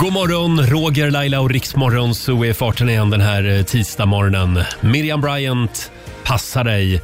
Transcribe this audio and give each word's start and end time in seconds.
God 0.00 0.12
morgon, 0.12 0.66
Roger, 0.66 1.10
Laila 1.10 1.40
och 1.40 1.50
Riksmorgon 1.50 2.14
så 2.14 2.44
är 2.44 2.52
farten 2.52 2.88
igen 2.88 3.10
den 3.10 3.20
här 3.20 3.56
eh, 3.56 3.62
tisdagsmorgonen. 3.62 4.64
Miriam 4.80 5.20
Bryant, 5.20 5.92
passa 6.24 6.64
dig. 6.64 7.02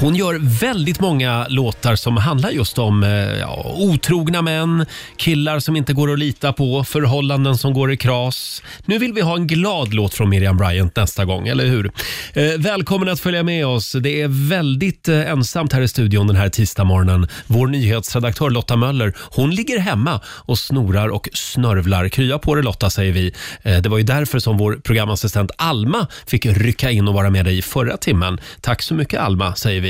Hon 0.00 0.14
gör 0.14 0.60
väldigt 0.60 1.00
många 1.00 1.46
låtar 1.48 1.96
som 1.96 2.16
handlar 2.16 2.50
just 2.50 2.78
om 2.78 3.02
eh, 3.02 3.10
ja, 3.10 3.74
otrogna 3.78 4.42
män, 4.42 4.86
killar 5.16 5.58
som 5.60 5.76
inte 5.76 5.92
går 5.92 6.12
att 6.12 6.18
lita 6.18 6.52
på, 6.52 6.84
förhållanden 6.84 7.58
som 7.58 7.74
går 7.74 7.92
i 7.92 7.96
kras. 7.96 8.62
Nu 8.84 8.98
vill 8.98 9.12
vi 9.12 9.20
ha 9.20 9.36
en 9.36 9.46
glad 9.46 9.94
låt 9.94 10.14
från 10.14 10.28
Miriam 10.28 10.56
Bryant 10.56 10.96
nästa 10.96 11.24
gång, 11.24 11.48
eller 11.48 11.66
hur? 11.66 11.92
Eh, 12.32 12.44
välkommen 12.58 13.08
att 13.08 13.20
följa 13.20 13.42
med 13.42 13.66
oss. 13.66 13.92
Det 13.92 14.22
är 14.22 14.48
väldigt 14.48 15.08
eh, 15.08 15.30
ensamt 15.30 15.72
här 15.72 15.80
i 15.80 15.88
studion 15.88 16.26
den 16.26 16.36
här 16.36 16.48
tisdagsmorgonen. 16.48 17.28
Vår 17.46 17.66
nyhetsredaktör 17.66 18.50
Lotta 18.50 18.76
Möller, 18.76 19.14
hon 19.18 19.50
ligger 19.50 19.78
hemma 19.78 20.20
och 20.26 20.58
snorar 20.58 21.08
och 21.08 21.28
snörvlar. 21.32 22.08
Krya 22.08 22.38
på 22.38 22.54
dig 22.54 22.64
Lotta, 22.64 22.90
säger 22.90 23.12
vi. 23.12 23.34
Eh, 23.62 23.78
det 23.78 23.88
var 23.88 23.98
ju 23.98 24.04
därför 24.04 24.38
som 24.38 24.56
vår 24.56 24.74
programassistent 24.84 25.50
Alma 25.56 26.06
fick 26.26 26.46
rycka 26.46 26.90
in 26.90 27.08
och 27.08 27.14
vara 27.14 27.30
med 27.30 27.44
dig 27.44 27.58
i 27.58 27.62
förra 27.62 27.96
timmen. 27.96 28.40
Tack 28.60 28.82
så 28.82 28.94
mycket 28.94 29.20
Alma, 29.20 29.54
säger 29.54 29.80
vi. 29.80 29.87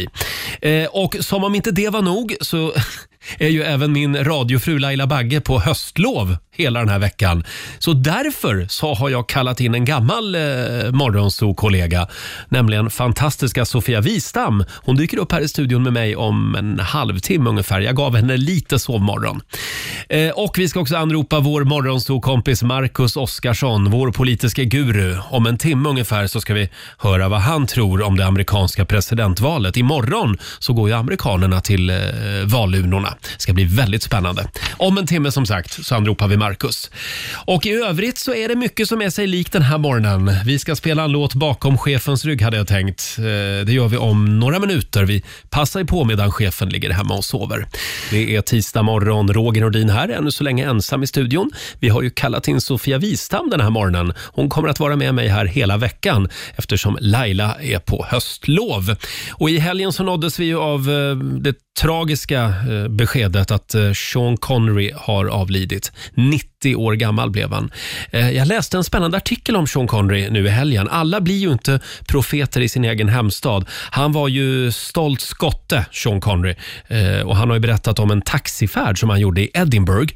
Eh, 0.63 0.87
och 0.87 1.17
som 1.21 1.45
om 1.45 1.55
inte 1.55 1.71
det 1.71 1.89
var 1.89 2.03
nog 2.03 2.37
så 2.41 2.73
är 3.39 3.49
ju 3.49 3.63
även 3.63 3.93
min 3.93 4.25
radiofru 4.25 4.79
Laila 4.79 5.07
Bagge 5.07 5.41
på 5.41 5.61
höstlov 5.61 6.37
hela 6.59 6.81
den 6.81 6.89
här 6.89 6.99
veckan. 6.99 7.45
Så 7.79 7.93
därför 7.93 8.67
så 8.69 8.95
har 8.95 9.11
jag 9.11 9.29
kallat 9.29 9.61
in 9.61 9.75
en 9.75 9.85
gammal 9.85 10.35
eh, 10.35 10.41
morgonsokollega, 10.93 12.09
nämligen 12.49 12.91
fantastiska 12.91 13.65
Sofia 13.65 14.01
Wistam. 14.01 14.65
Hon 14.71 14.97
dyker 14.97 15.19
upp 15.19 15.33
här 15.33 15.41
i 15.41 15.49
studion 15.49 15.83
med 15.83 15.93
mig 15.93 16.17
om 16.17 16.55
en 16.55 16.81
halvtimme 16.81 17.51
ungefär. 17.51 17.81
Jag 17.81 17.97
gav 17.97 18.17
henne 18.17 18.37
lite 18.37 18.79
sovmorgon. 18.79 19.41
Eh, 20.09 20.31
och 20.31 20.59
vi 20.59 20.69
ska 20.69 20.81
också 20.81 20.97
anropa 20.97 21.41
vår 21.41 21.65
morgonsokompis 21.65 22.63
Marcus 22.63 23.17
Oskarsson, 23.17 23.91
vår 23.91 24.13
politiska 24.13 24.65
guru. 24.65 25.17
Om 25.31 25.47
en 25.47 25.59
timme 25.59 25.89
ungefär 25.89 26.27
så 26.27 26.41
ska 26.41 26.55
vi 26.55 26.71
höra 26.99 27.29
vad 27.29 27.41
han 27.41 27.67
tror 27.67 28.03
om 28.03 28.17
det 28.17 28.27
amerikanska 28.27 28.85
presidentvalet. 28.85 29.77
Imorgon 29.77 30.39
så 30.59 30.73
går 30.73 30.89
ju 30.89 30.95
amerikanerna 30.95 31.61
till 31.61 31.91
eh, 31.91 31.97
valurnorna. 32.45 33.15
Det 33.23 33.43
ska 33.43 33.53
bli 33.53 33.65
väldigt 33.65 34.03
spännande. 34.03 34.49
Om 34.77 34.99
en 34.99 35.07
timme 35.07 35.33
som 35.33 35.47
sagt 35.47 35.85
så 35.87 35.95
anropar 35.95 36.29
vi 36.29 36.37
Marcus. 36.37 36.91
Och 37.35 37.67
i 37.67 37.71
övrigt 37.73 38.19
så 38.19 38.35
är 38.35 38.49
det 38.49 38.57
mycket 38.57 38.89
som 38.89 39.03
är 39.03 39.11
sig 39.11 39.27
likt 39.27 39.53
den 39.53 39.63
här 39.63 39.79
morgonen. 39.79 40.31
Vi 40.45 40.59
ska 40.59 40.77
spela 40.77 41.05
en 41.05 41.13
låt 41.13 41.35
bakom 41.35 41.79
chefens 41.79 42.25
rygg 42.25 42.43
hade 42.43 42.57
jag 42.57 42.67
tänkt. 42.67 43.17
Eh, 43.19 43.25
Det 43.67 43.73
gör 43.73 43.89
vi 43.89 43.97
om 43.97 44.39
några 44.39 44.59
minuter. 44.59 45.05
Vi 45.05 45.23
passar 45.51 45.81
ju 45.81 45.87
på 45.87 46.05
medan 46.05 46.33
chefen 46.33 46.69
ligger 46.69 46.91
hemma 46.91 47.15
och 47.15 47.25
sover. 47.25 47.67
Det 48.11 48.37
är 48.37 48.41
tisdag 48.41 48.83
morgon. 48.83 49.33
Roger 49.33 49.61
Nordin 49.61 49.91
här, 49.91 50.09
ännu 50.09 50.31
så 50.31 50.45
länge 50.45 50.67
ensam 50.67 51.03
i 51.03 51.07
studion. 51.07 51.51
Vi 51.81 51.89
har 51.89 52.03
ju 52.03 52.11
kallat 52.11 52.49
in 52.49 52.61
Sofia 52.61 52.99
Wistam 52.99 53.51
den 53.51 53.61
här 53.61 53.71
morgonen. 53.71 54.13
Hon 54.19 54.49
kommer 54.49 54.69
att 54.69 54.81
vara 54.81 54.97
med 54.97 55.15
mig 55.15 55.29
här 55.29 55.45
hela 55.47 55.77
veckan 55.77 56.29
eftersom 56.57 56.99
Laila 57.01 57.55
är 57.61 57.79
på 57.79 58.07
höstlov. 58.09 58.97
Och 59.31 59.51
i 59.51 59.59
helgen 59.59 59.93
så 59.93 60.03
nåddes 60.03 60.39
vi 60.39 60.45
ju 60.45 60.59
av 60.59 60.91
eh, 60.91 61.17
det 61.17 61.55
tragiska 61.81 62.43
eh, 62.45 62.89
beskedet 62.99 63.51
att 63.51 63.75
eh, 63.75 63.93
Sean 63.93 64.37
Connery 64.37 64.93
har 64.97 65.27
avlidit. 65.27 65.93
90 66.15 66.77
år 66.77 66.93
gammal 66.93 67.31
blev 67.31 67.53
han. 67.53 67.71
Eh, 68.11 68.31
jag 68.31 68.49
läste 68.49 68.77
en 68.77 68.85
spännande 68.85 69.17
artikel 69.17 69.57
om 69.57 69.67
Sean 69.67 69.87
Connery 69.87 70.31
nu 70.31 70.47
i 70.47 70.49
helgen. 70.49 70.89
Alla 70.89 71.21
blir 71.21 71.39
ju 71.39 71.53
inte 71.53 71.81
profeter 72.07 72.61
i 72.61 72.69
sin 72.69 72.85
egen 72.85 73.09
hemstad. 73.09 73.65
Han 73.91 74.13
var 74.13 74.29
ju 74.29 74.73
stolt 74.73 75.21
skotte, 75.21 75.87
Sean 75.93 76.21
Connery. 76.21 76.55
Eh, 76.89 77.27
och 77.27 77.37
han 77.37 77.49
har 77.49 77.57
ju 77.57 77.61
berättat 77.61 77.99
om 77.99 78.11
en 78.11 78.23
taxifärd 78.23 79.01
som 79.01 79.11
han 79.11 79.21
gjorde 79.21 79.41
i 79.41 79.51
Edinburgh 79.55 80.15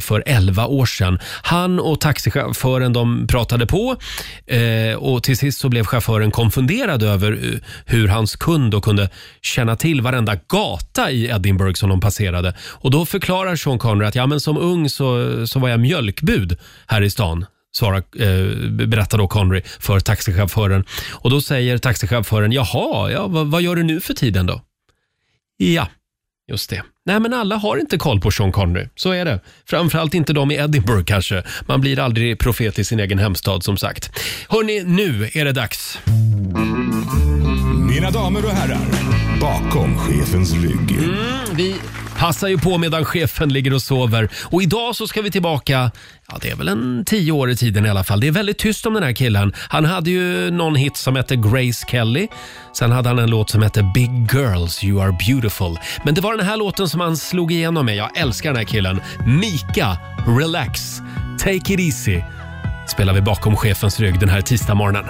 för 0.00 0.22
11 0.26 0.66
år 0.66 0.86
sedan. 0.86 1.18
Han 1.42 1.80
och 1.80 2.00
taxichauffören 2.00 2.92
de 2.92 3.26
pratade 3.26 3.66
på 3.66 3.96
och 4.98 5.22
till 5.22 5.36
sist 5.36 5.60
så 5.60 5.68
blev 5.68 5.84
chauffören 5.84 6.30
konfunderad 6.30 7.02
över 7.02 7.60
hur 7.86 8.08
hans 8.08 8.36
kund 8.36 8.70
då 8.70 8.80
kunde 8.80 9.10
känna 9.42 9.76
till 9.76 10.00
varenda 10.00 10.36
gata 10.48 11.10
i 11.10 11.26
Edinburgh 11.26 11.74
som 11.74 11.88
de 11.88 12.00
passerade. 12.06 12.54
Och 12.82 12.90
då 12.90 13.06
förklarar 13.06 13.56
Sean 13.56 13.78
Connery 13.78 14.08
att 14.08 14.14
ja, 14.14 14.26
men 14.26 14.40
som 14.40 14.56
ung 14.56 14.88
så, 14.88 15.46
så 15.46 15.58
var 15.58 15.68
jag 15.68 15.80
mjölkbud 15.80 16.58
här 16.86 17.02
i 17.02 17.10
stan 17.10 17.46
svarar, 17.76 18.02
eh, 18.18 18.70
berättar 18.70 19.18
då 19.18 19.28
Connery 19.28 19.62
för 19.80 20.00
taxichauffören. 20.00 20.84
Och 21.12 21.30
då 21.30 21.40
säger 21.40 21.78
taxichauffören, 21.78 22.52
jaha, 22.52 23.10
ja, 23.10 23.26
vad, 23.26 23.46
vad 23.46 23.62
gör 23.62 23.76
du 23.76 23.82
nu 23.82 24.00
för 24.00 24.14
tiden 24.14 24.46
då? 24.46 24.60
Ja, 25.56 25.88
just 26.50 26.70
det. 26.70 26.82
Nej, 27.06 27.20
men 27.20 27.34
alla 27.34 27.56
har 27.56 27.76
inte 27.76 27.98
koll 27.98 28.20
på 28.20 28.30
Sean 28.30 28.52
Connery. 28.52 28.88
Så 28.94 29.10
är 29.10 29.24
det. 29.24 29.40
Framförallt 29.66 30.14
inte 30.14 30.32
de 30.32 30.50
i 30.50 30.54
Edinburgh 30.54 31.04
kanske. 31.04 31.42
Man 31.66 31.80
blir 31.80 31.98
aldrig 31.98 32.38
profet 32.38 32.78
i 32.78 32.84
sin 32.84 33.00
egen 33.00 33.18
hemstad 33.18 33.62
som 33.62 33.76
sagt. 33.76 34.10
Hörni, 34.48 34.84
nu 34.84 35.30
är 35.34 35.44
det 35.44 35.52
dags. 35.52 35.98
Mina 37.90 38.10
damer 38.10 38.44
och 38.44 38.50
herrar, 38.50 39.15
bakom 39.40 39.98
chefens 39.98 40.54
rygg. 40.54 40.98
Vi 41.52 41.74
passar 42.18 42.48
ju 42.48 42.58
på 42.58 42.78
medan 42.78 43.04
chefen 43.04 43.52
ligger 43.52 43.74
och 43.74 43.82
sover. 43.82 44.28
Och 44.44 44.62
idag 44.62 44.96
så 44.96 45.06
ska 45.06 45.22
vi 45.22 45.30
tillbaka, 45.30 45.90
ja 46.28 46.38
det 46.42 46.50
är 46.50 46.56
väl 46.56 46.68
en 46.68 47.04
tio 47.06 47.32
år 47.32 47.50
i 47.50 47.56
tiden 47.56 47.86
i 47.86 47.88
alla 47.88 48.04
fall. 48.04 48.20
Det 48.20 48.26
är 48.26 48.32
väldigt 48.32 48.58
tyst 48.58 48.86
om 48.86 48.94
den 48.94 49.02
här 49.02 49.12
killen. 49.12 49.52
Han 49.68 49.84
hade 49.84 50.10
ju 50.10 50.50
någon 50.50 50.74
hit 50.74 50.96
som 50.96 51.16
hette 51.16 51.36
Grace 51.36 51.86
Kelly. 51.90 52.28
Sen 52.72 52.92
hade 52.92 53.08
han 53.08 53.18
en 53.18 53.30
låt 53.30 53.50
som 53.50 53.62
hette 53.62 53.90
Big 53.94 54.32
Girls 54.32 54.84
You 54.84 55.02
Are 55.02 55.16
Beautiful. 55.26 55.78
Men 56.04 56.14
det 56.14 56.20
var 56.20 56.36
den 56.36 56.46
här 56.46 56.56
låten 56.56 56.88
som 56.88 57.00
han 57.00 57.16
slog 57.16 57.52
igenom 57.52 57.86
med. 57.86 57.96
Jag 57.96 58.18
älskar 58.18 58.50
den 58.50 58.56
här 58.56 58.64
killen. 58.64 59.00
Mika, 59.26 59.96
Relax, 60.26 61.00
Take 61.38 61.72
It 61.72 61.80
Easy 61.80 62.20
spelar 62.88 63.12
vi 63.14 63.20
bakom 63.20 63.56
chefens 63.56 64.00
rygg 64.00 64.20
den 64.20 64.28
här 64.28 64.40
tisdagsmorgonen. 64.40 65.04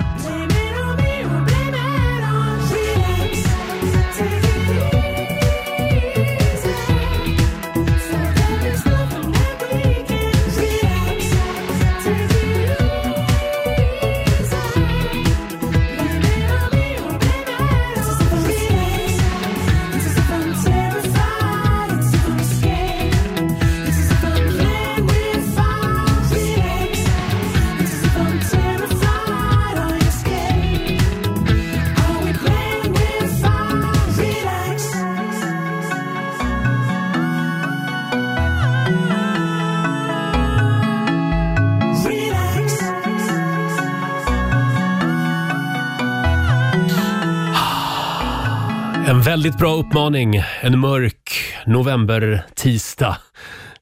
Väldigt 49.36 49.58
bra 49.58 49.74
uppmaning 49.74 50.42
en 50.60 50.78
mörk 50.78 51.54
november-tisdag. 51.66 53.16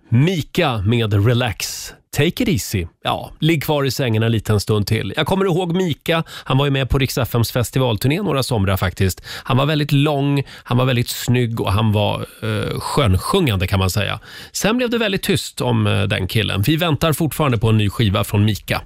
Mika 0.09 0.79
med 0.79 1.27
Relax. 1.27 1.93
Take 2.15 2.43
it 2.43 2.49
easy. 2.49 2.87
Ja, 3.05 3.33
ligg 3.41 3.63
kvar 3.63 3.85
i 3.85 3.91
sängen 3.91 4.23
en 4.23 4.33
liten 4.33 4.61
stund 4.61 4.87
till. 4.87 5.13
Jag 5.17 5.27
kommer 5.27 5.45
ihåg 5.45 5.77
Mika. 5.77 6.25
Han 6.29 6.59
var 6.59 6.65
ju 6.65 6.71
med 6.71 6.89
på 6.89 6.99
Rix 6.99 7.19
FMs 7.19 7.53
festivalturné 7.53 8.23
några 8.23 8.43
somrar 8.43 8.77
faktiskt. 8.77 9.23
Han 9.27 9.57
var 9.57 9.67
väldigt 9.67 9.93
lång, 9.93 10.43
han 10.65 10.77
var 10.77 10.85
väldigt 10.85 11.09
snygg 11.09 11.61
och 11.61 11.73
han 11.73 11.93
var 11.93 12.27
eh, 12.43 12.81
skönsjungande 12.81 13.67
kan 13.67 13.79
man 13.79 13.91
säga. 13.91 14.21
Sen 14.53 14.77
blev 14.77 14.91
det 14.91 14.99
väldigt 14.99 15.23
tyst 15.23 15.61
om 15.61 15.87
eh, 15.87 16.03
den 16.03 16.27
killen. 16.27 16.63
Vi 16.63 16.77
väntar 16.77 17.13
fortfarande 17.13 17.59
på 17.59 17.69
en 17.69 17.79
ny 17.79 17.91
skiva 17.91 18.25
från 18.25 18.45
Mika. 18.45 18.83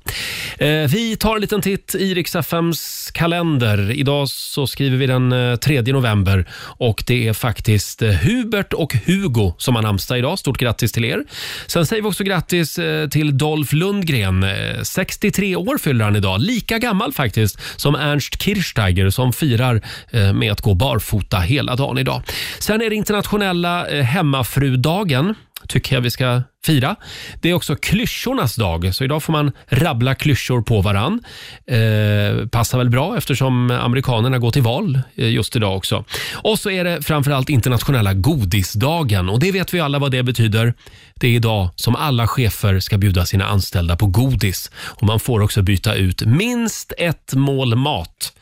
Eh, 0.58 0.68
vi 0.68 1.16
tar 1.16 1.34
en 1.34 1.40
liten 1.40 1.62
titt 1.62 1.94
i 1.94 2.14
Rix 2.14 2.36
FMs 2.36 3.10
kalender. 3.14 3.90
Idag 3.90 4.28
så 4.28 4.66
skriver 4.66 4.96
vi 4.96 5.06
den 5.06 5.32
eh, 5.32 5.56
3 5.56 5.82
november 5.82 6.48
och 6.60 7.04
det 7.06 7.28
är 7.28 7.32
faktiskt 7.32 8.02
eh, 8.02 8.10
Hubert 8.10 8.72
och 8.72 8.94
Hugo 8.94 9.54
som 9.58 9.74
har 9.74 9.82
namnsdag 9.82 10.18
idag. 10.18 10.38
Stort 10.38 10.58
grattis 10.58 10.92
till 10.92 11.04
er. 11.04 11.24
Sen 11.66 11.86
säger 11.86 12.02
vi 12.02 12.08
också 12.08 12.24
grattis 12.24 12.78
eh, 12.78 13.08
till 13.18 13.38
Dolph 13.38 13.74
Lundgren. 13.74 14.42
Eh, 14.42 14.82
63 14.82 15.56
år 15.56 15.78
fyller 15.78 16.04
han 16.04 16.16
idag. 16.16 16.40
Lika 16.40 16.78
gammal 16.78 17.12
faktiskt 17.12 17.58
som 17.76 17.94
Ernst 17.94 18.42
Kirchsteiger 18.42 19.10
som 19.10 19.32
firar 19.32 19.82
eh, 20.10 20.32
med 20.32 20.52
att 20.52 20.60
gå 20.60 20.74
barfota 20.74 21.38
hela 21.38 21.76
dagen 21.76 21.98
idag. 21.98 22.22
Sen 22.58 22.82
är 22.82 22.90
det 22.90 22.96
internationella 22.96 23.86
eh, 23.86 24.04
hemmafrudagen 24.04 25.34
tycker 25.68 25.94
jag 25.94 26.00
vi 26.00 26.10
ska 26.10 26.42
fira. 26.66 26.96
Det 27.40 27.50
är 27.50 27.54
också 27.54 27.76
klyschornas 27.76 28.56
dag, 28.56 28.94
så 28.94 29.04
idag 29.04 29.22
får 29.22 29.32
man 29.32 29.52
rabbla 29.66 30.14
klyschor 30.14 30.62
på 30.62 30.80
varann. 30.80 31.20
Eh, 31.66 32.46
passar 32.46 32.78
väl 32.78 32.90
bra 32.90 33.16
eftersom 33.16 33.70
amerikanerna 33.70 34.38
går 34.38 34.50
till 34.50 34.62
val 34.62 35.00
eh, 35.14 35.28
just 35.28 35.56
idag 35.56 35.76
också. 35.76 36.04
Och 36.34 36.58
så 36.58 36.70
är 36.70 36.84
det 36.84 37.02
framförallt 37.02 37.48
internationella 37.48 38.14
godisdagen 38.14 39.28
och 39.28 39.40
det 39.40 39.52
vet 39.52 39.74
vi 39.74 39.80
alla 39.80 39.98
vad 39.98 40.10
det 40.10 40.22
betyder. 40.22 40.74
Det 41.14 41.28
är 41.28 41.32
idag 41.32 41.68
som 41.74 41.96
alla 41.96 42.26
chefer 42.26 42.80
ska 42.80 42.98
bjuda 42.98 43.26
sina 43.26 43.46
anställda 43.46 43.96
på 43.96 44.06
godis 44.06 44.70
och 44.76 45.02
man 45.02 45.20
får 45.20 45.40
också 45.40 45.62
byta 45.62 45.94
ut 45.94 46.22
minst 46.26 46.92
ett 46.98 47.34
mål 47.34 47.74
mat 47.74 48.32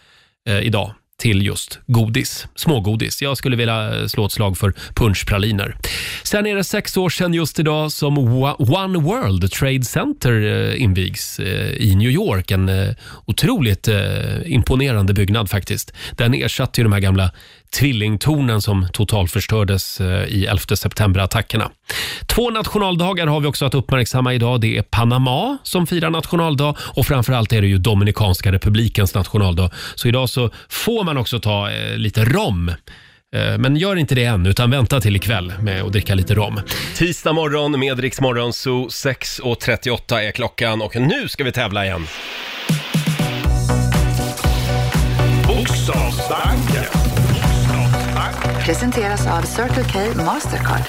eh, 0.49 0.59
idag 0.59 0.95
till 1.19 1.47
just 1.47 1.79
godis, 1.87 2.47
smågodis. 2.55 3.23
Jag 3.23 3.37
skulle 3.37 3.57
vilja 3.57 4.09
slå 4.09 4.27
ett 4.27 4.33
slag 4.33 4.59
för 4.59 4.75
punschpraliner. 4.95 5.77
Sen 6.23 6.47
är 6.47 6.57
det 6.57 6.65
sex 6.65 6.97
år 6.97 7.11
sedan 7.11 7.35
just 7.35 7.59
idag 7.59 7.93
som 7.93 8.19
One 8.59 8.99
World 8.99 9.53
Trade 9.53 9.85
Center 9.85 10.33
eh, 10.43 10.83
invigs 10.83 11.39
eh, 11.39 11.73
i 11.73 11.95
New 11.95 12.11
York. 12.11 12.51
En 12.51 12.69
eh, 12.69 12.95
otroligt 13.25 13.89
imponerande 14.45 15.15
byggnad 15.15 15.51
faktiskt. 15.51 15.93
Den 16.17 16.35
ersatte 16.35 16.81
ju 16.81 16.85
de 16.85 16.93
här 16.93 17.01
gamla 17.01 17.31
tvillingtornen 17.79 18.63
som 18.63 18.89
totalförstördes 18.93 20.01
i 20.29 20.47
11 20.47 20.77
september-attackerna. 20.77 21.71
Två 22.27 22.51
nationaldagar 22.51 23.27
har 23.27 23.41
vi 23.41 23.47
också 23.47 23.65
att 23.65 23.75
uppmärksamma 23.75 24.35
idag. 24.35 24.61
Det 24.61 24.79
är 24.79 24.83
Panama 24.83 25.59
som 25.63 25.87
firar 25.87 26.11
nationaldag 26.11 26.75
och 26.81 27.07
framförallt 27.07 27.53
är 27.53 27.61
det 27.61 27.67
ju 27.69 27.79
Dominikanska 27.79 28.53
republikens 28.53 29.15
nationaldag. 29.15 29.71
Så 29.95 30.09
idag 30.09 30.29
så 30.29 30.51
får 30.69 31.05
man 31.05 31.17
också 31.17 31.41
ta 31.41 31.71
eh, 31.71 31.97
lite 31.99 32.25
rom. 32.25 32.69
Eh, 33.37 33.59
Men 33.59 33.77
gör 33.77 33.97
inte 33.97 34.15
det 34.15 34.25
än, 34.25 34.47
utan 34.47 34.71
vänta 34.71 35.01
till 35.01 35.17
ikväll 35.17 35.53
med 35.61 35.83
att 35.83 35.93
dricka 35.93 36.15
lite 36.15 36.35
rom. 36.35 36.61
Tisdag 36.97 37.33
morgon 37.33 37.81
med 37.81 38.01
Rix 38.01 38.21
Morgon, 38.21 38.53
så 38.53 38.87
6.38 38.87 40.21
är 40.21 40.33
klockan 40.33 40.83
och 40.83 40.97
nu 40.97 41.29
ska 41.29 41.45
vi 41.45 41.53
tävla 41.53 41.85
igen. 41.87 42.07
Bokstavsbanken. 45.47 46.76
Presenteras 48.67 49.27
av 49.27 49.43
Circle 49.43 49.85
K 49.93 50.23
Mastercard. 50.23 50.83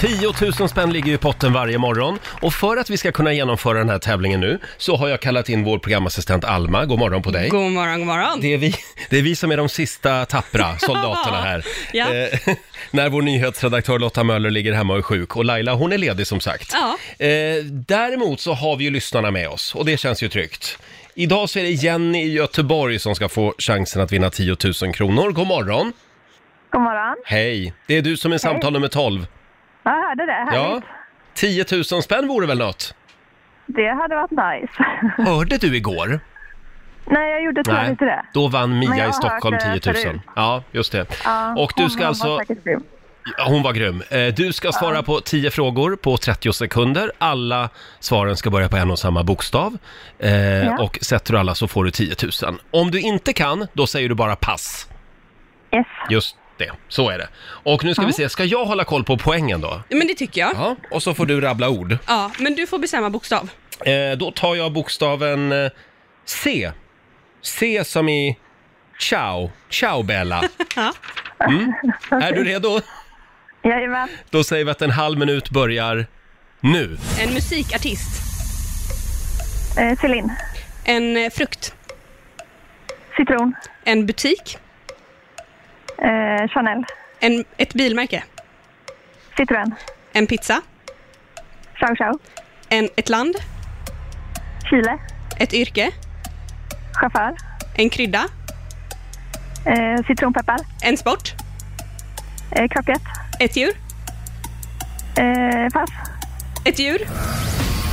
10 0.00 0.32
000 0.60 0.68
spänn 0.68 0.92
ligger 0.92 1.12
i 1.12 1.16
potten 1.16 1.52
varje 1.52 1.78
morgon 1.78 2.18
och 2.42 2.54
för 2.54 2.76
att 2.76 2.90
vi 2.90 2.96
ska 2.96 3.12
kunna 3.12 3.32
genomföra 3.32 3.78
den 3.78 3.88
här 3.88 3.98
tävlingen 3.98 4.40
nu 4.40 4.58
så 4.76 4.96
har 4.96 5.08
jag 5.08 5.20
kallat 5.20 5.48
in 5.48 5.64
vår 5.64 5.78
programassistent 5.78 6.44
Alma. 6.44 6.84
God 6.84 6.98
morgon 6.98 7.22
på 7.22 7.30
dig. 7.30 7.48
God 7.48 7.72
morgon, 7.72 7.98
god 7.98 8.06
morgon. 8.06 8.40
Det 8.40 8.54
är, 8.54 8.58
vi, 8.58 8.74
det 9.10 9.18
är 9.18 9.22
vi 9.22 9.36
som 9.36 9.50
är 9.50 9.56
de 9.56 9.68
sista 9.68 10.26
tappra 10.26 10.78
soldaterna 10.78 11.40
här. 11.40 11.66
Ja. 11.92 12.14
Eh, 12.14 12.54
när 12.90 13.08
vår 13.08 13.22
nyhetsredaktör 13.22 13.98
Lotta 13.98 14.24
Möller 14.24 14.50
ligger 14.50 14.72
hemma 14.72 14.92
och 14.92 14.98
är 14.98 15.02
sjuk 15.02 15.36
och 15.36 15.44
Laila 15.44 15.74
hon 15.74 15.92
är 15.92 15.98
ledig 15.98 16.26
som 16.26 16.40
sagt. 16.40 16.72
Ja. 16.72 17.26
Eh, 17.26 17.64
däremot 17.64 18.40
så 18.40 18.52
har 18.52 18.76
vi 18.76 18.84
ju 18.84 18.90
lyssnarna 18.90 19.30
med 19.30 19.48
oss 19.48 19.74
och 19.74 19.84
det 19.84 19.96
känns 19.96 20.22
ju 20.22 20.28
tryggt. 20.28 20.78
Idag 21.14 21.50
så 21.50 21.58
är 21.58 21.62
det 21.62 21.70
Jenny 21.70 22.24
i 22.24 22.32
Göteborg 22.32 22.98
som 22.98 23.14
ska 23.14 23.28
få 23.28 23.54
chansen 23.58 24.02
att 24.02 24.12
vinna 24.12 24.30
10 24.30 24.56
000 24.82 24.94
kronor. 24.94 25.30
God 25.30 25.46
morgon! 25.46 25.92
God 26.70 26.82
morgon. 26.82 27.16
Hej! 27.24 27.74
Det 27.86 27.94
är 27.98 28.02
du 28.02 28.16
som 28.16 28.32
är 28.32 28.38
samtal 28.38 28.72
nummer 28.72 28.88
12. 28.88 29.26
Jag 29.82 29.92
hörde 29.92 30.26
det. 30.26 30.48
Ja. 30.52 30.62
Härligt. 30.68 30.84
10 31.34 31.64
000 31.92 32.02
spänn 32.02 32.28
vore 32.28 32.46
väl 32.46 32.58
något? 32.58 32.94
Det 33.66 33.88
hade 33.88 34.14
varit 34.14 34.30
nice. 34.30 34.84
Hörde 35.30 35.56
du 35.58 35.76
igår? 35.76 36.20
Nej, 37.10 37.30
jag 37.32 37.42
gjorde 37.42 37.64
tyvärr 37.64 37.90
inte 37.90 38.04
det. 38.04 38.24
Då 38.32 38.48
vann 38.48 38.70
Men 38.70 38.78
Mia 38.78 38.96
i 38.96 39.00
har 39.00 39.12
Stockholm 39.12 39.54
hört 39.54 39.62
10 39.62 39.92
det 39.92 39.92
000. 39.92 39.94
förut. 40.12 40.20
Ja, 40.36 40.62
just 40.72 40.92
det. 40.92 41.06
Ja, 41.24 41.54
Och 41.58 41.72
du 41.76 41.82
hon- 41.82 41.90
ska 41.90 42.00
hon 42.00 42.08
alltså... 42.08 42.28
Var 42.28 42.38
säkert 42.38 42.64
grym. 42.64 42.82
Ja, 43.38 43.44
Hon 43.48 43.62
var 43.62 43.72
grym. 43.72 44.02
Eh, 44.10 44.26
Du 44.34 44.52
ska 44.52 44.72
svara 44.72 45.02
på 45.02 45.20
10 45.20 45.50
frågor 45.50 45.96
på 45.96 46.16
30 46.16 46.52
sekunder. 46.52 47.12
Alla 47.18 47.68
svaren 48.00 48.36
ska 48.36 48.50
börja 48.50 48.68
på 48.68 48.76
en 48.76 48.90
och 48.90 48.98
samma 48.98 49.22
bokstav. 49.24 49.78
Eh, 50.18 50.80
Och 50.80 50.98
sätter 51.02 51.32
du 51.32 51.38
alla 51.38 51.54
så 51.54 51.68
får 51.68 51.84
du 51.84 51.90
10 51.90 52.14
000. 52.42 52.58
Om 52.70 52.90
du 52.90 53.00
inte 53.00 53.32
kan, 53.32 53.66
då 53.72 53.86
säger 53.86 54.08
du 54.08 54.14
bara 54.14 54.36
pass. 54.36 54.88
Yes. 55.74 55.86
Just 56.10 56.36
det, 56.58 56.70
så 56.88 57.10
är 57.10 57.18
det. 57.18 57.28
Och 57.46 57.84
nu 57.84 57.94
ska 57.94 58.06
vi 58.06 58.12
se, 58.12 58.28
ska 58.28 58.44
jag 58.44 58.64
hålla 58.64 58.84
koll 58.84 59.04
på 59.04 59.18
poängen 59.18 59.60
då? 59.60 59.82
Men 59.88 60.06
det 60.06 60.14
tycker 60.14 60.40
jag. 60.40 60.50
Ja, 60.54 60.76
och 60.90 61.02
så 61.02 61.14
får 61.14 61.26
du 61.26 61.40
rabbla 61.40 61.68
ord. 61.68 61.98
Ja, 62.06 62.30
men 62.38 62.54
du 62.54 62.66
får 62.66 62.78
bestämma 62.78 63.10
bokstav. 63.10 63.50
Eh, 63.84 64.18
då 64.18 64.30
tar 64.30 64.54
jag 64.56 64.72
bokstaven 64.72 65.52
eh, 65.52 65.70
C. 66.24 66.70
C 67.42 67.84
som 67.84 68.08
i 68.08 68.38
ciao. 69.00 69.50
Ciao 69.70 70.02
Bella. 70.02 70.42
Mm. 71.40 71.72
Är 72.10 72.32
du 72.32 72.44
redo? 72.44 72.80
Jajamän. 73.64 74.08
Då 74.30 74.44
säger 74.44 74.64
vi 74.64 74.70
att 74.70 74.82
en 74.82 74.90
halv 74.90 75.18
minut 75.18 75.50
börjar 75.50 76.06
nu. 76.60 76.96
En 77.20 77.34
musikartist. 77.34 78.22
Eh, 79.78 79.98
Celine. 79.98 80.32
En 80.84 81.16
eh, 81.16 81.30
frukt. 81.30 81.74
Citron. 83.16 83.54
En 83.84 84.06
butik. 84.06 84.58
Eh, 85.98 86.48
Chanel. 86.48 86.84
En, 87.20 87.44
ett 87.56 87.74
bilmärke. 87.74 88.22
Citroën. 89.36 89.74
En 90.12 90.26
pizza. 90.26 90.62
Chow 91.74 91.96
chow. 91.96 92.18
En, 92.68 92.88
ett 92.96 93.08
land. 93.08 93.36
Chile. 94.70 94.98
Ett 95.38 95.52
yrke. 95.54 95.90
Chaufför. 96.92 97.34
En 97.74 97.90
krydda. 97.90 98.24
Eh, 99.66 100.04
citronpeppar. 100.06 100.58
En 100.82 100.96
sport. 100.96 101.34
Eh, 102.50 102.68
krocket. 102.68 103.02
Ett 103.40 103.56
djur. 103.56 103.72
Eh, 105.16 105.68
pass. 105.72 105.90
Ett 106.64 106.78
djur. 106.78 106.98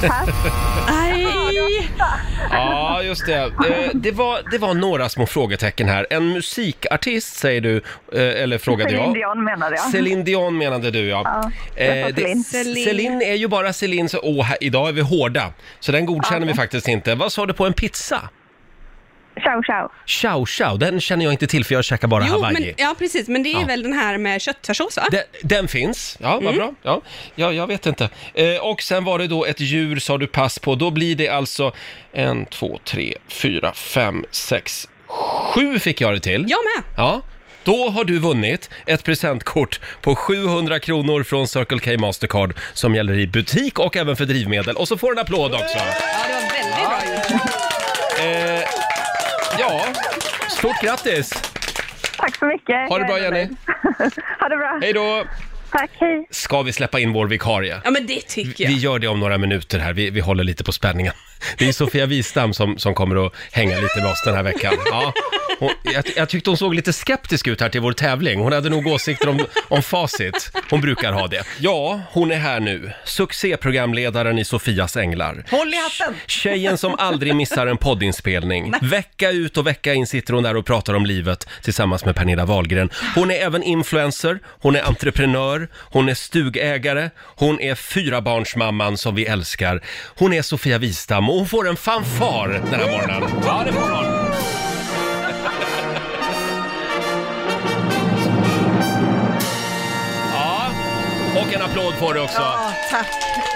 Pass. 0.08 0.30
Aj! 0.88 1.28
Ja, 2.52 3.04
just 3.04 3.26
det. 3.26 3.34
Eh, 3.44 3.50
det, 3.94 4.12
var, 4.12 4.40
det 4.52 4.58
var 4.58 4.74
några 4.74 5.10
små 5.10 5.26
frågetecken 5.26 5.88
här. 5.90 6.08
En 6.10 6.28
musikartist 6.34 7.36
säger 7.36 7.62
du, 7.62 7.76
eh, 8.14 8.44
eller 8.44 8.58
frågade 8.58 8.90
Celine 8.90 9.06
jag. 9.06 9.14
Dion 9.14 9.44
menade 9.44 9.76
jag. 9.76 9.92
Celine 9.92 10.24
Dion 10.24 10.58
menade 10.58 10.92
du 10.92 11.08
ja. 11.08 11.22
Ja, 11.26 11.52
jag 11.76 11.88
sa 11.88 11.94
Eh, 11.94 12.08
det, 12.08 12.22
Celine. 12.22 12.44
Celine. 12.44 12.86
Celine 12.86 13.22
är 13.22 13.34
ju 13.36 13.48
bara 13.48 13.74
Celine, 13.74 14.10
så 14.10 14.20
åh, 14.24 14.44
här, 14.44 14.58
idag 14.62 14.88
är 14.90 14.92
vi 14.94 15.02
hårda. 15.02 15.54
Så 15.80 15.92
den 15.92 16.06
godkänner 16.06 16.48
vi 16.48 16.54
faktiskt 16.54 16.88
inte. 16.88 17.16
Vad 17.16 17.32
sa 17.32 17.46
du 17.46 17.54
på 17.54 17.66
en 17.66 17.74
pizza? 17.74 18.30
Chow 19.36 19.62
chow. 19.64 19.92
Chow 20.06 20.46
chow, 20.46 20.80
den 20.80 21.02
känner 21.02 21.26
jag 21.26 21.34
inte 21.34 21.48
till 21.48 21.66
för 21.66 21.76
jag 21.76 21.84
käkar 21.86 22.08
bara 22.08 22.26
Jo, 22.28 22.34
hawaii. 22.34 22.54
men, 22.54 22.74
ja 22.78 22.96
precis. 23.00 23.28
Men 23.28 23.44
det 23.44 23.50
är 23.54 23.60
Ja. 23.60 23.66
väl 23.68 23.84
den 23.84 23.94
här 23.94 24.18
med 24.18 24.42
köttfärssås, 24.42 24.98
va? 24.98 25.04
Den, 25.12 25.22
den 25.44 25.68
finns, 25.68 26.18
ja 26.22 26.40
vad 26.44 26.56
bra. 26.56 26.74
Ja, 26.84 27.02
ja, 27.36 27.52
jag 27.52 27.68
vet 27.68 27.86
inte. 27.86 28.10
Eh, 28.34 28.56
och 28.62 28.82
sen 28.82 29.04
var 29.04 29.20
det 29.20 29.28
då 29.28 29.46
ett 29.46 29.60
djur 29.60 30.00
sa 30.00 30.18
du 30.18 30.28
pass 30.28 30.60
på. 30.60 30.76
Då 30.76 30.92
blir 30.92 31.16
det 31.16 31.30
alltså 31.30 31.72
en, 32.14 32.46
två, 32.46 32.80
tre, 32.84 33.18
fyra, 33.28 33.74
fem, 33.74 34.26
sex, 34.32 34.90
sju 35.08 35.80
fick 35.80 36.02
jag 36.02 36.14
det 36.14 36.20
till. 36.20 36.46
Jag 36.48 36.60
med. 36.76 36.84
Ja, 36.98 37.22
då 37.64 37.90
har 37.90 38.04
du 38.04 38.20
vunnit 38.20 38.70
ett 38.86 39.04
presentkort 39.04 39.80
på 40.02 40.16
700 40.16 40.80
kronor 40.80 41.24
från 41.24 41.48
Circle 41.48 41.80
K 41.80 42.02
Mastercard 42.02 42.54
som 42.74 42.96
gäller 42.96 43.14
i 43.20 43.28
butik 43.28 43.80
och 43.80 43.98
även 43.98 44.16
för 44.16 44.26
drivmedel. 44.26 44.76
Och 44.76 44.88
så 44.88 44.98
får 44.98 45.08
du 45.08 45.14
en 45.14 45.20
applåd 45.26 45.54
också. 45.54 45.78
Ja, 45.78 45.84
det 46.28 46.34
var 46.34 46.42
väldigt 46.42 46.76
bra 46.76 47.42
gjort. 47.42 47.52
Eh, 48.20 48.83
ja, 49.60 49.86
stort 50.50 50.82
grattis! 50.82 51.30
Tack 52.18 52.36
så 52.38 52.46
mycket. 52.46 52.90
Ha 52.90 53.00
det 53.00 53.06
bra 53.06 53.20
Jenny. 53.20 53.50
ha 54.40 54.50
det 54.50 54.58
bra. 54.58 54.80
Hej 54.82 54.94
då! 54.94 55.24
Tack, 55.74 55.92
hej. 56.00 56.28
Ska 56.30 56.62
vi 56.62 56.72
släppa 56.74 57.00
in 57.00 57.14
vår 57.14 57.28
vikarie? 57.28 57.82
Ja, 57.84 57.92
men 57.92 58.08
det 58.08 58.22
tycker 58.22 58.68
Vi 58.68 58.74
jag. 58.74 58.80
gör 58.82 59.00
det 59.00 59.08
om 59.08 59.20
några 59.20 59.38
minuter 59.38 59.80
här, 59.80 59.94
vi, 59.94 60.10
vi 60.10 60.20
håller 60.20 60.44
lite 60.44 60.64
på 60.64 60.72
spänningen. 60.72 61.14
Det 61.58 61.68
är 61.68 61.72
Sofia 61.72 62.06
Wistam 62.06 62.54
som, 62.54 62.78
som 62.78 62.94
kommer 62.96 63.26
att 63.28 63.34
hänga 63.52 63.76
lite 63.76 64.02
med 64.02 64.12
oss 64.12 64.22
den 64.26 64.36
här 64.36 64.44
veckan. 64.44 64.74
Ja, 64.86 65.14
hon, 65.60 65.70
jag, 65.94 66.04
jag 66.16 66.30
tyckte 66.30 66.50
hon 66.50 66.58
såg 66.58 66.76
lite 66.76 66.94
skeptisk 66.94 67.48
ut 67.48 67.62
här 67.62 67.70
till 67.70 67.82
vår 67.82 67.94
tävling. 67.94 68.40
Hon 68.40 68.52
hade 68.54 68.70
nog 68.70 68.88
åsikter 68.88 69.30
om, 69.30 69.40
om 69.68 69.84
facit. 69.84 70.52
Hon 70.70 70.82
brukar 70.82 71.12
ha 71.14 71.28
det. 71.28 71.44
Ja, 71.60 72.02
hon 72.12 72.32
är 72.32 72.36
här 72.36 72.60
nu. 72.60 72.92
Succéprogramledaren 73.06 74.40
i 74.40 74.46
Sofias 74.46 74.98
Änglar. 74.98 75.44
Håll 75.52 75.74
i 75.74 75.78
hatten! 75.78 76.16
Tjejen 76.28 76.78
som 76.78 76.96
aldrig 76.98 77.36
missar 77.36 77.68
en 77.68 77.78
poddinspelning. 77.78 78.74
Vecka 78.82 79.32
ut 79.32 79.58
och 79.58 79.68
vecka 79.68 79.94
in 79.94 80.08
sitter 80.08 80.34
hon 80.34 80.44
där 80.44 80.56
och 80.56 80.66
pratar 80.66 80.94
om 80.94 81.06
livet 81.06 81.48
tillsammans 81.64 82.06
med 82.06 82.16
Pernilla 82.16 82.46
Wahlgren. 82.46 82.90
Hon 83.16 83.32
är 83.32 83.36
även 83.36 83.64
influencer, 83.64 84.40
hon 84.46 84.76
är 84.76 84.82
entreprenör, 84.88 85.63
hon 85.76 86.10
är 86.10 86.14
stugägare, 86.14 87.10
hon 87.36 87.60
är 87.62 87.76
fyrabarnsmamman 87.76 88.98
som 88.98 89.16
vi 89.16 89.26
älskar. 89.26 89.82
Hon 90.18 90.34
är 90.34 90.42
Sofia 90.42 90.78
Wistam 90.78 91.30
och 91.30 91.36
hon 91.36 91.48
får 91.48 91.70
en 91.70 91.76
fanfar 91.78 92.48
den 92.72 92.80
här 92.80 92.92
morgonen. 92.92 93.30
Ja, 93.46 93.64
det 93.66 93.74
får 93.74 93.82
hon. 93.82 94.04
Ja, 100.34 100.72
och 101.42 101.54
en 101.54 101.62
applåd 101.62 101.94
får 101.94 102.14
du 102.14 102.20
också. 102.20 102.42
Ja, 102.42 102.74
tack. 102.90 103.08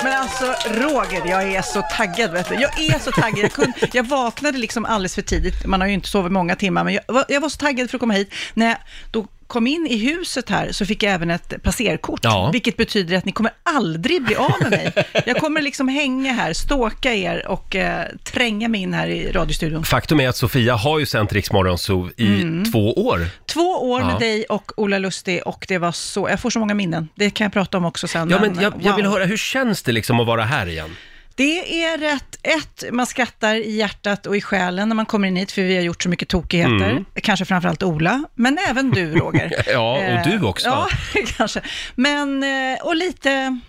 Men 0.03 0.13
alltså 0.21 0.45
Roger, 0.69 1.21
jag 1.25 1.43
är 1.53 1.61
så 1.61 1.81
taggad 1.81 2.31
vet 2.31 2.49
du. 2.49 2.55
Jag 2.55 2.79
är 2.79 2.99
så 2.99 3.11
taggad. 3.11 3.39
Jag, 3.39 3.51
kunde, 3.53 3.73
jag 3.93 4.03
vaknade 4.07 4.57
liksom 4.57 4.85
alldeles 4.85 5.15
för 5.15 5.21
tidigt. 5.21 5.65
Man 5.65 5.81
har 5.81 5.87
ju 5.87 5.93
inte 5.93 6.07
sovit 6.09 6.31
många 6.31 6.55
timmar, 6.55 6.83
men 6.83 6.93
jag, 6.93 7.01
var- 7.07 7.25
jag 7.27 7.41
var 7.41 7.49
så 7.49 7.57
taggad 7.57 7.89
för 7.89 7.97
att 7.97 7.99
komma 7.99 8.13
hit. 8.13 8.33
När 8.53 8.65
jag 8.67 8.77
då 9.11 9.25
kom 9.47 9.67
in 9.67 9.87
i 9.89 9.97
huset 9.97 10.49
här 10.49 10.71
så 10.71 10.85
fick 10.85 11.03
jag 11.03 11.13
även 11.13 11.29
ett 11.31 11.63
passerkort, 11.63 12.19
Ja. 12.23 12.49
vilket 12.53 12.77
betyder 12.77 13.17
att 13.17 13.25
ni 13.25 13.31
kommer 13.31 13.51
aldrig 13.63 14.23
bli 14.23 14.35
av 14.35 14.53
med 14.61 14.71
mig. 14.71 14.93
Jag 15.25 15.37
kommer 15.37 15.61
liksom 15.61 15.87
hänga 15.87 16.33
här, 16.33 16.53
ståka 16.53 17.13
er 17.13 17.47
och 17.47 17.75
eh, 17.75 18.05
tränga 18.23 18.67
mig 18.67 18.81
in 18.81 18.93
här 18.93 19.07
i 19.07 19.31
radiostudion. 19.31 19.83
Faktum 19.85 20.19
är 20.19 20.29
att 20.29 20.35
Sofia 20.37 20.75
har 20.75 20.99
ju 20.99 21.05
sänt 21.05 21.33
Rix 21.33 21.51
Morgon 21.51 21.77
Zoo 21.77 22.09
i 22.17 22.43
två 22.71 22.93
år. 22.93 23.27
Två 23.45 23.61
år 23.91 24.01
Ja. 24.01 24.07
med 24.07 24.19
dig 24.19 24.43
och 24.45 24.71
Ola 24.79 24.97
Lustig 24.99 25.41
och 25.45 25.65
det 25.67 25.77
var 25.77 25.91
så, 25.91 26.29
jag 26.29 26.39
får 26.39 26.49
så 26.49 26.59
många 26.59 26.73
minnen. 26.73 27.09
Det 27.15 27.29
kan 27.29 27.45
jag 27.45 27.53
prata 27.53 27.77
om 27.77 27.85
också 27.85 28.07
sen. 28.07 28.29
Ja, 28.29 28.39
men 28.41 28.61
jag, 28.61 28.73
jag 28.81 28.95
vill 28.95 29.05
wow. 29.05 29.13
höra, 29.13 29.25
hur 29.25 29.37
känns 29.37 29.83
det 29.83 29.91
liksom 29.91 30.19
att 30.19 30.27
vara 30.27 30.43
här 30.43 30.67
igen? 30.67 30.95
Det 31.37 31.83
är 31.83 31.97
rätt, 31.97 32.39
ett, 32.43 32.83
man 32.91 33.05
skrattar 33.05 33.55
i 33.55 33.71
hjärtat 33.75 34.25
och 34.25 34.37
i 34.37 34.41
själen 34.41 34.89
när 34.89 34.95
man 34.95 35.05
kommer 35.05 35.27
in 35.27 35.35
hit, 35.35 35.51
för 35.51 35.61
vi 35.61 35.75
har 35.75 35.81
gjort 35.83 36.03
så 36.03 36.09
mycket 36.09 36.27
tokigheter. 36.29 36.89
Mm. 36.89 37.05
Kanske 37.23 37.45
framförallt 37.45 37.83
Ola, 37.83 38.23
men 38.35 38.57
även 38.69 38.91
du 38.91 39.11
Roger. 39.15 39.51
Ja, 39.67 39.97
och 39.97 40.03
Eh, 40.03 40.23
du 40.27 40.45
också. 40.45 40.67
Ja, 40.67 40.87
kanske. 41.37 41.61
Men, 41.95 42.43
eh, 42.43 42.79
och 42.83 42.95
lite 42.95 43.59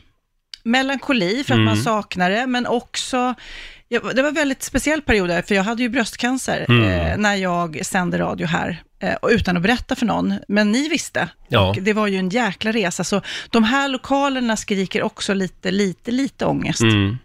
melankoli 0.62 1.44
för 1.44 1.54
att 1.54 1.60
man 1.60 1.68
Mm. 1.72 1.84
saknar 1.84 2.30
det, 2.30 2.46
men 2.46 2.66
också 2.66 3.34
Ja, 3.90 4.00
det 4.14 4.22
var 4.22 4.28
en 4.28 4.34
väldigt 4.34 4.62
speciell 4.62 5.02
period 5.02 5.28
där, 5.28 5.42
för 5.42 5.54
jag 5.54 5.62
hade 5.62 5.82
ju 5.82 5.88
bröstcancer 5.88 6.66
Mm. 6.68 6.84
eh, 6.90 7.16
när 7.16 7.34
jag 7.34 7.86
sände 7.86 8.18
radio 8.18 8.46
här, 8.46 8.82
eh, 9.02 9.14
och 9.14 9.28
utan 9.32 9.56
att 9.56 9.62
berätta 9.62 9.94
för 9.94 10.06
någon. 10.06 10.34
Men 10.48 10.72
ni 10.72 10.88
visste. 10.88 11.28
Ja. 11.48 11.68
Och 11.68 11.76
det 11.82 11.92
var 11.92 12.06
ju 12.06 12.16
en 12.18 12.28
jäkla 12.28 12.72
resa, 12.72 13.04
så 13.04 13.22
de 13.50 13.64
här 13.64 13.88
lokalerna 13.88 14.56
skriker 14.56 15.02
också 15.02 15.34
lite, 15.34 15.70
lite, 15.70 16.10
lite 16.10 16.44
ångest. 16.46 16.80
Mm. 16.82 17.18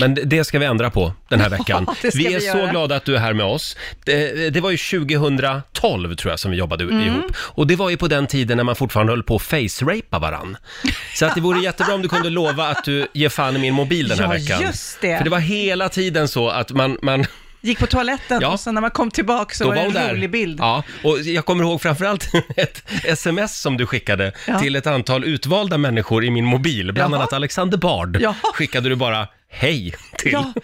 Men 0.00 0.14
det- 0.14 0.24
det 0.24 0.44
ska 0.44 0.58
vi 0.58 0.64
ändra 0.66 0.90
på 0.90 1.12
den 1.28 1.40
här 1.40 1.48
veckan. 1.58 1.86
det 2.02 2.10
ska 2.10 2.18
vi 2.18 2.28
vi 2.28 2.34
är 2.34 2.40
så 2.40 2.46
göra. 2.58 2.70
glada 2.70 2.96
att 2.96 3.04
du 3.04 3.14
är 3.16 3.20
här 3.20 3.32
med 3.32 3.46
oss. 3.46 3.76
Det, 4.04 4.50
det 4.50 4.60
var 4.60 4.70
ju 4.70 4.76
2012 4.76 6.14
tror 6.16 6.32
jag 6.32 6.40
som 6.40 6.50
vi 6.50 6.56
jobbade 6.56 6.84
Mm. 6.84 7.00
ihop. 7.06 7.24
Och 7.36 7.66
det 7.66 7.76
var 7.76 7.90
ju 7.90 7.96
på 7.96 8.08
den 8.08 8.26
tiden 8.26 8.56
när 8.56 8.64
man 8.64 8.76
fortfarande 8.76 9.12
höll 9.12 9.22
på 9.22 9.36
att 9.36 9.42
face-rapa 9.42 10.18
varann. 10.18 10.56
Så 11.14 11.26
att 11.26 11.34
det 11.34 11.40
vore 11.40 11.60
jättebra 11.64 11.94
om 11.94 12.02
du 12.02 12.08
kunde 12.08 12.30
lova 12.30 12.68
att 12.68 12.84
du 12.84 13.06
ger 13.14 13.28
fan 13.28 13.56
i 13.56 13.58
min 13.58 13.74
mobil 13.74 14.08
den 14.08 14.18
här 14.18 14.24
Ja, 14.24 14.30
veckan. 14.30 14.60
just 14.62 15.00
det. 15.00 15.16
För 15.16 15.24
det 15.24 15.30
var 15.30 15.38
hela 15.38 15.88
tiden 15.88 16.28
så 16.28 16.48
att 16.48 16.70
man, 16.72 16.98
man 17.02 17.24
Gick 17.62 17.78
på 17.78 17.86
toaletten 17.86 18.38
Ja. 18.42 18.48
och 18.48 18.60
sen 18.60 18.74
när 18.74 18.80
man 18.80 18.90
kom 18.90 19.10
tillbaka 19.10 19.54
så 19.54 19.66
var 19.66 19.74
det 19.74 19.80
en 19.80 19.84
hon 19.86 19.94
där. 19.94 20.12
rolig 20.14 20.30
bild. 20.30 20.60
Ja, 20.60 20.82
och 21.04 21.18
jag 21.20 21.44
kommer 21.44 21.64
ihåg 21.64 21.82
framförallt 21.82 22.30
ett 22.56 22.82
sms 23.04 23.60
som 23.60 23.76
du 23.76 23.86
skickade 23.86 24.32
Ja. 24.46 24.58
till 24.58 24.76
ett 24.76 24.86
antal 24.86 25.24
utvalda 25.24 25.78
människor 25.78 26.24
i 26.24 26.30
min 26.30 26.44
mobil. 26.44 26.92
Bland 26.92 27.14
Jaha. 27.14 27.20
annat 27.20 27.32
Alexander 27.32 27.78
Bard 27.78 28.16
Jaha. 28.20 28.34
skickade 28.54 28.88
du 28.88 28.96
bara 28.96 29.28
hej 29.50 29.94
till. 30.18 30.32
Ja, 30.32 30.54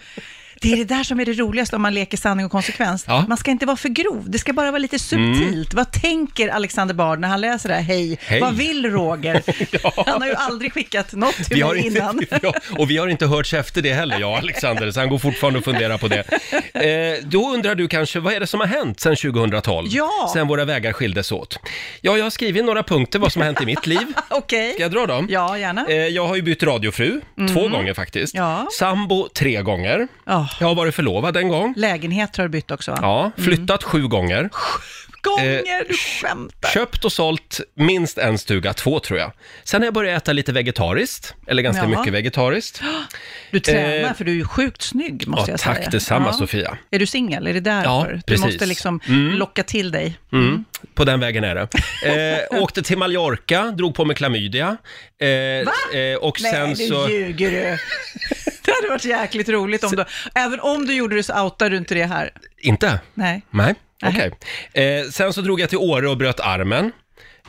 det 0.61 0.73
är 0.73 0.77
det 0.77 0.83
där 0.83 1.03
som 1.03 1.19
är 1.19 1.25
det 1.25 1.33
roligaste 1.33 1.75
om 1.75 1.81
man 1.81 1.93
leker 1.93 2.17
sanning 2.17 2.45
och 2.45 2.51
konsekvens. 2.51 3.03
Ja. 3.07 3.17
Mm. 3.17 3.29
Man 3.29 3.37
ska 3.37 3.51
inte 3.51 3.65
vara 3.65 3.77
för 3.77 3.89
grov, 3.89 4.29
det 4.29 4.39
ska 4.39 4.53
bara 4.53 4.71
vara 4.71 4.79
lite 4.79 4.99
subtilt. 4.99 5.73
Vad 5.73 5.91
tänker 5.91 6.47
Alexander 6.49 6.95
Bard 6.95 7.19
när 7.19 7.27
han 7.27 7.41
läser 7.41 7.69
det 7.69 7.75
här? 7.75 7.81
Hej, 7.81 8.17
Hej. 8.21 8.41
vad 8.41 8.53
vill 8.55 8.91
Roger? 8.91 9.43
Ja. 9.83 10.03
Han 10.07 10.21
har 10.21 10.29
ju 10.29 10.35
aldrig 10.35 10.73
skickat 10.73 11.13
något 11.13 11.35
till 11.35 11.45
Vi 11.49 11.63
mig 11.63 11.85
inte, 11.85 11.99
innan. 11.99 12.21
ja, 12.41 12.53
och 12.77 12.89
vi 12.89 12.97
har 12.97 13.07
inte 13.07 13.25
hörts 13.25 13.53
efter 13.53 13.81
det 13.81 13.93
heller, 13.93 14.19
jag 14.19 14.31
och 14.31 14.37
Alexander, 14.37 14.91
så 14.91 14.99
han 14.99 15.09
går 15.09 15.17
fortfarande 15.17 15.59
och 15.59 15.65
funderar 15.65 15.97
på 15.97 16.07
det. 16.07 16.23
Eh, 16.73 17.23
då 17.23 17.53
undrar 17.53 17.75
du 17.75 17.87
kanske, 17.87 18.19
vad 18.19 18.33
är 18.33 18.39
det 18.39 18.47
som 18.47 18.59
har 18.59 18.67
hänt 18.67 18.99
sedan 18.99 19.15
2012? 19.15 19.87
Ja. 19.91 20.31
Sen 20.33 20.47
våra 20.47 20.65
vägar 20.65 20.93
skildes 20.93 21.31
åt. 21.31 21.59
Ja, 22.01 22.17
jag 22.17 22.25
har 22.25 22.29
skrivit 22.29 22.65
några 22.65 22.83
punkter 22.83 23.19
vad 23.19 23.31
som 23.31 23.41
har 23.41 23.45
hänt 23.45 23.61
i 23.61 23.65
mitt 23.65 23.87
liv. 23.87 24.07
Okej. 24.29 24.73
Ska 24.73 24.81
jag 24.81 24.91
dra 24.91 25.05
dem? 25.05 25.27
Ja, 25.29 25.57
gärna. 25.57 25.85
Eh, 25.89 25.95
jag 25.95 26.27
har 26.27 26.35
ju 26.35 26.41
bytt 26.41 26.63
radiofru, 26.63 27.21
två 27.53 27.67
gånger 27.67 27.93
faktiskt. 27.93 28.35
Ja. 28.35 28.67
Sambo 28.79 29.27
tre 29.33 29.61
gånger. 29.61 30.07
Ja. 30.25 30.46
Jag 30.59 30.67
har 30.67 30.75
varit 30.75 30.95
förlovad 30.95 31.37
en 31.37 31.49
gång. 31.49 31.73
Lägenhet 31.77 32.37
har 32.37 32.43
du 32.43 32.49
bytt 32.49 32.71
också 32.71 32.91
va? 32.91 32.97
Ja, 33.01 33.31
flyttat 33.43 33.83
sju 33.83 34.07
gånger. 34.07 34.49
Gånger, 35.35 35.85
du 35.89 35.93
skämtar. 35.97 36.69
Köpt 36.69 37.05
och 37.05 37.11
sålt 37.11 37.59
minst 37.75 38.17
en 38.17 38.37
stuga, 38.37 38.73
två 38.73 38.99
tror 38.99 39.19
jag. 39.19 39.31
Sen 39.63 39.81
har 39.81 39.85
jag 39.85 39.93
börjat 39.93 40.23
äta 40.23 40.33
lite 40.33 40.51
vegetariskt, 40.51 41.35
eller 41.47 41.63
ganska 41.63 41.83
Jaha. 41.83 41.99
mycket 41.99 42.13
vegetariskt. 42.13 42.81
Du 43.51 43.59
tränar 43.59 44.09
Eh, 44.09 44.13
för 44.13 44.23
du 44.25 44.31
är 44.31 44.35
ju 44.35 44.45
sjukt 44.45 44.81
snygg 44.81 45.27
måste 45.27 45.51
Ja, 45.51 45.53
jag 45.53 45.59
tack 45.59 45.77
säga. 45.77 45.89
detsamma 45.89 46.27
Ja. 46.27 46.33
Sofia. 46.33 46.77
Är 46.91 46.99
du 46.99 47.05
singel? 47.05 47.47
Är 47.47 47.53
det 47.53 47.59
därför? 47.59 47.89
Ja, 47.89 48.07
du 48.15 48.21
precis. 48.21 48.45
måste 48.45 48.65
liksom 48.65 48.99
locka 49.37 49.63
till 49.63 49.91
dig. 49.91 50.17
Mm, 50.31 50.65
på 50.93 51.03
den 51.05 51.19
vägen 51.19 51.43
är 51.43 51.55
det. 51.55 51.67
Eh, 52.51 52.61
åkte 52.61 52.81
till 52.83 52.97
Mallorca, 52.97 53.63
drog 53.71 53.95
på 53.95 54.05
mig 54.05 54.15
klamydia. 54.15 54.77
Eh, 55.21 55.27
eh, 55.99 56.15
och 56.21 56.41
Nej, 56.41 56.51
sen 56.51 56.69
nu 56.69 56.75
så... 56.75 57.09
ljuger 57.09 57.51
du. 57.51 57.57
Det 58.65 58.71
hade 58.75 58.89
varit 58.89 59.05
jäkligt 59.05 59.49
roligt 59.49 59.83
om 59.83 59.91
du, 59.95 60.05
även 60.35 60.59
om 60.59 60.85
du 60.85 60.93
gjorde 60.93 61.15
det 61.15 61.23
så 61.23 61.43
outar 61.43 61.69
du 61.69 61.77
inte 61.77 61.93
det 61.95 62.05
här. 62.05 62.29
Inte? 62.61 62.99
Nej. 63.13 63.41
Nej, 63.49 63.75
okej. 64.05 64.31
Eh, 64.73 65.09
sen 65.11 65.33
så 65.33 65.41
drog 65.41 65.59
jag 65.59 65.69
till 65.69 65.77
Åre 65.77 66.09
och 66.09 66.17
bröt 66.17 66.39
armen. 66.39 66.91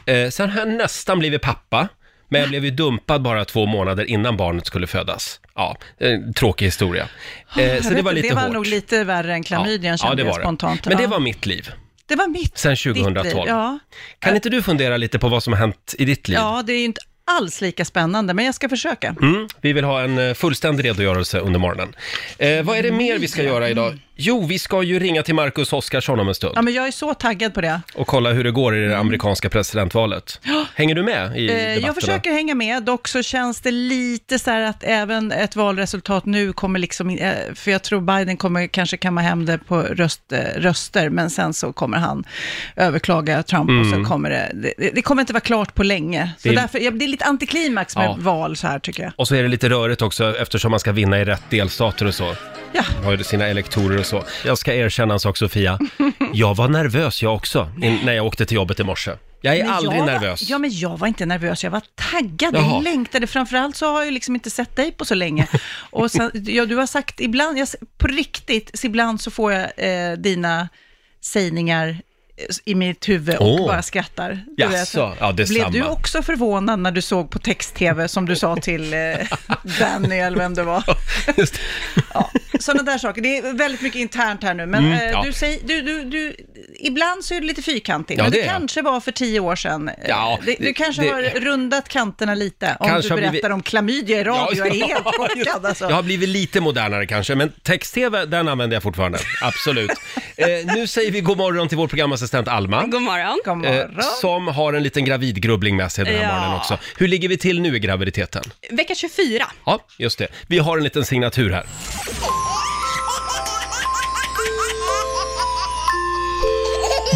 Eh, 0.07 0.29
sen 0.31 0.51
har 0.51 0.59
jag 0.59 0.69
nästan 0.69 1.19
blivit 1.19 1.43
pappa. 1.43 1.89
Men 2.31 2.41
jag 2.41 2.51
blev 2.51 2.65
ju 2.65 2.71
dumpad 2.71 3.23
bara 3.23 3.45
två 3.45 3.67
månader 3.67 4.05
innan 4.05 4.37
barnet 4.37 4.67
skulle 4.67 4.87
födas. 4.87 5.41
Ja, 5.55 5.77
eh, 6.01 6.19
tråkig 6.37 6.67
historia. 6.67 7.09
Eh, 7.57 7.63
Jag 7.65 7.85
så 7.85 7.89
det 7.91 7.95
vet 7.95 8.05
var 8.05 8.11
inte, 8.13 8.23
lite 8.23 8.29
det 8.29 8.35
var 8.35 8.43
hårt. 8.43 8.53
nog 8.53 8.67
lite 8.67 9.05
värre 9.05 9.33
än 9.35 9.43
klamydian 9.43 9.91
ja, 9.93 9.97
kände 9.97 10.23
det 10.23 10.27
jag 10.27 10.33
var 10.35 10.41
spontant. 10.41 10.83
det. 10.85 10.91
Men 10.91 10.97
det 10.97 11.03
Ja. 11.03 11.09
var 11.09 11.21
mitt 11.21 11.47
liv. 11.47 11.71
det 12.07 12.17
var 12.17 12.29
mitt. 12.29 12.59
Sen 12.59 12.71
ditt 12.71 12.83
2012. 12.83 13.25
liv. 13.27 13.45
Ja. 13.47 13.79
Kan 14.19 14.35
inte 14.35 14.49
du 14.49 14.63
fundera 14.63 14.97
lite 14.97 15.19
på 15.19 15.29
vad 15.29 15.43
som 15.43 15.53
har 15.53 15.61
hänt 15.61 15.95
i 15.99 16.05
ditt 16.05 16.29
liv? 16.29 16.39
ja, 16.39 16.63
det 16.67 16.73
är 16.73 16.79
ju 16.79 16.85
inte 16.85 17.01
alls 17.31 17.61
lika 17.61 17.85
spännande, 17.85 18.35
men 18.35 18.45
jag 18.45 18.55
ska 18.55 18.69
försöka. 18.69 19.17
Mm, 19.23 19.49
vi 19.61 19.73
vill 19.73 19.85
ha 19.85 20.01
en 20.03 20.19
eh, 20.19 20.35
fullständig 20.35 20.85
redogörelse 20.85 21.39
under 21.39 21.61
morgonen. 21.61 21.95
Eh, 22.39 22.63
vad 22.63 22.79
är 22.79 22.83
det 22.83 22.93
mer 22.93 23.19
vi 23.19 23.29
ska 23.29 23.43
göra 23.43 23.69
idag? 23.69 23.99
Jo, 24.21 24.47
vi 24.47 24.59
ska 24.59 24.83
ju 24.83 24.99
ringa 24.99 25.23
till 25.23 25.35
Marcus 25.35 25.73
Oskarsson 25.73 26.21
om 26.21 26.29
en 26.29 26.35
stund 26.35 26.53
Ja, 26.57 26.63
men 26.63 26.75
jag 26.75 26.87
är 26.87 26.91
så 26.91 27.15
taggad 27.15 27.55
på 27.55 27.61
det. 27.61 27.81
och 27.95 28.07
kolla 28.07 28.33
hur 28.33 28.45
det 28.45 28.51
går 28.51 28.77
i 28.77 28.81
det 28.89 28.99
amerikanska 28.99 29.49
presidentvalet. 29.49 30.41
Hänger 30.75 30.95
du 30.95 31.03
med 31.03 31.37
i 31.37 31.49
Eh, 31.49 31.55
debatterna? 31.57 31.87
Jag 31.87 31.95
försöker 31.95 32.33
hänga 32.33 32.55
med, 32.55 32.83
dock 32.83 33.09
så 33.09 33.23
känns 33.23 33.61
det 33.61 33.71
lite 33.71 34.39
så 34.39 34.51
här 34.51 34.63
att 34.63 34.85
även 34.85 35.33
ett 35.33 35.57
valresultat 35.57 36.25
nu 36.27 36.53
kommer 36.53 36.79
liksom, 36.79 37.11
in- 37.11 37.19
eh, 37.19 37.33
för 37.55 37.71
jag 37.71 37.83
tror 37.83 38.01
Biden 38.01 38.37
kommer 38.37 38.67
kanske 38.67 38.97
kamma 38.97 39.21
hem 39.21 39.47
det 39.47 39.59
på 39.59 39.81
röst, 39.83 40.33
eh, 40.33 40.39
röster, 40.61 41.11
men 41.11 41.31
sen 41.31 41.55
så 41.55 41.73
kommer 41.73 41.99
han 41.99 42.25
överklaga 42.77 43.43
Trump 43.43 43.71
och 43.71 43.87
så 43.99 44.05
kommer 44.05 44.31
det, 44.31 44.51
det, 44.79 44.91
det 44.95 45.03
kommer 45.03 45.23
inte 45.23 45.33
vara 45.33 45.41
klart 45.41 45.75
på 45.75 45.83
länge. 45.83 46.31
Så 46.39 46.49
Mm. 46.49 46.55
Det 46.57 46.61
är- 46.61 46.63
därför, 46.63 46.79
ja, 46.79 46.91
det 46.91 47.05
är 47.05 47.09
lite 47.09 47.25
antiklimax 47.25 47.97
med 47.97 48.05
Ja. 48.05 48.17
val 48.19 48.57
så 48.57 48.67
här 48.67 48.79
tycker 48.79 49.03
jag. 49.03 49.13
Och 49.17 49.29
så 49.29 49.35
är 49.35 49.43
det 49.43 49.49
lite 49.49 49.69
rörigt 49.69 50.03
också 50.03 50.37
eftersom 50.39 50.71
man 50.71 50.81
ska 50.81 50.93
vinna 50.93 51.21
i 51.21 51.25
rätt 51.25 51.43
delstater 51.51 52.07
och 52.07 52.15
så. 52.15 52.35
Ja, 52.73 52.83
Man 52.95 53.05
har 53.05 53.13
ju 53.17 53.25
sina 53.25 53.47
elektorer 53.47 53.99
och 53.99 54.07
så. 54.07 54.25
Jag 54.45 54.59
ska 54.59 54.75
erkänna 54.75 55.15
en 55.15 55.21
sak 55.21 55.37
Sofia. 55.37 55.79
Jag 56.33 56.57
var 56.57 56.69
nervös 56.69 57.23
jag 57.23 57.35
också 57.35 57.71
in, 57.83 57.99
när 58.05 58.13
jag 58.13 58.27
åkte 58.27 58.47
till 58.47 58.55
jobbet 58.55 58.81
i 58.81 58.85
morse. 58.85 59.13
Jag 59.41 59.57
är 59.57 59.65
Men 59.65 59.73
aldrig 59.73 59.99
jag 59.99 60.07
nervös. 60.07 60.43
Var, 60.43 60.55
ja, 60.55 60.59
men 60.59 60.71
jag 60.73 60.99
var 60.99 61.09
inte 61.09 61.27
nervös, 61.27 61.65
jag 61.65 61.71
var 61.71 61.83
taggad, 61.95 62.55
Jaha. 62.55 62.75
jag 62.75 62.83
längtade. 62.83 63.27
Framförallt 63.27 63.77
så 63.77 63.93
har 63.93 64.05
jag 64.05 64.13
liksom 64.13 64.35
inte 64.35 64.51
sett 64.51 64.77
dig 64.77 64.93
på 64.93 65.05
så 65.05 65.15
länge. 65.15 65.47
Och 65.91 66.11
sen, 66.11 66.31
ja, 66.35 66.67
du 66.67 66.77
har 66.77 66.87
sagt 66.87 67.21
ibland, 67.21 67.59
jag, 67.59 67.69
på 67.99 68.07
riktigt, 68.07 68.71
så 68.79 68.87
ibland 68.87 69.21
så 69.21 69.31
får 69.31 69.53
jag 69.53 69.71
eh, 69.77 70.13
dina 70.13 70.69
sägningar 71.21 72.03
i 72.65 72.75
mitt 72.75 73.09
huvud 73.09 73.37
och 73.37 73.47
Åh. 73.61 73.67
bara 73.67 73.83
skrattar. 73.83 74.41
Du 74.57 74.63
Jaså? 74.63 75.17
Ja. 75.21 75.33
Blev 75.33 75.71
du 75.71 75.83
också 75.85 76.23
förvånad 76.23 76.79
när 76.79 76.91
du 76.91 77.03
såg 77.03 77.31
på 77.31 77.39
text-tv 77.39 78.09
som 78.09 78.27
du 78.27 78.37
sa 78.37 78.57
till 78.57 78.95
eh, 78.95 78.99
Danny 79.81 80.17
eller 80.19 80.37
vem 80.39 80.55
det 80.55 80.63
var? 80.63 80.85
Just. 81.37 81.55
Ja, 82.15 82.31
sådana 82.61 82.83
där 82.83 82.99
saker. 82.99 83.23
Det 83.23 83.39
är 83.39 83.53
väldigt 83.53 83.81
mycket 83.81 84.01
internt 84.01 84.43
här 84.43 84.55
nu, 84.55 84.67
men 84.67 84.85
Mm, 84.85 84.93
eh, 84.99 85.11
ja. 85.11 85.23
du 85.27 85.33
säger, 85.33 85.59
du, 85.65 85.83
du, 85.83 86.05
du, 86.05 86.37
ibland 86.79 87.25
så 87.25 87.35
är 87.35 87.41
du 87.41 87.47
lite 87.47 87.63
fyrkantig, 87.63 88.19
Ja, 88.19 88.23
men 88.23 88.33
det 88.33 88.41
det, 88.43 88.47
kanske 88.49 88.83
var 88.83 89.01
för 89.01 89.13
tio 89.13 89.41
år 89.41 89.57
sedan. 89.57 89.89
Eh, 89.89 89.95
Ja, 90.09 90.39
det, 90.47 90.57
du 90.61 90.75
kanske 90.75 91.03
det- 91.03 91.09
har 91.09 91.23
rundat 91.41 91.89
kanterna 91.89 92.35
lite, 92.35 92.77
om 92.81 92.87
du 92.89 93.09
berättar 93.09 93.17
blivit- 93.31 93.45
om 93.45 93.63
klamydia 93.63 94.21
i 94.21 94.25
radio. 94.25 94.59
jag 94.59 94.67
är 94.67 94.73
helt 94.89 95.05
chockad 95.05 95.67
alltså. 95.67 95.85
Jag 95.85 95.95
har 95.97 96.03
blivit 96.03 96.29
lite 96.29 96.61
modernare 96.61 97.07
kanske, 97.07 97.35
men 97.35 97.53
text-tv, 97.63 98.25
den 98.25 98.49
använder 98.49 98.77
jag 98.77 98.83
fortfarande. 98.83 99.19
Absolut. 99.43 99.91
eh, 100.37 100.47
nu 100.75 100.87
säger 100.87 101.11
vi 101.11 101.21
god 101.21 101.39
morgon 101.39 101.69
till 101.69 101.79
vår 101.79 101.89
programassistent 101.89 102.28
Alma. 102.35 102.87
God 102.87 103.03
morgon. 103.03 103.41
God 103.45 103.65
Eh, 103.65 103.73
morgon. 103.73 104.03
som 104.21 104.49
har 104.49 104.73
en 104.73 104.83
liten 104.83 105.05
gravidgrubbling 105.05 105.77
med 105.77 105.93
sig 105.93 106.05
den 106.05 106.15
här 106.15 106.23
Ja. 106.23 106.33
morgonen 106.35 106.57
också. 106.57 106.79
Hur 106.97 107.09
ligger 107.09 107.29
vi 107.29 107.37
till 107.39 107.61
nu 107.61 107.77
i 107.77 107.79
graviditeten? 107.79 108.43
Vecka 108.71 108.95
24. 108.95 109.47
Ja, 109.67 109.79
just 109.99 110.19
det. 110.19 110.27
Vi 110.47 110.59
har 110.59 110.79
en 110.79 110.85
liten 110.85 111.05
signatur 111.05 111.51
här. 111.51 111.65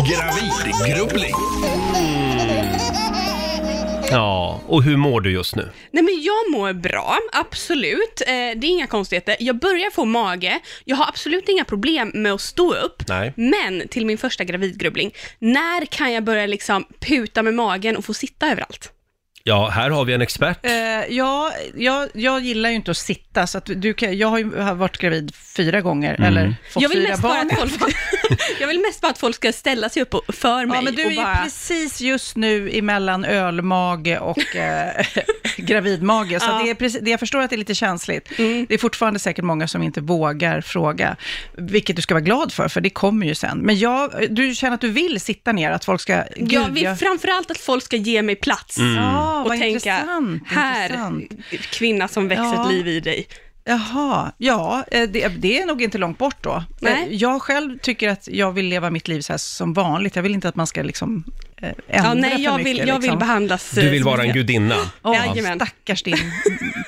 Gravidgrubbling. 0.08 1.34
Ja, 4.12 4.60
och 4.66 4.82
hur 4.82 4.96
mår 4.96 5.20
du 5.20 5.32
just 5.32 5.56
nu? 5.56 5.68
Nej 5.90 6.02
men 6.02 6.22
jag 6.22 6.50
mår 6.58 6.72
bra, 6.72 7.18
absolut. 7.32 8.20
Eh, 8.20 8.26
det 8.26 8.66
är 8.66 8.70
inga 8.70 8.86
konstigheter. 8.86 9.36
Jag 9.40 9.58
börjar 9.58 9.90
få 9.90 10.04
mage, 10.04 10.60
jag 10.84 10.96
har 10.96 11.08
absolut 11.08 11.48
inga 11.48 11.64
problem 11.64 12.10
med 12.14 12.32
att 12.32 12.40
stå 12.40 12.74
upp. 12.74 13.02
Nej. 13.08 13.32
Men 13.36 13.88
till 13.88 14.06
min 14.06 14.18
första 14.18 14.44
gravidgrubbling, 14.44 15.14
när 15.38 15.84
kan 15.84 16.12
jag 16.12 16.24
börja 16.24 16.46
liksom 16.46 16.84
puta 17.00 17.42
med 17.42 17.54
magen 17.54 17.96
och 17.96 18.04
få 18.04 18.14
sitta 18.14 18.50
överallt? 18.50 18.92
Ja, 19.44 19.68
här 19.68 19.90
har 19.90 20.04
vi 20.04 20.12
en 20.12 20.20
expert. 20.22 20.58
Eh, 20.66 20.72
ja, 21.08 21.52
jag, 21.76 22.08
jag 22.14 22.40
gillar 22.40 22.70
ju 22.70 22.76
inte 22.76 22.90
att 22.90 22.96
sitta, 22.96 23.46
så 23.46 23.58
att 23.58 23.70
du 23.76 23.94
kan, 23.94 24.18
jag 24.18 24.28
har 24.28 24.38
ju 24.38 24.56
har 24.60 24.74
varit 24.74 24.98
gravid 24.98 25.34
fyra 25.56 25.80
gånger, 25.80 26.14
Mm. 26.14 26.28
eller 26.28 26.54
fått 26.70 26.82
Jag 26.82 26.88
vill, 26.88 26.98
fyra 26.98 27.08
mest 27.10 27.22
bara 27.22 27.34
barn. 27.34 27.50
att 27.62 27.70
folk, 27.72 27.94
jag 28.60 28.68
vill 28.68 28.80
mest 28.80 29.00
bara 29.00 29.10
att 29.10 29.18
folk 29.18 29.36
ska 29.36 29.52
ställa 29.52 29.88
sig 29.88 30.02
upp 30.02 30.14
och- 30.14 30.34
för 30.34 30.66
mig 30.66 30.76
Ja, 30.76 30.82
men 30.82 30.94
du 30.94 31.02
är 31.02 31.06
och 31.06 31.12
ju 31.12 31.16
bara... 31.16 31.36
precis 31.42 32.00
just 32.00 32.36
nu 32.36 32.70
emellan 32.78 33.24
ölmage 33.24 34.18
och 34.18 34.56
eh, 34.56 35.06
gravidmage, 35.56 36.40
så 36.42 36.46
Ja. 36.48 36.60
det 36.64 36.70
är 36.70 36.74
precis, 36.74 37.00
det, 37.02 37.10
jag 37.10 37.20
förstår 37.20 37.40
att 37.40 37.50
det 37.50 37.56
är 37.56 37.58
lite 37.58 37.74
känsligt. 37.74 38.28
Det 38.36 38.74
är 38.74 38.78
fortfarande 38.78 39.18
säkert 39.20 39.44
många 39.44 39.68
som 39.68 39.82
inte 39.82 40.00
vågar 40.00 40.60
fråga, 40.60 41.16
vilket 41.52 41.96
du 41.96 42.02
ska 42.02 42.14
vara 42.14 42.24
glad 42.24 42.52
för, 42.52 42.68
för 42.68 42.80
det 42.80 42.90
kommer 42.90 43.26
ju 43.26 43.34
sen. 43.34 43.58
Men 43.58 43.78
jag, 43.78 44.12
du 44.30 44.54
känner 44.54 44.74
att 44.74 44.80
du 44.80 44.90
vill 44.90 45.20
sitta 45.20 45.52
ner, 45.52 45.70
att 45.70 45.84
folk 45.84 46.00
ska... 46.00 46.12
Jag 46.12 46.26
Gud, 46.36 46.70
vill 46.70 46.82
jag- 46.84 46.98
framförallt 46.98 47.50
att 47.50 47.58
folk 47.58 47.84
ska 47.84 47.96
ge 47.96 48.22
mig 48.22 48.36
plats. 48.36 48.76
Ja, 48.78 49.31
Och 49.40 49.48
vad 49.48 49.58
tänka, 49.58 49.66
intressant. 49.66 50.42
här, 50.46 50.84
intressant. 50.84 51.50
kvinna 51.70 52.08
som 52.08 52.28
växer 52.28 52.44
Ja. 52.44 52.62
ett 52.66 52.72
liv 52.72 52.88
i 52.88 53.00
dig. 53.00 53.26
Jaha, 53.64 54.32
ja, 54.38 54.84
eh, 54.90 55.08
det, 55.08 55.28
det 55.28 55.60
är 55.60 55.66
nog 55.66 55.82
inte 55.82 55.98
långt 55.98 56.18
bort 56.18 56.36
då. 56.42 56.64
Nej. 56.80 56.92
Eh, 57.08 57.14
Jag 57.14 57.42
själv 57.42 57.78
tycker 57.78 58.08
att 58.08 58.28
jag 58.32 58.52
vill 58.52 58.66
leva 58.66 58.90
mitt 58.90 59.08
liv 59.08 59.20
så 59.20 59.32
här 59.32 59.38
som 59.38 59.72
vanligt. 59.72 60.16
Jag 60.16 60.22
vill 60.22 60.34
inte 60.34 60.48
att 60.48 60.56
man 60.56 60.66
ska 60.66 60.82
liksom 60.82 61.24
ändra 61.62 61.74
Ja, 62.08 62.14
nej, 62.14 62.30
för 62.30 62.38
jag 62.38 62.56
mycket. 62.56 62.66
vill, 62.66 62.78
jag 62.88 62.94
vill 62.94 63.02
liksom. 63.02 63.18
behandlas... 63.18 63.70
Du 63.70 63.88
vill 63.90 64.00
eh, 64.02 64.06
vara 64.06 64.22
en 64.22 64.32
gudinna. 64.32 64.76
Åh, 65.02 65.16
Jajamän. 65.16 65.58
stackars 65.58 66.02
din 66.02 66.32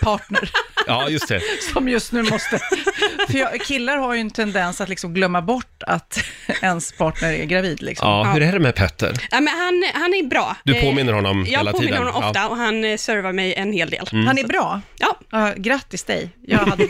partner 0.02 0.50
Ja, 0.86 1.08
just 1.08 1.28
det. 1.28 1.40
som 1.72 1.88
just 1.88 2.12
nu 2.12 2.22
måste... 2.22 2.58
För 3.28 3.38
jag, 3.38 3.60
killar 3.60 3.96
har 3.96 4.14
ju 4.14 4.20
en 4.20 4.30
tendens 4.30 4.80
att 4.80 4.88
liksom 4.88 5.14
glömma 5.14 5.42
bort 5.42 5.82
att 5.86 6.24
ens 6.62 6.92
partner 6.92 7.32
är 7.32 7.44
gravid. 7.44 7.82
Liksom. 7.82 8.08
Ja, 8.08 8.24
hur 8.24 8.42
är 8.42 8.52
det 8.52 8.58
med 8.58 8.74
Petter? 8.74 9.12
Ja, 9.30 9.40
men 9.40 9.48
han, 9.58 9.84
han 9.94 10.14
är 10.14 10.26
bra. 10.28 10.56
Du 10.64 10.74
Eh, 10.76 10.82
påminner 10.84 11.12
honom 11.12 11.38
jag 11.48 11.58
hela 11.58 11.72
påminner 11.72 11.92
tiden. 11.92 12.06
honom 12.06 12.24
ofta 12.24 12.38
Ja. 12.40 12.48
och 12.48 12.56
han 12.56 12.84
eh, 12.84 12.96
servar 12.96 13.32
mig 13.32 13.54
en 13.54 13.72
hel 13.72 13.90
del. 13.90 14.08
Han 14.12 14.38
är 14.38 14.44
bra. 14.46 14.80
Ja, 14.98 15.18
Ja, 15.30 15.52
grattis 15.56 16.04
dig. 16.04 16.28
Jag 16.46 16.58
hade... 16.58 16.88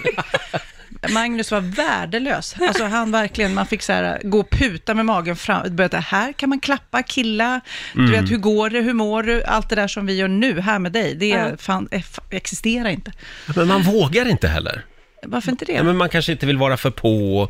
Magnus 1.10 1.50
var 1.50 1.60
värdelös. 1.60 2.54
Alltså 2.60 2.84
han 2.84 3.10
verkligen, 3.12 3.54
man 3.54 3.66
fick 3.66 3.82
så 3.82 3.92
här, 3.92 4.20
gå 4.24 4.40
och 4.40 4.50
puta 4.50 4.94
med 4.94 5.06
magen 5.06 5.36
fram. 5.36 5.76
Började, 5.76 5.96
här 5.98 6.32
kan 6.32 6.48
man 6.48 6.60
klappa, 6.60 7.02
killa, 7.02 7.60
du 7.92 8.10
vet 8.10 8.30
hur 8.30 8.36
går 8.36 8.70
det, 8.70 8.80
hur 8.80 8.92
mår 8.92 9.22
du? 9.22 9.44
Allt 9.44 9.68
det 9.68 9.76
där 9.76 9.88
som 9.88 10.06
vi 10.06 10.16
gör 10.16 10.28
nu 10.28 10.60
här 10.60 10.78
med 10.78 10.92
dig, 10.92 11.14
det 11.14 11.28
Ja. 11.28 11.50
fan, 11.58 11.88
eh, 11.90 12.02
existerar 12.30 12.88
inte. 12.88 13.12
Men 13.56 13.68
man 13.68 13.82
vågar 13.82 14.28
inte 14.28 14.48
heller. 14.48 14.84
Varför 15.26 15.50
inte 15.50 15.64
det? 15.64 15.72
Ja, 15.72 15.82
men 15.82 15.96
man 15.96 16.08
kanske 16.08 16.32
inte 16.32 16.46
vill 16.46 16.56
vara 16.56 16.76
för 16.76 16.90
på 16.90 17.48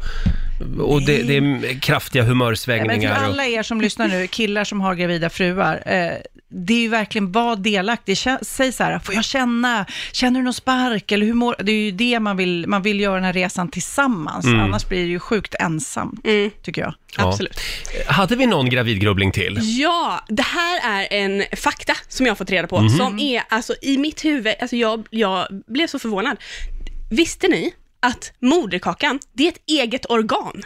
och, 0.78 1.02
det, 1.02 1.22
det 1.22 1.36
är 1.36 1.80
kraftiga 1.80 2.22
Nej, 2.22 2.28
men 2.28 2.40
för 2.40 2.44
humörsvängningar. 2.44 3.14
Alla 3.14 3.46
er 3.46 3.62
som 3.62 3.80
lyssnar 3.80 4.08
nu, 4.08 4.26
killar 4.26 4.64
som 4.64 4.80
har 4.80 4.94
gravida 4.94 5.30
fruar, 5.30 5.82
eh, 5.86 6.12
det 6.48 6.74
är 6.74 6.78
ju 6.80 6.88
verkligen 6.88 7.32
var 7.32 7.56
delaktig. 7.56 8.18
Säg 8.42 8.72
så 8.72 8.84
här, 8.84 8.98
får 8.98 9.14
jag 9.14 9.24
känna? 9.24 9.86
Känner 10.12 10.40
du 10.40 10.44
någon 10.44 10.54
spark? 10.54 11.12
Eller 11.12 11.26
hur 11.26 11.34
mår 11.34 11.56
Det 11.62 11.72
är 11.72 11.76
ju 11.84 11.90
det 11.90 12.20
man 12.20 12.36
vill, 12.36 12.64
man 12.68 12.82
vill 12.82 13.00
göra 13.00 13.14
den 13.14 13.24
här 13.24 13.32
resan 13.32 13.68
tillsammans. 13.68 14.46
Annars 14.46 14.88
blir 14.88 14.98
det 15.02 15.08
ju 15.08 15.18
sjukt 15.18 15.54
ensamt, 15.60 16.26
Mm. 16.26 16.50
tycker 16.62 16.82
jag. 16.82 16.94
Ja. 17.16 17.28
absolut. 17.28 17.60
Hade 18.06 18.36
vi 18.36 18.46
någon 18.46 18.70
gravidgrubbling 18.70 19.32
till? 19.32 19.58
Ja, 19.80 20.24
det 20.28 20.42
här 20.42 20.80
är 21.02 21.06
en 21.24 21.44
fakta 21.56 21.94
som 22.08 22.26
jag 22.26 22.30
har 22.30 22.36
fått 22.36 22.50
reda 22.50 22.68
på, 22.68 22.80
Mhm. 22.80 22.88
som 22.96 23.18
är 23.18 23.42
alltså 23.48 23.74
i 23.82 23.98
mitt 23.98 24.24
huvud, 24.24 24.54
alltså 24.60 24.76
jag, 24.76 25.06
jag 25.10 25.46
blev 25.66 25.86
så 25.86 25.98
förvånad. 25.98 26.36
Visste 27.10 27.48
ni 27.48 27.74
att 28.00 28.32
moderkakan, 28.40 29.18
det 29.32 29.44
är 29.44 29.48
ett 29.48 29.62
eget 29.66 30.06
organ? 30.10 30.62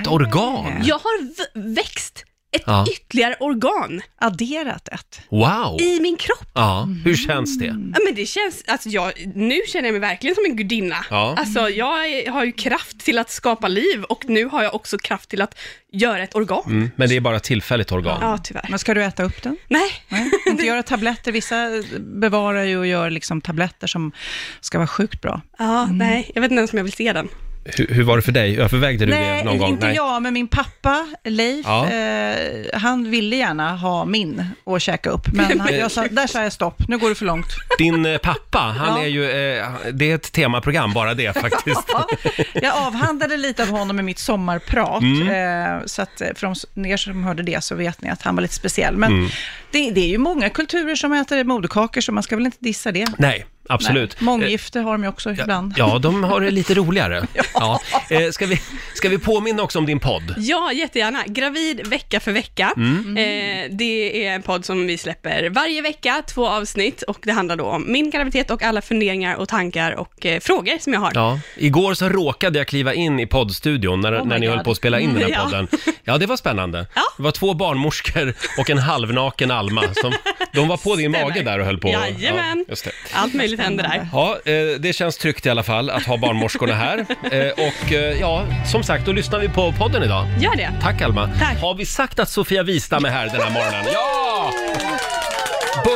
Ett 0.00 0.06
organ? 0.06 0.82
Jag 0.84 0.98
har 0.98 1.28
växt 1.74 2.24
ett 2.52 2.62
Ja. 2.66 2.86
ytterligare 2.92 3.36
organ 3.40 4.00
Adderat 4.20 4.88
ett. 4.88 5.20
Wow! 5.30 5.80
i 5.80 6.00
min 6.00 6.16
kropp. 6.16 6.48
Ja, 6.54 6.88
hur 7.04 7.16
känns 7.16 7.58
det? 7.58 7.64
Ja, 7.66 7.98
men 8.04 8.14
det 8.14 8.26
känns, 8.26 8.64
alltså 8.66 8.88
jag, 8.88 9.12
nu 9.34 9.60
känner 9.68 9.84
jag 9.88 9.92
mig 9.92 10.00
verkligen 10.00 10.34
som 10.34 10.44
en 10.44 10.56
gudinna. 10.56 10.96
Ja. 11.10 11.34
Alltså 11.38 11.68
jag 11.70 12.08
är- 12.08 12.30
har 12.30 12.44
ju 12.44 12.52
kraft 12.52 13.00
till 13.00 13.18
att 13.18 13.30
skapa 13.30 13.68
liv 13.68 14.02
och 14.08 14.24
nu 14.28 14.44
har 14.44 14.62
jag 14.62 14.74
också 14.74 14.98
kraft 14.98 15.28
till 15.28 15.42
att 15.42 15.58
göra 15.92 16.22
ett 16.22 16.34
organ. 16.34 16.62
Mm, 16.66 16.90
men 16.96 17.08
det 17.08 17.16
är 17.16 17.20
bara 17.20 17.40
tillfälligt 17.40 17.92
organ. 17.92 18.18
Ja, 18.20 18.38
tyvärr. 18.44 18.66
Men 18.70 18.78
ska 18.78 18.94
du 18.94 19.04
äta 19.04 19.22
upp 19.22 19.42
den? 19.42 19.56
Nej. 19.68 19.90
Nej, 20.08 20.30
inte 20.46 20.66
göra 20.66 20.82
tabletter. 20.82 21.32
Vissa 21.32 21.68
bevarar 21.98 22.64
ju 22.64 22.78
och 22.78 22.86
gör 22.86 23.10
liksom 23.10 23.40
tabletter 23.40 23.86
som 23.86 24.12
ska 24.60 24.78
vara 24.78 24.88
sjukt 24.88 25.20
bra. 25.20 25.40
Ja, 25.58 25.86
nej, 25.86 26.30
jag 26.34 26.42
vet 26.42 26.50
inte 26.50 26.58
ens 26.60 26.72
om 26.72 26.76
jag 26.76 26.84
vill 26.84 26.92
se 26.92 27.12
den. 27.12 27.28
Hur, 27.64 27.86
hur 27.86 28.02
var 28.02 28.16
det 28.16 28.22
för 28.22 28.32
dig? 28.32 28.58
Övervägde 28.60 29.06
du 29.06 29.12
Nej, 29.12 29.38
det 29.38 29.44
någon 29.44 29.58
gång? 29.58 29.68
inte 29.72 29.86
jag, 29.86 30.22
men 30.22 30.34
min 30.34 30.48
pappa 30.48 31.06
Leif, 31.24 31.66
Ja. 31.66 31.88
eh, 31.90 32.36
han 32.74 33.10
ville 33.10 33.36
gärna 33.36 33.76
ha 33.76 34.04
min 34.04 34.44
och 34.64 34.80
käka 34.80 35.10
upp. 35.10 35.26
Men 35.32 35.60
han, 35.60 35.74
jag 35.74 35.90
sa, 35.90 36.06
där 36.10 36.26
sa 36.26 36.42
jag 36.42 36.52
stopp, 36.52 36.88
nu 36.88 36.98
går 36.98 37.08
det 37.08 37.14
för 37.14 37.24
långt. 37.24 37.46
Din 37.78 38.06
eh, 38.06 38.18
pappa, 38.18 38.58
han 38.58 38.96
Ja. 39.00 39.02
är 39.04 39.08
ju, 39.08 39.24
eh, 39.30 39.66
det 39.92 40.10
är 40.10 40.14
ett 40.14 40.32
temaprogram, 40.32 40.92
bara 40.92 41.14
det 41.14 41.36
faktiskt. 41.40 41.84
Ja, 41.92 42.06
jag 42.54 42.76
avhandlade 42.76 43.36
lite 43.36 43.62
av 43.62 43.68
honom 43.68 44.00
i 44.00 44.02
mitt 44.02 44.18
sommarprat, 44.18 45.02
Mm. 45.02 45.76
eh, 45.78 45.82
så 45.86 46.02
att 46.02 46.20
eh, 46.20 46.28
för 46.36 46.54
de 46.74 46.86
er 46.86 46.96
som 46.96 47.24
hörde 47.24 47.42
det 47.42 47.64
så 47.64 47.74
vet 47.74 48.02
ni 48.02 48.10
att 48.10 48.22
han 48.22 48.34
var 48.34 48.42
lite 48.42 48.54
speciell. 48.54 48.96
Men 48.96 49.12
Mm. 49.12 49.28
det, 49.70 49.90
det 49.90 50.00
är 50.00 50.08
ju 50.08 50.18
många 50.18 50.50
kulturer 50.50 50.94
som 50.94 51.12
äter 51.12 51.44
moderkakor, 51.44 52.00
så 52.00 52.12
man 52.12 52.22
ska 52.22 52.36
väl 52.36 52.46
inte 52.46 52.58
dissa 52.60 52.92
det. 52.92 53.06
Nej, 53.18 53.46
absolut. 53.68 54.16
Nej. 54.18 54.24
Månggifte 54.24 54.80
har 54.80 54.92
de 54.92 55.02
ju 55.02 55.08
också 55.08 55.30
ibland. 55.30 55.74
Ja, 55.76 55.98
de 55.98 56.24
har 56.24 56.40
det 56.40 56.50
lite 56.50 56.74
roligare. 56.74 57.26
Ja. 57.54 57.80
Eh, 58.10 58.30
ska, 58.30 58.46
vi, 58.46 58.60
ska 58.94 59.08
vi 59.08 59.18
påminna 59.18 59.62
också 59.62 59.78
om 59.78 59.86
din 59.86 60.00
podd? 60.00 60.34
Ja, 60.38 60.72
jättegärna. 60.72 61.22
Gravid 61.26 61.86
vecka 61.86 62.20
för 62.20 62.32
vecka. 62.32 62.72
Mm. 62.76 63.16
Eh, 63.16 63.76
det 63.76 64.26
är 64.26 64.32
en 64.34 64.42
podd 64.42 64.64
som 64.64 64.86
vi 64.86 64.98
släpper 64.98 65.50
varje 65.50 65.82
vecka, 65.82 66.22
två 66.34 66.48
avsnitt 66.48 67.02
och 67.02 67.18
det 67.22 67.32
handlar 67.32 67.56
då 67.56 67.64
om 67.64 67.92
min 67.92 68.10
graviditet 68.10 68.50
och 68.50 68.62
alla 68.62 68.82
funderingar 68.82 69.34
och 69.36 69.48
tankar 69.48 69.92
och 69.92 70.26
eh, 70.26 70.40
frågor 70.40 70.78
som 70.80 70.92
jag 70.92 71.00
har. 71.00 71.12
Ja, 71.14 71.40
igår 71.56 71.94
så 71.94 72.08
råkade 72.08 72.58
jag 72.58 72.68
kliva 72.68 72.94
in 72.94 73.20
i 73.20 73.26
poddstudion 73.26 74.00
när, 74.00 74.20
Oh 74.22 74.26
när 74.26 74.38
ni 74.38 74.46
God. 74.46 74.54
höll 74.54 74.64
på 74.64 74.70
att 74.70 74.76
spela 74.76 75.00
in 75.00 75.14
den 75.14 75.22
här 75.22 75.30
Ja. 75.38 75.44
podden. 75.44 75.68
Ja, 76.04 76.18
det 76.18 76.26
var 76.26 76.36
spännande. 76.36 76.86
Ja. 76.94 77.02
Det 77.16 77.22
var 77.22 77.30
två 77.30 77.54
barnmorskor 77.54 78.34
och 78.58 78.70
en 78.70 78.78
halvnaken 78.78 79.50
Alma. 79.50 79.82
Som, 79.94 80.12
de 80.52 80.68
var 80.68 80.76
på 80.76 80.96
din 80.96 81.12
Stämmer. 81.12 81.28
mage 81.28 81.42
där 81.42 81.58
och 81.58 81.66
höll 81.66 81.78
på. 81.78 81.88
Jajamän. 81.88 82.58
Ja, 82.58 82.64
just 82.68 82.84
det. 82.84 82.90
Allt 83.12 83.34
möjligt 83.34 83.57
händer 83.58 83.84
där. 83.84 84.08
Ja, 84.12 84.38
eh, 84.44 84.80
det 84.80 84.92
känns 84.92 85.18
tryggt 85.18 85.46
i 85.46 85.50
alla 85.50 85.62
fall 85.62 85.90
att 85.90 86.02
ha 86.02 86.16
barnmorskorna 86.16 86.74
här. 86.74 87.06
Eh, 87.32 87.50
och 87.50 87.92
eh, 87.92 88.20
ja, 88.20 88.44
som 88.72 88.82
sagt, 88.82 89.06
då 89.06 89.12
lyssnar 89.12 89.38
vi 89.38 89.48
på 89.48 89.72
podden 89.72 90.02
idag. 90.02 90.26
Gör 90.40 90.56
det. 90.56 90.70
Tack 90.82 91.02
Alma. 91.02 91.30
Tack. 91.38 91.60
Har 91.60 91.74
vi 91.74 91.86
sagt 91.86 92.18
att 92.18 92.28
Sofia 92.28 92.62
Wistam 92.62 93.04
är 93.04 93.08
här 93.08 93.26
den 93.26 93.40
här 93.40 93.50
morgonen? 93.50 93.84
Ja! 93.92 94.17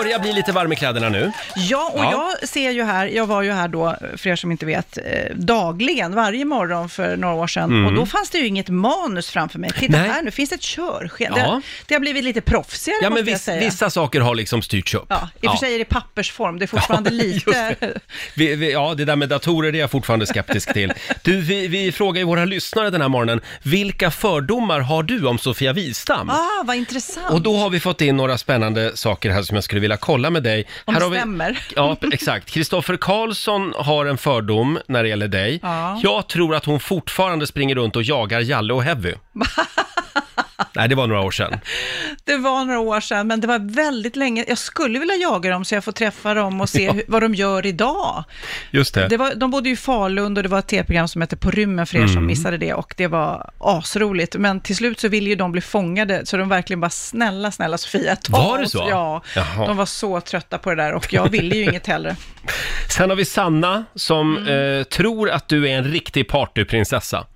Börjar 0.05 0.19
bli 0.19 0.33
lite 0.33 0.53
varm 0.53 0.73
i 0.73 0.77
kläderna 0.77 1.09
nu. 1.09 1.33
Ja, 1.57 1.91
och 1.95 2.01
Ja. 2.05 2.31
jag 2.41 2.49
ser 2.49 2.71
ju 2.71 2.83
här, 2.85 3.07
jag 3.07 3.27
var 3.27 3.43
ju 3.43 3.53
här 3.53 3.69
då, 3.69 3.97
för 4.17 4.31
er 4.31 4.37
som 4.37 4.51
inte 4.53 4.67
vet, 4.67 4.99
eh, 4.99 5.03
dagligen, 5.37 6.15
varje 6.15 6.45
morgon 6.45 6.89
för 6.89 7.17
några 7.17 7.35
år 7.35 7.47
sedan. 7.47 7.87
Och 7.87 7.93
då 7.95 8.07
fanns 8.07 8.31
det 8.31 8.39
ju 8.39 8.47
inget 8.47 8.69
manus 8.69 9.31
framför 9.31 9.59
mig. 9.59 9.71
Titta 9.71 9.87
Mm. 9.93 10.01
Nej. 10.01 10.11
här, 10.11 10.23
nu 10.23 10.31
finns 10.31 10.51
det 10.51 10.55
ett 10.57 10.63
körsken. 10.63 11.33
Ja. 11.37 11.43
Det, 11.55 11.61
det 11.87 11.95
har 11.95 12.01
blivit 12.01 12.25
lite 12.25 12.41
proffsigare 12.41 12.99
Ja, 13.03 13.11
men 13.11 13.13
måste 13.19 13.31
jag 13.31 13.35
viss, 13.37 13.43
säga. 13.45 13.61
vissa 13.61 13.91
saker 13.91 14.21
har 14.21 14.35
liksom 14.35 14.63
styrts 14.63 14.95
upp. 14.95 15.07
Ja, 15.09 15.29
I 15.41 15.47
och 15.47 15.51
för 15.51 15.59
sig 15.59 15.75
är 15.75 15.79
det 15.79 15.85
pappersform, 15.85 16.59
det 16.59 16.65
är 16.65 16.67
fortfarande 16.67 17.11
just 17.15 17.47
lite... 17.47 18.01
Vi, 18.35 18.55
vi, 18.55 18.73
ja, 18.73 18.95
det 18.95 19.05
där 19.05 19.17
med 19.17 19.29
datorer 19.29 19.73
det 19.73 19.79
är 19.79 19.81
jag 19.81 19.91
fortfarande 19.91 20.27
skeptisk 20.27 20.73
till. 20.73 20.93
Du, 21.23 21.41
vi, 21.41 21.69
vi 21.69 21.93
frågar 21.93 22.19
ju 22.19 22.25
våra 22.25 22.45
lyssnare 22.45 22.91
den 22.91 23.01
här 23.01 23.09
morgonen, 23.09 23.41
vilka 23.63 24.11
fördomar 24.11 24.81
har 24.81 25.03
du 25.03 25.27
om 25.27 25.39
Sofia 25.39 25.73
Wistam? 25.73 26.31
Ah, 26.31 26.63
vad 26.65 26.77
intressant. 26.77 27.31
Och 27.31 27.41
då 27.43 27.57
har 27.57 27.71
vi 27.71 27.81
fått 27.81 28.01
in 28.01 28.17
några 28.17 28.39
spännande 28.39 28.97
saker 28.97 29.31
här 29.31 29.43
som 29.43 29.55
jag 29.55 29.65
skulle 29.65 29.81
vilja 29.81 29.92
kolla 29.97 30.31
med 30.31 30.43
dig. 30.43 30.67
Om 30.85 30.95
det 30.95 31.01
stämmer. 31.01 31.59
Ja, 31.77 31.97
exakt. 32.13 32.51
Kristoffer 32.51 32.97
Karlsson 32.97 33.75
har 33.77 34.07
en 34.07 34.19
fördom 34.19 34.79
när 34.89 35.03
det 35.03 35.09
gäller 35.09 35.29
dig. 35.29 35.61
Ja. 35.63 36.01
Jag 36.03 36.29
tror 36.29 36.55
att 36.55 36.65
hon 36.65 36.81
fortfarande 36.81 37.47
springer 37.47 37.75
runt 37.75 37.97
och 37.97 38.03
jagar 38.03 38.41
Jalle 38.41 38.73
och 38.73 38.83
Heavy. 38.83 39.15
Nej, 40.75 40.89
det 40.89 40.95
var 40.95 41.07
några 41.07 41.21
år 41.21 41.31
sedan. 41.31 41.61
Det 42.25 42.37
var 42.37 42.65
några 42.65 42.81
år 42.81 43.01
sedan, 43.01 43.27
men 43.27 43.41
det 43.41 43.47
var 43.47 43.59
väldigt 43.75 44.17
länge. 44.17 44.45
Jag 44.49 44.59
skulle 44.59 44.99
vilja 44.99 45.15
jaga 45.15 45.51
dem 45.51 45.65
så 45.65 45.75
jag 45.75 45.85
får 45.85 45.93
träffa 45.93 46.35
dem 46.35 46.61
och 46.61 46.69
se 46.69 46.91
hur, 46.93 47.03
vad 47.09 47.23
de 47.23 47.35
gör 47.35 47.67
idag. 47.67 48.25
Just 48.71 48.95
det. 48.95 49.09
Det 49.09 49.17
var, 49.17 49.35
de 49.35 49.51
bodde 49.51 49.69
ju 49.69 49.73
i 49.73 49.77
Falun 49.77 50.37
och 50.37 50.43
det 50.43 50.49
var 50.49 50.59
ett 50.59 50.67
tv-program 50.69 51.09
som 51.09 51.21
hette 51.21 51.37
På 51.37 51.51
rymmen 51.51 51.87
för 51.87 51.97
er 51.97 52.01
Mm. 52.03 52.15
som 52.15 52.27
missade 52.27 52.57
det 52.59 52.75
och 52.75 52.95
det 52.97 53.07
var 53.07 53.51
asroligt. 53.59 54.37
Men 54.37 54.61
till 54.61 54.77
slut 54.77 55.01
så 55.01 55.09
ville 55.09 55.31
ju 55.31 55.37
de 55.37 55.53
bli 55.53 55.61
fångade 55.61 56.27
så 56.27 56.37
de 56.37 56.49
verkligen 56.49 56.81
bara 56.81 56.91
snälla, 56.91 57.51
snälla 57.51 57.79
Sofia, 57.79 58.17
ta 58.17 58.33
Var 58.33 58.59
det 58.59 58.65
oss." 58.65 58.73
så? 58.73 58.87
Ja, 58.91 59.23
Jaha. 59.37 59.67
de 59.67 59.77
var 59.77 59.87
så 59.87 60.21
trötta 60.21 60.59
på 60.59 60.71
det 60.71 60.77
där 60.83 60.93
och 60.93 61.13
jag 61.13 61.31
ville 61.31 61.57
ju 61.57 61.63
inget 61.65 61.87
hellre. 61.87 62.17
Sen 62.89 63.11
har 63.11 63.17
vi 63.17 63.25
Sanna 63.25 63.85
som 63.95 64.37
Mm. 64.37 64.79
eh, 64.79 64.85
tror 64.85 65.31
att 65.31 65.49
du 65.49 65.69
är 65.69 65.73
en 65.79 65.85
riktig 65.85 66.29
partyprinsessa. 66.29 67.27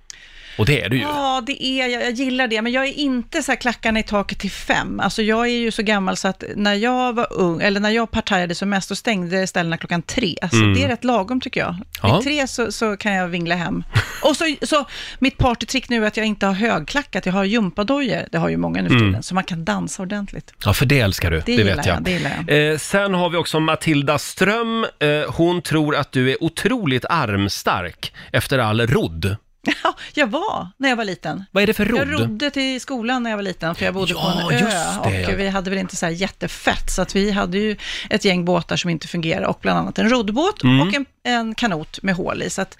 Och 0.57 0.65
det 0.65 0.81
är 0.81 0.89
du 0.89 0.95
ju. 0.95 1.01
Ja, 1.01 1.43
det 1.45 1.63
är 1.63 1.87
jag. 1.87 2.03
Jag 2.03 2.11
gillar 2.11 2.47
det, 2.47 2.61
men 2.61 2.71
jag 2.71 2.87
är 2.87 2.93
inte 2.93 3.43
så 3.43 3.51
här 3.51 3.59
klackarna 3.59 3.99
i 3.99 4.03
taket 4.03 4.39
till 4.39 4.51
fem. 4.51 4.99
Alltså 4.99 5.21
jag 5.21 5.45
är 5.45 5.57
ju 5.57 5.71
så 5.71 5.83
gammal 5.83 6.17
så 6.17 6.27
att 6.27 6.43
när 6.55 6.73
jag 6.73 7.13
var 7.13 7.27
ung, 7.33 7.61
eller 7.61 7.79
när 7.79 7.89
jag 7.89 8.11
partajade 8.11 8.55
som 8.55 8.69
mest, 8.69 8.89
då 8.89 8.95
stängde 8.95 9.47
ställena 9.47 9.77
klockan 9.77 10.01
tre. 10.01 10.35
Så 10.51 10.55
det 10.55 10.83
är 10.83 10.87
rätt 10.87 11.03
lagom 11.03 11.41
tycker 11.41 11.59
jag. 11.59 11.69
Mm. 11.69 11.83
Ja. 12.01 12.15
Vid 12.15 12.23
tre 12.23 12.47
så, 12.47 12.71
så 12.71 12.97
kan 12.97 13.13
jag 13.13 13.27
vingla 13.27 13.55
hem. 13.55 13.83
Och 14.23 14.37
så, 14.37 14.55
så 14.61 14.85
mitt 15.19 15.37
partytrick 15.37 15.89
nu 15.89 16.03
är 16.03 16.07
att 16.07 16.17
jag 16.17 16.25
inte 16.25 16.45
har 16.45 16.53
högklackat, 16.53 17.25
jag 17.25 17.33
har 17.33 17.43
gympadojor. 17.43 18.21
Det 18.31 18.37
har 18.37 18.49
ju 18.49 18.57
många 18.57 18.81
nu 18.81 18.89
för 18.89 18.99
tiden, 18.99 19.23
så 19.23 19.35
man 19.35 19.43
kan 19.43 19.65
dansa 19.65 20.01
ordentligt. 20.01 20.53
Ja, 20.65 20.73
för 20.73 20.85
det 20.85 20.99
älskar 20.99 21.31
du. 21.31 21.41
Det, 21.45 21.51
gillar 21.51 21.75
vet 21.75 21.85
jag. 21.85 21.95
jag, 21.95 22.03
det 22.03 22.11
gillar 22.11 22.27
Eh, 22.47 22.77
sen 22.77 23.13
har 23.13 23.29
vi 23.29 23.37
också 23.37 23.59
Matilda 23.59 24.19
Ström. 24.19 24.85
Eh, 24.99 25.09
hon 25.27 25.61
tror 25.61 25.95
att 25.95 26.11
du 26.11 26.31
är 26.31 26.43
otroligt 26.43 27.05
armstark 27.09 28.13
efter 28.31 28.59
all 28.59 28.87
rodd. 28.87 29.37
Ja, 29.83 29.93
jag 30.13 30.27
var 30.27 30.67
när 30.77 30.89
jag 30.89 30.95
var 30.95 31.05
liten. 31.05 31.43
Vad 31.51 31.63
är 31.63 31.67
det 31.67 31.73
för 31.73 31.85
rodd? 31.85 31.99
Jag 31.99 32.13
rodde 32.21 32.49
till 32.49 32.81
skolan 32.81 33.23
när 33.23 33.29
jag 33.29 33.37
var 33.37 33.43
liten, 33.43 33.75
för 33.75 33.85
jag 33.85 33.93
bodde 33.93 34.11
Ja, 34.13 34.39
på 34.43 34.51
en 34.51 34.63
ö. 34.67 34.69
det, 35.03 35.33
och 35.33 35.39
vi 35.39 35.47
hade 35.49 35.69
väl 35.69 35.79
inte 35.79 35.95
så 35.95 36.05
här 36.05 36.13
jättefett, 36.13 36.91
så 36.91 37.01
att 37.01 37.15
vi 37.15 37.31
hade 37.31 37.57
ju 37.57 37.77
ett 38.09 38.25
gäng 38.25 38.45
båtar 38.45 38.75
som 38.75 38.89
inte 38.89 39.07
fungerade, 39.07 39.47
och 39.47 39.59
bland 39.61 39.79
annat 39.79 39.99
en 39.99 40.09
roddbåt 40.09 40.63
Mm. 40.63 40.87
och 40.87 40.93
en, 40.93 41.05
en 41.23 41.55
kanot 41.55 42.03
med 42.03 42.15
hål 42.15 42.43
i. 42.43 42.49
Så 42.49 42.61
att 42.61 42.77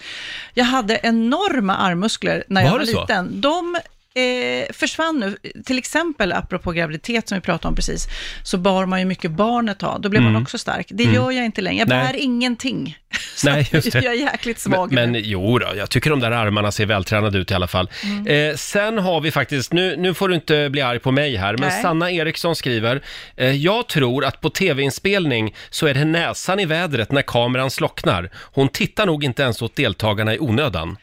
jag 0.53 0.65
hade 0.65 0.99
enorma 1.03 1.75
armmuskler 1.77 2.43
när 2.47 2.61
jag 2.61 2.71
Var 2.71 2.77
var, 2.79 2.85
det 2.85 2.91
så? 2.91 3.01
liten. 3.01 3.41
De 3.41 3.77
eh, 4.17 4.73
försvann 4.73 5.19
nu. 5.19 5.37
Till 5.65 5.77
exempel, 5.77 6.33
apropå 6.33 6.71
graviditet 6.71 7.27
som 7.29 7.35
vi 7.37 7.41
pratade 7.41 7.67
om 7.67 7.75
precis, 7.75 8.07
så 8.43 8.57
bar 8.57 8.85
man 8.85 8.99
ju 8.99 9.05
mycket 9.05 9.31
barn 9.31 9.69
ett 9.69 9.79
tag. 9.79 10.01
Då 10.01 10.09
blev 10.09 10.21
man 10.21 10.35
också 10.41 10.57
stark. 10.57 10.87
Det 10.89 11.03
gör 11.03 11.31
jag 11.31 11.45
inte 11.45 11.61
längre. 11.61 11.79
Jag 11.79 11.87
Mm. 11.87 12.03
Nej. 12.03 12.13
bär 12.13 12.19
ingenting. 12.19 12.97
Nej, 13.45 13.69
just 13.71 13.91
det. 13.91 14.01
jag 14.03 14.13
är 14.13 14.17
jäkligt 14.17 14.59
svag. 14.59 14.91
Men, 14.91 15.11
men 15.11 15.21
jo 15.25 15.59
då, 15.59 15.67
jag 15.77 15.89
tycker 15.89 16.09
de 16.09 16.19
där 16.19 16.31
armarna 16.31 16.71
ser 16.71 16.85
vältränade 16.85 17.37
ut 17.37 17.51
i 17.51 17.53
alla 17.53 17.67
fall. 17.67 17.89
Mm. 18.03 18.27
Eh, 18.51 18.55
sen 18.55 18.97
har 18.97 19.21
vi 19.21 19.31
faktiskt, 19.31 19.73
nu, 19.73 19.95
nu 19.97 20.13
får 20.13 20.29
du 20.29 20.35
inte 20.35 20.69
bli 20.69 20.81
arg 20.81 20.99
på 20.99 21.11
mig 21.11 21.35
här, 21.35 21.57
men 21.57 21.69
Nej. 21.69 21.81
Sanna 21.81 22.11
Eriksson 22.11 22.55
skriver, 22.55 23.01
eh, 23.35 23.51
jag 23.51 23.87
tror 23.87 24.25
att 24.25 24.41
på 24.41 24.49
tv-inspelning 24.49 25.55
så 25.69 25.87
är 25.87 25.93
det 25.93 26.05
näsan 26.05 26.59
i 26.59 26.65
vädret 26.65 27.11
när 27.11 27.21
kameran 27.21 27.71
slocknar. 27.71 28.29
Hon 28.35 28.69
tittar 28.69 29.05
nog 29.05 29.23
inte 29.23 29.43
ens 29.43 29.61
åt 29.61 29.75
deltagarna 29.75 30.33
i 30.35 30.39
onödan. 30.39 30.97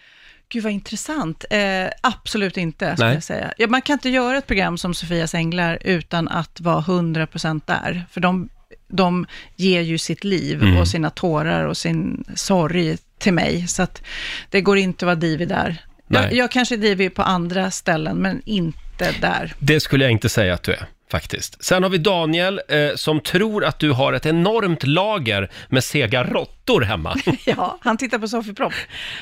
Gud 0.54 0.62
vad 0.62 0.72
intressant. 0.72 1.44
Eh, 1.50 1.86
absolut 2.00 2.56
inte, 2.56 2.96
skulle 2.96 3.14
jag 3.14 3.22
säga. 3.22 3.52
Ja, 3.58 3.66
man 3.66 3.82
kan 3.82 3.92
inte 3.94 4.08
göra 4.08 4.38
ett 4.38 4.46
program 4.46 4.78
som 4.78 4.94
Sofias 4.94 5.34
Änglar 5.34 5.78
utan 5.84 6.28
att 6.28 6.60
vara 6.60 6.80
100% 6.80 7.62
där. 7.66 8.04
För 8.10 8.20
de, 8.20 8.48
de 8.88 9.26
ger 9.56 9.80
ju 9.80 9.98
sitt 9.98 10.24
liv 10.24 10.62
Mm. 10.62 10.76
och 10.76 10.88
sina 10.88 11.10
tårar 11.10 11.64
och 11.64 11.76
sin 11.76 12.24
sorg 12.34 12.96
till 13.18 13.32
mig. 13.32 13.68
Så 13.68 13.82
att 13.82 14.02
det 14.50 14.60
går 14.60 14.78
inte 14.78 15.04
att 15.04 15.06
vara 15.06 15.14
divig 15.14 15.48
där. 15.48 15.84
Jag, 16.08 16.32
jag 16.32 16.50
kanske 16.50 16.74
är 16.74 16.78
divig 16.78 17.14
på 17.14 17.22
andra 17.22 17.70
ställen, 17.70 18.16
men 18.16 18.42
inte 18.44 19.12
där. 19.20 19.54
Det 19.58 19.80
skulle 19.80 20.04
jag 20.04 20.10
inte 20.12 20.28
säga 20.28 20.54
att 20.54 20.62
du 20.62 20.72
är. 20.72 20.86
Faktiskt. 21.10 21.64
Sen 21.64 21.82
har 21.82 21.90
vi 21.90 21.98
Daniel 21.98 22.60
eh, 22.68 22.94
som 22.94 23.20
tror 23.20 23.64
att 23.64 23.78
du 23.78 23.90
har 23.90 24.12
ett 24.12 24.26
enormt 24.26 24.86
lager 24.86 25.50
med 25.68 25.84
sega 25.84 26.24
råttor 26.24 26.80
hemma. 26.80 27.16
Ja, 27.44 27.78
han 27.80 27.96
tittar 27.96 28.18
på 28.18 28.28
Sofie 28.28 28.54
Propp. 28.54 28.72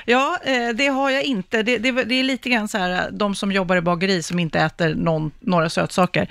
Ja, 0.07 0.39
eh, 0.45 0.69
det 0.69 0.87
har 0.87 1.11
jag 1.11 1.23
inte. 1.23 1.63
Det, 1.63 1.79
det, 1.79 2.05
det 2.05 2.15
är 2.15 2.25
lite 2.25 2.49
grann 2.49 2.69
så 2.69 2.79
här, 2.79 3.11
de 3.11 3.35
som 3.35 3.53
jobbar 3.53 3.77
i 3.77 3.81
bageri 3.81 4.23
som 4.23 4.39
inte 4.39 4.59
äter 4.59 4.95
någon, 4.95 5.31
några 5.41 5.71
sötsaker. 5.71 6.31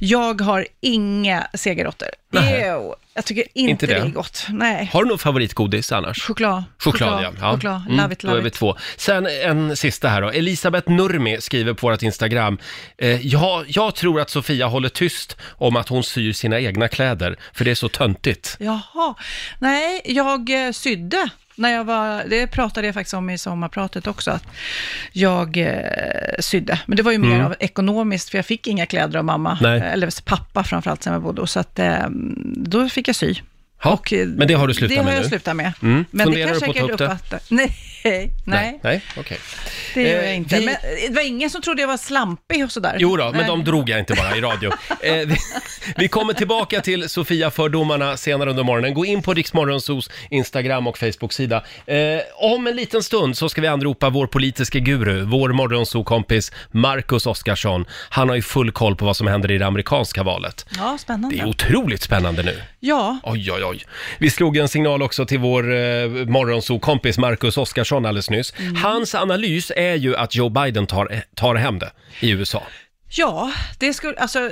Jag 0.00 0.40
har 0.40 0.66
inga 0.80 1.46
segerråttor. 1.54 2.08
Nej. 2.30 2.74
Jag 3.18 3.24
tycker 3.24 3.44
inte, 3.54 3.70
Inte 3.70 3.86
det. 3.86 3.94
det? 3.94 4.00
är 4.00 4.06
gott. 4.08 4.46
Nej. 4.48 4.90
Har 4.92 5.04
du 5.04 5.10
något 5.10 5.20
favoritgodis 5.22 5.92
annars? 5.92 6.22
Choklad. 6.22 6.64
Choklad, 6.78 7.22
ja. 7.24 7.32
ja. 7.40 7.52
Choklad. 7.52 7.82
Mm, 7.86 7.96
Love 7.96 8.12
it, 8.12 8.20
Då 8.20 8.28
är 8.28 8.30
love 8.32 8.42
vi 8.42 8.48
it. 8.48 8.54
två. 8.54 8.76
Sen 8.96 9.26
en 9.44 9.76
sista 9.76 10.08
här 10.08 10.22
då. 10.22 10.28
Elisabeth 10.30 10.90
Nurmi 10.90 11.36
skriver 11.40 11.72
på 11.74 11.90
vårt 11.90 12.02
Instagram. 12.02 12.58
Eh, 12.98 13.26
ja, 13.26 13.64
jag 13.68 13.94
tror 13.94 14.20
att 14.20 14.30
Sofia 14.30 14.66
håller 14.66 14.88
tyst 14.88 15.36
om 15.56 15.76
att 15.76 15.88
hon 15.88 16.02
syr 16.04 16.32
sina 16.32 16.60
egna 16.60 16.88
kläder, 16.88 17.36
för 17.52 17.64
det 17.64 17.70
är 17.70 17.74
så 17.74 17.88
töntigt. 17.88 18.56
Jaha. 18.60 19.14
Nej, 19.58 20.00
jag 20.04 20.66
eh, 20.66 20.72
sydde. 20.72 21.28
När 21.58 21.70
jag 21.70 21.84
var, 21.84 22.24
det 22.30 22.46
pratade 22.46 22.86
jag 22.86 22.94
faktiskt 22.94 23.14
om 23.14 23.30
i 23.30 23.38
sommarpratet 23.38 24.06
också, 24.06 24.30
att 24.30 24.44
jag 25.12 25.56
eh, 25.56 25.74
sydde. 26.40 26.78
Men 26.86 26.96
det 26.96 27.02
var 27.02 27.12
ju 27.12 27.18
mer 27.18 27.40
av 27.42 27.54
ekonomiskt, 27.60 28.30
för 28.30 28.38
jag 28.38 28.46
fick 28.46 28.66
inga 28.66 28.86
kläder 28.86 29.18
av 29.18 29.24
mamma, 29.24 29.58
Mm. 29.60 29.70
Nej. 29.78 29.80
eh, 29.88 29.92
eller 29.92 30.24
pappa 30.24 30.64
framförallt, 30.64 31.02
som 31.02 31.12
jag 31.12 31.22
bodde. 31.22 31.46
Så 31.46 31.60
att, 31.60 31.78
eh, 31.78 32.06
då 32.56 32.88
fick 32.88 33.08
jag 33.08 33.16
sy. 33.16 33.34
Ja, 33.82 33.90
Och, 33.92 34.12
eh, 34.12 34.26
men 34.26 34.48
det 34.48 34.54
har 34.54 34.66
du 34.68 34.74
slutat 34.74 34.96
det 34.96 35.02
med 35.02 35.12
har 35.12 35.12
jag 35.12 35.22
nu? 35.22 35.28
slutat 35.28 35.56
med. 35.56 35.72
Mm. 35.82 36.04
Men 36.10 36.24
Funderar 36.26 36.46
det 36.48 36.54
du 36.66 36.72
kan 36.72 36.86
på 36.88 36.92
att 36.92 36.98
ta 36.98 37.12
upp 37.12 37.30
det? 37.30 37.40
Nej, 37.54 37.76
nej, 38.04 38.78
Nej, 38.82 39.00
okej. 39.16 39.38
det 39.94 40.02
gör 40.02 40.18
Eh, 40.18 40.24
jag 40.26 40.34
inte. 40.36 40.58
vi- 40.58 40.64
Men 40.66 40.74
det 41.08 41.14
var 41.14 41.22
ingen 41.26 41.50
som 41.50 41.62
trodde 41.62 41.80
jag 41.82 41.88
var 41.88 41.96
slampig 41.96 42.64
och 42.64 42.72
sådär. 42.72 42.96
Jo 42.98 43.16
då, 43.16 43.24
men 43.24 43.32
Nej. 43.36 43.46
de 43.46 43.64
drog 43.64 43.88
jag 43.88 43.98
inte 43.98 44.14
bara 44.14 44.36
i 44.36 44.40
radio. 44.40 44.70
Eh, 45.02 45.14
vi, 45.14 45.36
vi 45.96 46.08
kommer 46.08 46.32
tillbaka 46.32 46.80
till 46.80 47.08
Sofia-fördomarna 47.08 48.16
senare 48.16 48.50
under 48.50 48.62
morgonen. 48.64 48.94
Gå 48.94 49.04
in 49.06 49.22
på 49.22 49.34
Riksmorgonsos 49.34 50.10
Instagram 50.30 50.86
och 50.86 50.98
Facebook-sida. 50.98 51.64
Eh, 51.86 51.96
om 52.36 52.66
en 52.66 52.76
liten 52.76 53.02
stund 53.02 53.36
så 53.36 53.48
ska 53.48 53.60
vi 53.60 53.66
anropa 53.68 54.10
vår 54.10 54.26
politiska 54.26 54.78
guru, 54.78 55.22
vår 55.22 55.48
morgonsokompis 55.52 56.52
Marcus 56.70 57.26
Oskarsson. 57.26 57.84
Han 58.10 58.28
har 58.28 58.36
ju 58.36 58.42
full 58.42 58.72
koll 58.72 58.96
på 58.96 59.04
vad 59.04 59.16
som 59.16 59.26
händer 59.26 59.50
i 59.50 59.58
det 59.58 59.66
amerikanska 59.66 60.22
valet. 60.22 60.66
Ja, 60.78 60.98
spännande. 61.00 61.36
Det 61.36 61.42
är 61.42 61.46
otroligt 61.48 62.02
spännande 62.02 62.42
nu. 62.42 62.62
Ja, 62.80 63.18
Oj, 63.22 63.52
oj, 63.52 63.64
oj. 63.64 63.84
Vi 64.18 64.30
slog 64.30 64.56
en 64.56 64.68
signal 64.68 65.02
också 65.02 65.26
till 65.26 65.38
vår 65.38 65.62
eh, 65.74 66.08
morgonsokompis 66.08 67.18
Marcus 67.18 67.56
Oskarsson 67.58 67.87
alldeles 67.96 68.30
nyss. 68.30 68.52
Mm. 68.58 68.76
Hans 68.76 69.14
analys 69.14 69.72
är 69.76 69.94
ju 69.94 70.16
att 70.16 70.34
Joe 70.34 70.48
Biden 70.48 70.86
tar, 70.86 71.22
tar 71.34 71.54
hem 71.54 71.78
det 71.78 71.90
i 72.20 72.30
USA. 72.30 72.62
Ja, 73.10 73.52
det 73.78 73.94
skulle, 73.94 74.14
alltså 74.18 74.50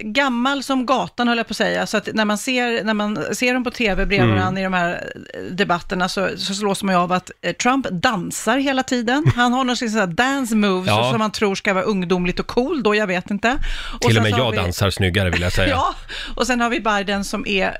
gammal 0.00 0.62
som 0.62 0.86
gatan 0.86 1.28
höll 1.28 1.36
jag 1.36 1.46
på 1.46 1.50
att 1.52 1.56
säga, 1.56 1.86
så 1.86 1.96
att 1.96 2.08
när 2.14 2.24
man 2.24 2.38
ser, 2.38 2.84
när 2.84 2.94
man 2.94 3.34
ser 3.34 3.54
dem 3.54 3.64
på 3.64 3.70
tv 3.70 4.06
bredvid 4.06 4.24
Mm. 4.30 4.36
varandra 4.40 4.60
i 4.60 4.64
de 4.64 4.72
här 4.72 4.90
eh, 5.34 5.40
debatterna 5.52 6.08
så, 6.08 6.28
så 6.36 6.54
slås 6.54 6.82
man 6.82 6.94
ju 6.94 6.98
av 7.00 7.12
att 7.12 7.30
eh, 7.42 7.52
Trump 7.52 7.86
dansar 7.90 8.58
hela 8.58 8.82
tiden. 8.82 9.24
Han 9.36 9.52
har 9.52 9.64
någon 9.64 9.76
slags 9.76 9.94
dance 10.16 10.56
moves 10.56 10.88
Ja. 10.88 11.10
som 11.10 11.18
man 11.18 11.32
tror 11.32 11.54
ska 11.54 11.74
vara 11.74 11.84
ungdomligt 11.84 12.40
och 12.40 12.46
cool 12.46 12.82
då, 12.82 12.94
jag 12.94 13.06
vet 13.06 13.30
inte. 13.30 13.58
Och 13.94 14.00
Till 14.00 14.16
och 14.16 14.22
med 14.22 14.32
jag 14.32 14.50
vi- 14.50 14.56
dansar 14.56 14.90
snyggare 14.90 15.30
vill 15.30 15.42
jag 15.42 15.52
säga. 15.60 15.68
Ja, 15.68 15.94
och 16.36 16.46
sen 16.46 16.60
har 16.60 16.70
vi 16.70 16.80
Biden 16.80 17.24
som 17.24 17.46
är 17.46 17.76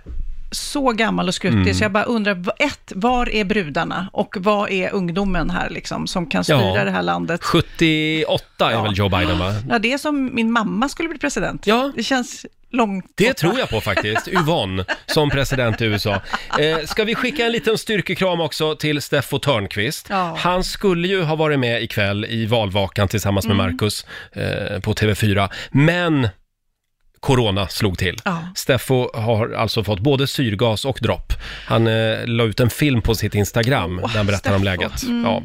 så 0.50 0.92
gammal 0.92 1.28
och 1.28 1.34
skruttig, 1.34 1.58
Mm. 1.61 1.74
så 1.74 1.84
jag 1.84 1.92
bara 1.92 2.04
undrar, 2.04 2.44
ett, 2.58 2.92
var 2.94 3.28
är 3.28 3.44
brudarna 3.44 4.11
och 4.12 4.37
vad 4.38 4.70
är 4.70 4.90
ungdomen 4.94 5.50
här 5.50 5.70
liksom, 5.70 6.06
som 6.06 6.26
kan 6.26 6.44
styra 6.44 6.76
Ja. 6.76 6.84
det 6.84 6.90
här 6.90 7.02
landet? 7.02 7.44
78 7.44 8.66
är 8.66 8.70
Ja. 8.72 8.82
väl 8.82 8.92
Joe 8.98 9.08
Biden 9.08 9.38
va? 9.38 9.54
Ja, 9.68 9.78
det 9.78 9.92
är 9.92 9.98
som 9.98 10.34
min 10.34 10.52
mamma 10.52 10.88
skulle 10.88 11.08
bli 11.08 11.18
president. 11.18 11.66
Ja. 11.66 11.92
Det 11.96 12.02
känns 12.02 12.46
långt 12.70 13.04
Det 13.16 13.24
borta. 13.24 13.34
tror 13.34 13.58
jag 13.58 13.68
på 13.70 13.80
faktiskt. 13.80 14.28
Yvonne 14.28 14.84
som 15.06 15.30
president 15.30 15.80
i 15.80 15.84
USA. 15.84 16.20
Eh, 16.58 16.78
ska 16.87 17.04
vi 17.04 17.14
skicka 17.14 17.46
en 17.46 17.52
liten 17.52 17.78
styrkekram 17.78 18.40
också 18.40 18.76
till 18.76 19.02
Steffo 19.02 19.38
Törnqvist? 19.38 20.06
Ja. 20.11 20.34
Han 20.38 20.64
skulle 20.64 21.08
ju 21.08 21.22
ha 21.22 21.37
varit 21.37 21.58
med 21.58 21.82
ikväll 21.82 22.24
i 22.24 22.46
valvakan 22.46 23.08
tillsammans 23.08 23.46
med 23.46 23.54
Mm. 23.54 23.66
Marcus 23.66 24.06
eh, 24.32 24.80
på 24.80 24.92
TV4. 24.94 25.48
Men 25.70 26.28
Corona 27.20 27.68
slog 27.68 27.98
till. 27.98 28.16
Ja. 28.24 28.38
Steffo 28.54 29.16
har 29.18 29.52
alltså 29.52 29.85
fått 29.85 30.00
både 30.00 30.26
syrgas 30.26 30.85
och 30.85 30.98
dropp. 31.02 31.33
Han 31.66 31.87
eh, 31.87 32.26
la 32.26 32.44
ut 32.44 32.61
en 32.61 32.70
film 32.70 33.02
på 33.02 33.14
sitt 33.14 33.35
Instagram 33.35 33.96
där 33.96 34.09
han 34.09 34.26
berättar 34.26 34.57
om 34.57 34.64
läget. 34.64 35.02
Mm. 35.02 35.24
Ja. 35.24 35.42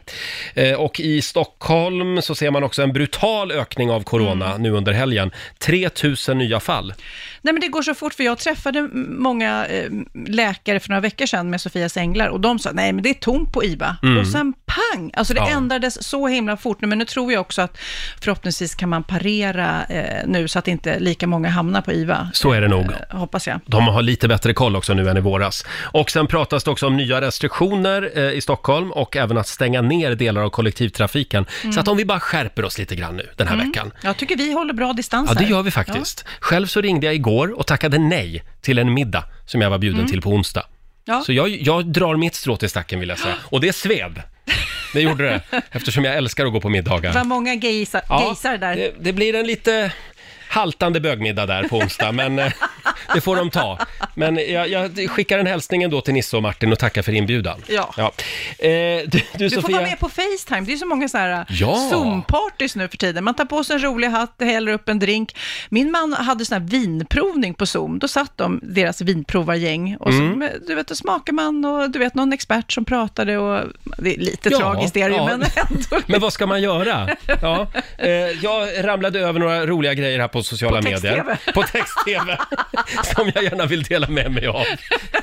Eh, 0.62 0.74
och 0.74 1.00
i 1.00 1.22
Stockholm 1.22 2.22
så 2.22 2.36
ser 2.36 2.52
man 2.52 2.64
också 2.64 2.84
en 2.84 2.94
brutal 2.94 3.52
ökning 3.52 3.92
av 3.92 4.04
corona 4.04 4.50
Mm. 4.50 4.62
nu 4.62 4.72
under 4.72 4.92
helgen. 4.94 5.32
3000 5.60 6.38
nya 6.38 6.60
fall. 6.60 6.94
Nej, 7.42 7.54
men 7.54 7.62
det 7.62 7.68
går 7.68 7.82
så 7.82 7.94
fort, 7.96 8.14
för 8.14 8.24
jag 8.24 8.38
träffade 8.38 8.82
många 9.18 9.66
eh, 9.66 9.90
läkare 10.28 10.80
för 10.80 10.90
några 10.90 11.02
veckor 11.02 11.26
sedan 11.26 11.50
med 11.50 11.62
Sofias 11.62 11.98
Änglar 11.98 12.28
och 12.28 12.40
de 12.42 12.60
sa, 12.60 12.72
nej 12.74 12.94
men 12.94 13.04
det 13.04 13.10
är 13.10 13.14
tomt 13.14 13.54
på 13.54 13.64
IVA. 13.64 13.98
Och 14.22 14.28
sen 14.28 14.54
pang! 14.66 15.12
Alltså 15.14 15.34
det 15.34 15.40
Mm. 15.44 15.52
Ja. 15.52 15.58
ändrades 15.58 16.04
så 16.10 16.28
himla 16.28 16.58
fort 16.58 16.82
nu, 16.82 16.88
men 16.88 16.98
nu 16.98 17.06
tror 17.06 17.32
jag 17.34 17.42
också 17.42 17.62
att 17.62 17.78
förhoppningsvis 18.22 18.76
kan 18.76 18.90
man 18.90 19.04
parera 19.04 19.86
eh, 19.90 20.28
nu 20.28 20.48
så 20.48 20.60
att 20.60 20.68
inte 20.68 21.00
lika 21.00 21.28
många 21.28 21.50
hamnar 21.50 21.62
på 21.86 21.91
IVA. 21.91 22.30
Så 22.34 22.52
är 22.52 22.62
det 22.62 22.67
nog. 22.67 22.86
Eh, 22.86 23.17
hoppas 23.17 23.47
jag. 23.47 23.60
De 23.65 23.88
har 23.88 24.02
lite 24.02 24.28
bättre 24.28 24.54
koll 24.54 24.76
också 24.76 24.93
nu 24.93 25.10
än 25.10 25.17
i 25.17 25.21
våras. 25.21 25.65
Och 25.82 26.12
sen 26.12 26.28
pratas 26.28 26.63
det 26.63 26.71
också 26.71 26.88
om 26.88 26.97
nya 26.97 27.21
restriktioner 27.21 28.12
eh, 28.15 28.32
i 28.32 28.41
Stockholm 28.41 28.91
och 28.91 29.17
även 29.17 29.38
att 29.38 29.47
stänga 29.47 29.82
ner 29.82 30.15
delar 30.15 30.41
av 30.41 30.49
kollektivtrafiken. 30.49 31.45
Mm. 31.62 31.73
Så 31.73 31.80
att 31.80 31.88
om 31.88 31.97
vi 31.97 32.06
bara 32.06 32.19
skärper 32.19 32.65
oss 32.65 32.78
lite 32.78 32.95
grann 32.95 33.17
nu 33.17 33.30
den 33.38 33.47
här 33.47 33.56
veckan. 33.56 33.91
Jag 34.04 34.17
tycker 34.17 34.38
vi 34.38 34.54
håller 34.54 34.73
bra 34.73 34.93
distans 34.93 35.30
Ja, 35.30 35.34
det 35.34 35.43
här. 35.43 35.52
gör 35.52 35.62
vi 35.63 35.71
faktiskt. 35.71 36.26
Själv 36.39 36.67
så 36.67 36.82
ringde 36.82 37.06
jag 37.06 37.15
igår 37.15 37.60
och 37.60 37.67
tackade 37.67 37.97
nej 37.97 38.43
till 38.62 38.80
en 38.80 38.93
middag 38.93 39.23
som 39.45 39.62
jag 39.62 39.69
var 39.69 39.78
bjuden 39.78 40.08
till 40.08 40.21
på 40.21 40.30
onsdag. 40.30 40.62
Mm. 40.62 40.73
Ja. 41.06 41.21
Så 41.26 41.34
jag, 41.34 41.49
jag 41.49 41.86
drar 41.86 42.15
mitt 42.15 42.36
strå 42.36 42.58
till 42.58 42.69
stacken 42.69 42.99
vill 42.99 43.10
jag 43.10 43.19
säga. 43.19 43.36
Och 43.43 43.62
det 43.62 43.73
sved. 43.73 44.21
Det 44.93 45.02
gjorde 45.02 45.23
det, 45.23 45.41
eftersom 45.71 46.06
jag 46.06 46.15
älskar 46.15 46.45
att 46.45 46.52
gå 46.52 46.62
på 46.62 46.69
middagar. 46.69 47.12
Det 47.12 47.17
var 47.17 47.26
många 47.26 47.56
gaysar, 47.56 48.02
gaysar 48.10 48.58
där. 48.58 48.76
Det, 48.76 48.93
det 48.99 49.13
blir 49.13 49.36
en 49.36 49.47
lite 49.47 49.91
haltande 50.54 51.00
bögmiddag 51.00 51.46
där 51.46 51.63
på 51.63 51.78
onsdag, 51.78 52.12
men, 52.12 52.39
eh, 52.39 52.52
det 53.13 53.22
får 53.22 53.36
de 53.36 53.50
ta. 53.50 53.80
Men 54.16 54.52
jag, 54.52 54.68
jag 54.70 55.10
skickar 55.10 55.39
en 55.39 55.48
hälsning 55.48 55.84
ändå 55.84 56.02
till 56.02 56.13
Nisse 56.13 56.38
och 56.38 56.44
Martin 56.44 56.72
och 56.72 56.80
tackar 56.80 57.02
för 57.02 57.12
inbjudan. 57.13 57.62
Ja. 57.70 57.94
Eh, 57.98 58.70
du, 58.70 59.04
du, 59.08 59.20
Du 59.38 59.50
får 59.50 59.62
Sofia. 59.62 59.78
vara 59.78 59.88
med 59.88 60.00
på 60.00 60.10
Facetime. 60.10 60.62
Det 60.62 60.74
är 60.74 60.78
så 60.78 60.86
många 60.86 61.10
så 61.10 61.18
här 61.18 61.46
Ja. 61.50 61.89
Zoom-partys 61.94 62.78
nu 62.78 62.88
för 62.88 62.98
tiden. 62.98 63.24
Man 63.24 63.34
tar 63.34 63.46
på 63.46 63.63
sig 63.63 63.76
en 63.76 63.82
rolig 63.84 64.08
hatt, 64.08 64.36
häller 64.39 64.72
upp 64.74 64.89
en 64.89 65.00
drink. 65.00 65.36
Min 65.70 65.92
man 65.92 66.13
hade 66.13 66.46
sån 66.46 66.62
här 66.62 66.68
vinprovning 66.70 67.54
på 67.54 67.66
Zoom. 67.66 68.00
Då 68.00 68.08
satt 68.08 68.38
de, 68.38 68.60
deras 68.63 69.02
vinprovargäng, 69.02 69.96
och 70.00 70.12
så, 70.13 70.20
Mm. 70.20 70.50
du 70.68 70.76
vet, 70.76 70.88
då 70.88 70.96
smakar 70.96 71.34
man 71.34 71.66
och 71.66 71.89
du 71.92 72.00
vet, 72.00 72.16
någon 72.16 72.34
expert 72.34 72.72
som 72.72 72.86
pratade 72.86 73.38
och 73.38 73.68
det 73.98 74.13
är 74.16 74.20
lite 74.20 74.50
Ja, 74.50 74.58
tragiskt 74.60 74.98
är 74.98 75.10
det 75.10 75.16
ju, 75.16 75.22
ja. 75.22 75.26
men 75.26 75.34
ändå. 75.42 76.00
Men 76.06 76.22
vad 76.22 76.34
ska 76.34 76.46
man 76.48 76.62
göra? 76.62 77.10
Ja, 77.42 77.68
eh, 77.98 78.10
jag 78.42 78.68
ramlade 78.86 79.20
över 79.20 79.39
några 79.39 79.66
roliga 79.66 79.94
grejer 79.94 80.20
här 80.20 80.28
på 80.28 80.44
sociala 80.44 80.78
På 80.78 80.84
medier. 80.84 81.00
text-tv. 81.16 81.38
På 81.54 81.63
text-tv. 81.63 82.38
som 83.16 83.32
jag 83.36 83.44
gärna 83.44 83.66
vill 83.66 83.84
dela 83.84 84.10
med 84.10 84.32
mig 84.32 84.48
av. 84.48 84.66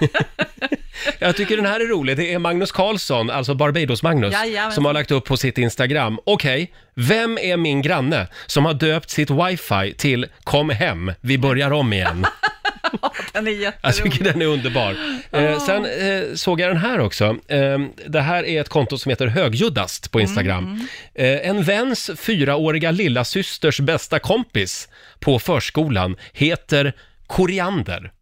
jag 1.18 1.36
tycker 1.36 1.56
den 1.56 1.66
här 1.66 1.80
är 1.80 1.86
rolig. 1.86 2.16
Det 2.16 2.32
är 2.32 2.38
Magnus 2.38 2.72
Carlsson, 2.72 3.30
alltså 3.30 3.54
Barbados-Magnus, 3.54 4.34
som 4.74 4.84
har 4.84 4.92
lagt 4.92 5.10
upp 5.10 5.24
på 5.24 5.36
sitt 5.36 5.58
Instagram. 5.58 6.18
Okej, 6.24 6.72
vem 6.94 7.38
är 7.38 7.56
min 7.56 7.82
granne 7.82 8.26
som 8.46 8.64
har 8.64 8.74
döpt 8.74 9.10
sitt 9.10 9.30
wifi 9.30 9.94
till 9.96 10.26
“Kom 10.44 10.70
hem, 10.70 11.12
vi 11.20 11.38
börjar 11.38 11.70
om 11.70 11.92
igen”? 11.92 12.26
Den 13.32 13.46
är 13.46 13.50
Jag 13.50 13.60
jätterolig. 13.60 14.12
tycker 14.12 14.24
den 14.24 14.42
är 14.42 14.46
underbar. 14.46 14.96
Eh, 15.32 15.58
sen 15.58 15.84
eh, 15.84 16.22
såg 16.34 16.60
jag 16.60 16.70
den 16.70 16.76
här 16.76 17.00
också. 17.00 17.36
Eh, 17.48 17.78
det 18.06 18.20
här 18.20 18.44
är 18.46 18.60
ett 18.60 18.68
konto 18.68 18.98
som 18.98 19.10
heter 19.10 19.26
Högljuddast 19.26 20.10
på 20.10 20.20
Instagram. 20.20 20.86
Eh, 21.14 21.48
en 21.48 21.62
väns 21.62 22.10
fyraåriga 22.16 22.90
lilla 22.90 23.24
systers 23.24 23.80
bästa 23.80 24.18
kompis 24.18 24.88
på 25.20 25.38
förskolan 25.38 26.16
heter 26.32 26.92
Koriander. 27.30 28.12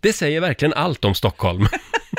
Det 0.00 0.12
säger 0.12 0.40
verkligen 0.40 0.74
allt 0.74 1.04
om 1.04 1.14
Stockholm. 1.14 1.68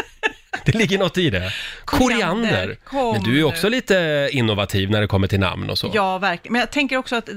det 0.66 0.76
ligger 0.76 0.98
något 0.98 1.18
i 1.18 1.30
det. 1.30 1.54
Koriander, 1.86 2.50
Koriander. 2.50 2.78
kom 2.84 3.14
Men 3.14 3.24
du 3.24 3.40
är 3.40 3.44
också 3.44 3.70
lite 3.70 4.30
innovativ 4.32 4.90
när 4.90 5.02
det 5.02 5.08
kommer 5.08 5.28
till 5.28 5.40
namn 5.40 5.70
och 5.70 5.78
så. 5.78 5.92
Ja, 5.94 6.18
verkligen. 6.18 6.54
Men 6.54 6.60
jag 6.60 6.72
tänker 6.72 6.98
också 6.98 7.16
att 7.16 7.30
eh, 7.30 7.36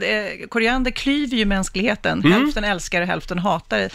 koriander 0.49 0.91
klyver 0.91 1.37
ju 1.37 1.45
mänskligheten. 1.45 2.21
Mm. 2.21 2.33
Hälften 2.33 2.65
älskar 2.65 3.01
och 3.01 3.07
hälften 3.07 3.39
hatar. 3.39 3.89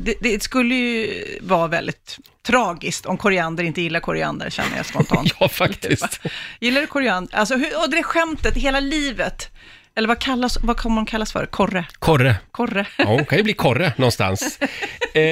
Det, 0.00 0.14
det 0.20 0.42
skulle 0.42 0.74
ju 0.74 1.24
vara 1.40 1.66
väldigt 1.66 2.18
tragiskt 2.46 3.06
om 3.06 3.18
koriander 3.18 3.64
inte 3.64 3.82
gillar 3.82 4.00
koriander, 4.00 4.50
känner 4.50 4.76
jag 4.76 4.86
spontant. 4.86 5.32
Ja, 5.40 5.48
faktiskt. 5.48 6.20
Gillar 6.60 6.80
du 6.80 6.86
koriander? 6.86 7.36
Alltså, 7.36 7.56
hur, 7.56 7.82
och 7.84 7.90
det 7.90 8.02
skämtet, 8.02 8.56
hela 8.56 8.80
livet. 8.80 9.50
Eller 9.98 10.08
vad, 10.08 10.18
kallas, 10.18 10.58
vad 10.62 10.76
kommer 10.76 10.94
man 10.94 11.06
kallas 11.06 11.32
för? 11.32 11.46
Korre? 11.46 11.84
Korre. 11.98 12.36
Korre? 12.50 12.86
Ja, 12.98 13.04
hon 13.04 13.24
kan 13.24 13.38
ju 13.38 13.44
bli 13.44 13.52
korre 13.52 13.92
någonstans. 13.96 14.58
Eh, 15.14 15.22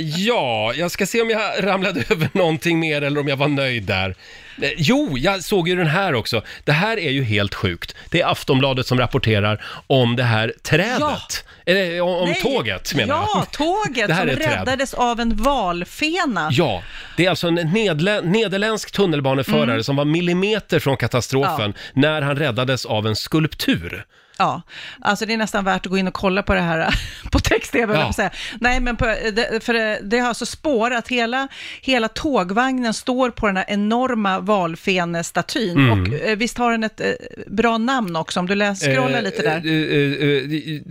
ja, 0.00 0.72
jag 0.74 0.90
ska 0.90 1.06
se 1.06 1.22
om 1.22 1.30
jag 1.30 1.64
ramlade 1.64 2.04
över 2.10 2.28
någonting 2.32 2.80
mer 2.80 3.02
eller 3.02 3.20
om 3.20 3.28
jag 3.28 3.36
var 3.36 3.48
nöjd 3.48 3.82
där. 3.82 4.14
Eh, 4.62 4.70
jo, 4.76 5.18
jag 5.18 5.44
såg 5.44 5.68
ju 5.68 5.76
den 5.76 5.86
här 5.86 6.14
också. 6.14 6.42
Det 6.64 6.72
här 6.72 6.98
är 6.98 7.10
ju 7.10 7.24
helt 7.24 7.54
sjukt. 7.54 7.94
Det 8.10 8.20
är 8.20 8.26
Aftonbladet 8.30 8.86
som 8.86 8.98
rapporterar 8.98 9.64
om 9.86 10.16
det 10.16 10.22
här 10.22 10.52
trädet. 10.62 11.44
Eller 11.66 12.00
om, 12.00 12.08
om 12.14 12.28
Nej. 12.28 12.40
tåget 12.42 12.94
menar 12.94 13.14
jag. 13.14 13.28
Ja, 13.34 13.46
tåget 13.52 14.08
Det 14.08 14.14
här 14.14 14.20
som 14.20 14.28
är 14.28 14.32
ett 14.32 14.38
träd. 14.42 14.58
räddades 14.58 14.94
av 14.94 15.20
en 15.20 15.36
valfena. 15.36 16.48
Ja, 16.52 16.82
det 17.16 17.26
är 17.26 17.30
alltså 17.30 17.46
en 17.48 17.58
nedlä- 17.58 18.22
nederländsk 18.24 18.90
tunnelbaneförare 18.92 19.64
Mm. 19.72 19.82
som 19.84 19.96
var 19.96 20.04
millimeter 20.04 20.78
från 20.78 20.96
katastrofen 20.96 21.74
när 21.92 22.22
han 22.22 22.36
räddades 22.36 22.86
av 22.86 23.06
en 23.06 23.16
skulptur. 23.16 24.04
Ja, 24.38 24.62
alltså 25.00 25.26
det 25.26 25.32
är 25.32 25.36
nästan 25.36 25.64
värt 25.64 25.86
att 25.86 25.90
gå 25.90 25.98
in 25.98 26.08
och 26.08 26.14
kolla 26.14 26.42
på 26.42 26.54
det 26.54 26.60
här 26.60 26.94
på 27.32 27.38
text-tv, 27.38 27.94
Ja. 27.94 28.00
ja. 28.00 28.12
säga. 28.12 28.30
Nej, 28.60 28.80
men 28.80 28.96
på, 28.96 29.04
det, 29.06 29.64
för 29.64 29.72
det, 29.74 30.00
det 30.02 30.18
har 30.18 30.28
alltså 30.28 30.46
spårat, 30.46 31.08
hela, 31.08 31.48
hela 31.80 32.08
tågvagnen 32.08 32.94
står 32.94 33.30
på 33.30 33.46
den 33.46 33.56
här 33.56 33.64
enorma 33.68 34.40
valfenestatyn. 34.40 35.76
Mm. 35.78 36.02
Och 36.02 36.14
eh, 36.14 36.36
visst 36.36 36.58
har 36.58 36.70
den 36.72 36.84
ett 36.84 37.00
eh, 37.00 37.06
bra 37.46 37.78
namn 37.78 38.16
också, 38.16 38.40
om 38.40 38.46
du 38.46 38.54
läs, 38.54 38.80
scrollar 38.80 39.22
lite 39.22 39.42
där. 39.42 39.50
Eh, 39.50 39.72
eh, 39.72 40.28
eh, 40.28 40.74
eh, 40.74 40.82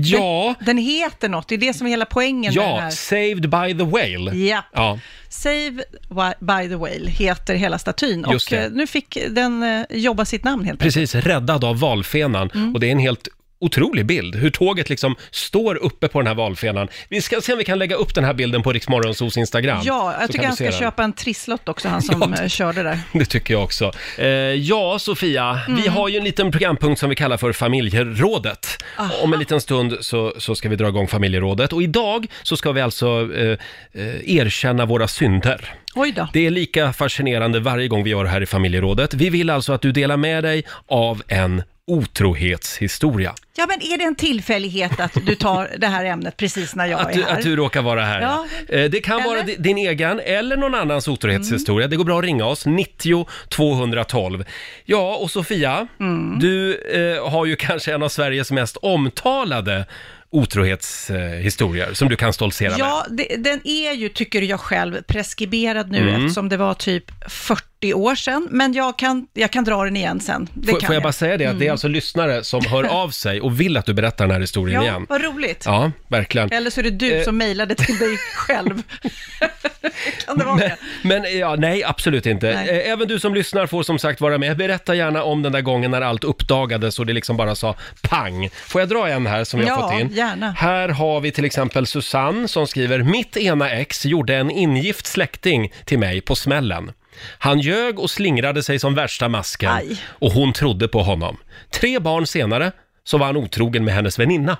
ja, 0.00 0.54
Den 0.60 0.78
heter 0.78 1.28
något, 1.28 1.48
det 1.48 1.54
är 1.54 1.58
det 1.58 1.74
som 1.74 1.86
är 1.86 1.90
hela 1.90 2.06
poängen 2.06 2.54
med 2.54 2.62
den 2.64 2.70
ja, 2.70 2.80
här. 2.80 2.90
Saved 2.90 3.50
by 3.50 3.78
the 3.78 3.84
Whale. 3.84 4.36
Ja. 4.36 4.62
Ja, 4.72 4.98
Save 5.36 5.84
by 6.40 6.68
the 6.68 6.76
Whale 6.76 7.06
heter 7.06 7.54
hela 7.54 7.78
statyn. 7.78 8.24
Och 8.24 8.52
eh, 8.52 8.70
nu 8.72 8.86
fick 8.86 9.18
den 9.30 9.62
eh, 9.62 9.84
jobba 9.90 10.24
sitt 10.24 10.44
namn 10.44 10.64
helt 10.64 10.80
precis, 10.80 11.14
räddad 11.14 11.64
av 11.64 11.78
valfenan. 11.78 12.50
Mm. 12.54 12.74
Och 12.74 12.80
det 12.80 12.86
är 12.86 12.92
en 12.92 12.98
helt 12.98 13.28
otrolig 13.58 14.06
bild, 14.06 14.34
hur 14.36 14.50
tåget 14.50 14.88
liksom 14.90 15.14
står 15.30 15.74
uppe 15.74 16.08
på 16.08 16.20
den 16.20 16.26
här 16.26 16.34
valfenan. 16.34 16.88
Vi 17.08 17.20
ska 17.22 17.40
se 17.40 17.52
om 17.52 17.58
vi 17.58 17.64
kan 17.64 17.78
lägga 17.78 17.96
upp 17.96 18.14
den 18.14 18.24
här 18.24 18.34
bilden 18.34 18.62
på 18.62 18.72
Riksmorgonsos 18.72 19.36
Instagram. 19.36 19.80
Ja, 19.84 20.14
så 20.16 20.22
jag 20.22 20.30
tycker 20.30 20.38
kan 20.38 20.44
han 20.44 20.50
du 20.52 20.56
se 20.56 20.64
ska 20.64 20.70
den. 20.70 20.90
köpa 20.90 21.04
en 21.04 21.12
trisslott 21.12 21.68
också, 21.68 21.88
han 21.88 22.02
som 22.02 22.34
Ja. 22.36 22.42
eh, 22.42 22.48
körde 22.48 22.82
där. 22.82 22.98
Det 23.12 23.24
tycker 23.24 23.54
jag 23.54 23.62
också. 23.64 23.92
Eh, 24.18 24.26
ja, 24.28 24.98
Sofia, 24.98 25.60
Mm. 25.68 25.82
vi 25.82 25.88
har 25.88 26.08
ju 26.08 26.16
en 26.18 26.24
liten 26.24 26.50
programpunkt 26.50 27.00
som 27.00 27.10
vi 27.10 27.16
kallar 27.16 27.36
för 27.36 27.52
familjerådet. 27.52 28.82
Om 29.22 29.32
en 29.32 29.38
liten 29.38 29.60
stund 29.60 29.96
så, 30.00 30.34
så 30.38 30.54
ska 30.54 30.68
vi 30.68 30.76
dra 30.76 30.88
igång 30.88 31.08
familjerådet. 31.08 31.72
Och 31.72 31.82
idag 31.82 32.26
så 32.42 32.56
ska 32.56 32.72
vi 32.72 32.80
alltså 32.80 33.06
eh, 33.36 33.58
eh, 33.92 34.36
erkänna 34.36 34.84
våra 34.86 35.08
synder. 35.08 35.74
Oj 35.94 36.12
då. 36.12 36.28
Det 36.32 36.46
är 36.46 36.50
lika 36.50 36.92
fascinerande 36.92 37.60
varje 37.60 37.88
gång 37.88 38.04
vi 38.04 38.10
gör 38.10 38.24
det 38.24 38.30
här 38.30 38.40
i 38.42 38.46
familjerådet. 38.46 39.14
Vi 39.14 39.30
vill 39.30 39.50
alltså 39.50 39.72
att 39.72 39.82
du 39.82 39.92
delar 39.92 40.16
med 40.16 40.44
dig 40.44 40.64
av 40.86 41.22
en 41.28 41.62
otrohetshistoria. 41.86 43.34
Ja, 43.56 43.66
men 43.68 43.92
är 43.92 43.98
det 43.98 44.04
en 44.04 44.14
tillfällighet 44.14 45.00
att 45.00 45.12
du 45.26 45.34
tar 45.34 45.70
det 45.78 45.86
här 45.86 46.04
ämnet 46.04 46.36
precis 46.36 46.74
när 46.74 46.86
jag 46.86 47.00
Att 47.00 47.10
är 47.10 47.14
du, 47.14 47.22
här? 47.22 47.36
att 47.38 47.42
du 47.42 47.56
råkar 47.56 47.82
vara 47.82 48.04
här. 48.04 48.20
Ja. 48.20 48.46
Eh, 48.68 48.90
Det 48.90 49.00
kan 49.00 49.22
vara? 49.22 49.34
Mm. 49.40 49.46
di- 49.46 49.56
din 49.58 49.78
egen 49.78 50.20
eller 50.20 50.56
någon 50.56 50.74
annans 50.74 51.08
otrohetshistoria. 51.08 51.88
Det 51.88 51.96
går 51.96 52.04
bra 52.04 52.18
att 52.18 52.24
ringa 52.24 52.44
oss, 52.44 52.66
90 52.66 53.26
212. 53.48 54.44
Ja, 54.84 55.16
och 55.16 55.30
Sofia, 55.30 55.86
Mm. 56.00 56.38
du 56.38 56.74
eh, 57.16 57.28
har 57.30 57.46
ju 57.46 57.56
kanske 57.56 57.94
en 57.94 58.02
av 58.02 58.08
Sveriges 58.08 58.50
mest 58.50 58.76
omtalade 58.76 59.84
otrohetshistorier 60.30 61.92
som 61.94 62.08
du 62.08 62.16
kan 62.16 62.32
stoltsera 62.32 62.70
med. 62.70 62.78
Ja, 62.80 63.06
det, 63.10 63.36
den 63.36 63.60
är 63.64 63.92
ju, 63.92 64.08
tycker 64.08 64.42
jag 64.42 64.60
själv, 64.60 65.02
preskriberad 65.02 65.90
nu 65.90 65.98
Mm. 65.98 66.14
eftersom 66.24 66.48
det 66.48 66.56
var 66.56 66.74
typ 66.74 67.04
40 67.30 67.64
år 67.94 68.14
sedan. 68.14 68.48
Men 68.50 68.72
jag 68.72 68.98
kan, 68.98 69.26
jag 69.34 69.50
kan 69.50 69.64
dra 69.64 69.84
den 69.84 69.96
igen 69.96 70.20
sen. 70.20 70.48
Det 70.54 70.70
Får, 70.72 70.80
kan 70.80 70.86
får 70.86 70.94
jag 70.94 71.02
bara 71.02 71.12
säga 71.12 71.36
det, 71.36 71.46
att 71.46 71.58
det 71.58 71.66
är 71.66 71.70
alltså 71.70 71.88
lyssnare 71.88 72.44
som 72.44 72.64
hör 72.66 72.84
av 73.02 73.10
sig 73.10 73.40
och 73.40 73.60
vill 73.60 73.76
att 73.76 73.86
du 73.86 73.94
berättar 73.94 74.24
den 74.26 74.34
här 74.34 74.40
historien 74.40 74.82
Ja, 74.82 74.88
igen. 74.90 75.06
vad 75.08 75.22
roligt. 75.24 75.62
Ja, 75.66 75.92
verkligen. 76.08 76.52
Eller 76.52 76.70
så 76.70 76.80
är 76.80 76.84
det 76.84 76.90
du 76.90 77.12
Eh. 77.16 77.24
som 77.24 77.36
mejlade 77.36 77.74
till 77.74 77.98
dig 77.98 78.16
själv. 78.34 78.82
kan 80.26 80.38
det 80.38 80.44
vara 80.44 80.56
Men, 80.56 80.68
det? 80.68 80.76
men 81.02 81.38
ja, 81.38 81.56
nej, 81.56 81.84
absolut 81.84 82.26
inte. 82.26 82.46
Nej. 82.54 82.68
Eh, 82.68 82.92
Även 82.92 83.08
du 83.08 83.20
som 83.20 83.34
lyssnar 83.34 83.66
får 83.66 83.82
som 83.82 83.98
sagt 83.98 84.20
vara 84.20 84.38
med. 84.38 84.56
Berätta 84.56 84.94
gärna 84.94 85.22
om 85.22 85.42
den 85.42 85.52
där 85.52 85.60
gången 85.60 85.90
när 85.90 86.00
allt 86.00 86.24
uppdagades 86.24 86.98
och 86.98 87.06
det 87.06 87.12
liksom 87.12 87.36
bara 87.36 87.54
sa 87.54 87.74
pang. 88.02 88.48
Får 88.66 88.80
jag 88.80 88.88
dra 88.88 89.08
en 89.08 89.26
här 89.26 89.44
som 89.44 89.60
vi 89.60 89.66
har 89.68 89.80
Ja, 89.80 89.88
fått 89.90 90.00
in? 90.00 90.08
gärna. 90.12 90.50
Här 90.58 90.88
har 90.88 91.20
vi 91.20 91.30
till 91.32 91.44
exempel 91.44 91.86
Susanne 91.86 92.48
som 92.48 92.66
skriver 92.66 92.98
Mitt 93.02 93.36
ena 93.36 93.70
ex 93.70 94.04
gjorde 94.06 94.34
en 94.36 94.50
ingift 94.50 95.06
släkting 95.06 95.72
till 95.84 95.98
mig 95.98 96.20
på 96.20 96.34
smällen. 96.36 96.92
Han 97.38 97.60
ljög 97.60 97.98
och 97.98 98.10
slingrade 98.10 98.62
sig 98.62 98.78
som 98.78 98.94
värsta 98.94 99.28
masken 99.28 99.72
Aj. 99.72 100.00
och 100.04 100.32
hon 100.32 100.52
trodde 100.52 100.88
på 100.88 101.02
honom. 101.02 101.36
Tre 101.70 101.98
barn 101.98 102.26
senare 102.26 102.72
så 103.04 103.18
var 103.18 103.26
han 103.26 103.36
otrogen 103.36 103.84
med 103.84 103.94
hennes 103.94 104.18
väninna. 104.18 104.58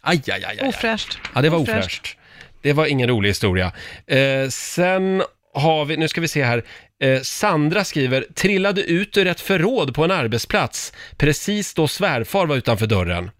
Aj, 0.00 0.22
aj, 0.26 0.44
aj, 0.44 0.58
aj. 0.60 0.68
Ofräscht. 0.68 1.18
Ja, 1.34 1.42
det 1.42 1.50
var 1.50 1.58
ofräscht. 1.58 2.16
Det 2.62 2.72
var 2.72 2.86
ingen 2.86 3.08
rolig 3.08 3.28
historia. 3.28 3.72
Eh, 4.06 4.48
sen 4.48 5.22
har 5.54 5.84
vi, 5.84 5.96
nu 5.96 6.08
ska 6.08 6.20
vi 6.20 6.28
se 6.28 6.44
här, 6.44 6.64
eh, 7.02 7.20
Sandra 7.20 7.84
skriver, 7.84 8.26
trillade 8.34 8.82
ut 8.82 9.16
ur 9.16 9.26
ett 9.26 9.40
förråd 9.40 9.94
på 9.94 10.04
en 10.04 10.10
arbetsplats 10.10 10.92
precis 11.16 11.74
då 11.74 11.88
svärfar 11.88 12.46
var 12.46 12.56
utanför 12.56 12.86
dörren. 12.86 13.30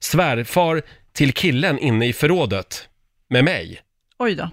Svärfar 0.00 0.82
till 1.12 1.32
killen 1.32 1.78
inne 1.78 2.06
i 2.06 2.12
förrådet 2.12 2.88
med 3.30 3.44
mig. 3.44 3.80
Oj 4.18 4.34
då. 4.34 4.50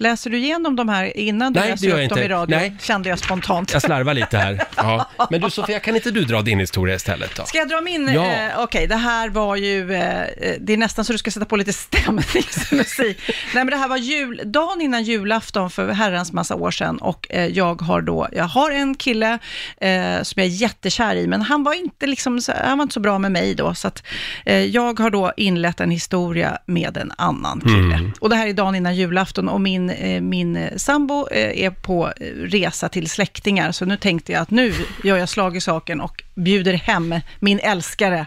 Läser 0.00 0.30
du 0.30 0.38
igenom 0.38 0.76
de 0.76 0.88
här 0.88 1.16
innan 1.16 1.52
du 1.52 1.60
Nej, 1.60 1.68
det 1.68 1.72
läser 1.74 1.86
gör 1.86 1.94
upp 1.94 2.00
jag 2.00 2.10
dem 2.10 2.18
i 2.18 2.28
radio? 2.28 2.56
Nej. 2.56 2.76
Kände 2.82 3.08
jag 3.08 3.18
spontant. 3.18 3.72
Jag 3.72 3.82
slarvar 3.82 4.14
lite 4.14 4.38
här. 4.38 4.62
Ja. 4.76 5.10
Men 5.30 5.40
du 5.40 5.50
Sofia, 5.50 5.80
kan 5.80 5.96
inte 5.96 6.10
du 6.10 6.24
dra 6.24 6.42
din 6.42 6.58
historia 6.60 6.94
istället 6.94 7.36
då? 7.36 7.44
Ska 7.44 7.58
jag 7.58 7.68
dra 7.68 7.80
min? 7.80 8.10
Ja. 8.14 8.26
Eh, 8.32 8.50
Okej, 8.60 8.86
det 8.86 8.96
här 8.96 9.28
var 9.28 9.56
ju, 9.56 9.92
eh, 9.94 10.20
eh, 10.22 10.54
det 10.60 10.72
är 10.72 10.76
nästan 10.76 11.04
så 11.04 11.12
du 11.12 11.18
ska 11.18 11.30
sätta 11.30 11.46
på 11.46 11.56
lite 11.56 11.72
stämningsmusik. 11.72 13.18
Nej 13.54 13.64
men 13.64 13.66
det 13.66 13.76
här 13.76 13.88
var 13.88 13.96
jul, 13.96 14.40
dagen 14.44 14.80
innan 14.80 15.02
julafton 15.02 15.70
för 15.70 15.88
herrans 15.88 16.32
massa 16.32 16.54
år 16.54 16.70
sedan 16.70 16.98
och 16.98 17.26
eh, 17.30 17.46
jag 17.46 17.82
har 17.82 18.00
då, 18.02 18.28
jag 18.32 18.44
har 18.44 18.70
en 18.70 18.94
kille 18.94 19.38
eh, 19.80 20.22
som 20.22 20.42
jag 20.42 20.44
är 20.46 20.50
jättekär 20.50 21.16
i, 21.16 21.26
men 21.26 21.42
han 21.42 21.62
var 21.64 21.74
inte 21.74 22.06
liksom, 22.06 22.40
så- 22.40 22.52
han 22.64 22.78
var 22.78 22.82
inte 22.82 22.94
så 22.94 23.00
bra 23.00 23.18
med 23.18 23.32
mig 23.32 23.54
då, 23.54 23.74
så 23.74 23.88
att 23.88 24.02
eh, 24.46 24.58
jag 24.64 25.00
har 25.00 25.10
då 25.10 25.32
inlett 25.36 25.80
en 25.80 25.90
historia 25.90 26.58
med 26.66 26.96
en 26.96 27.12
annan 27.18 27.60
kille. 27.60 28.10
Och 28.20 28.30
det 28.30 28.36
här 28.36 28.46
är 28.46 28.52
dagen 28.52 28.74
innan 28.74 28.96
julafton 28.96 29.48
och 29.48 29.60
min, 29.60 29.89
eh, 29.90 30.20
min 30.20 30.56
eh, 30.56 30.76
sambo 30.76 31.28
eh, 31.30 31.64
är 31.64 31.70
på 31.70 32.12
resa 32.36 32.88
till 32.88 33.10
släktingar, 33.10 33.72
så 33.72 33.84
nu 33.84 33.96
tänkte 33.96 34.32
jag 34.32 34.42
att 34.42 34.50
nu 34.50 34.74
gör 35.04 35.16
jag 35.16 35.28
slag 35.28 35.56
i 35.56 35.60
saken 35.60 36.00
och 36.00 36.22
bjuder 36.34 36.72
hem 36.72 37.14
min 37.40 37.58
älskare. 37.58 38.26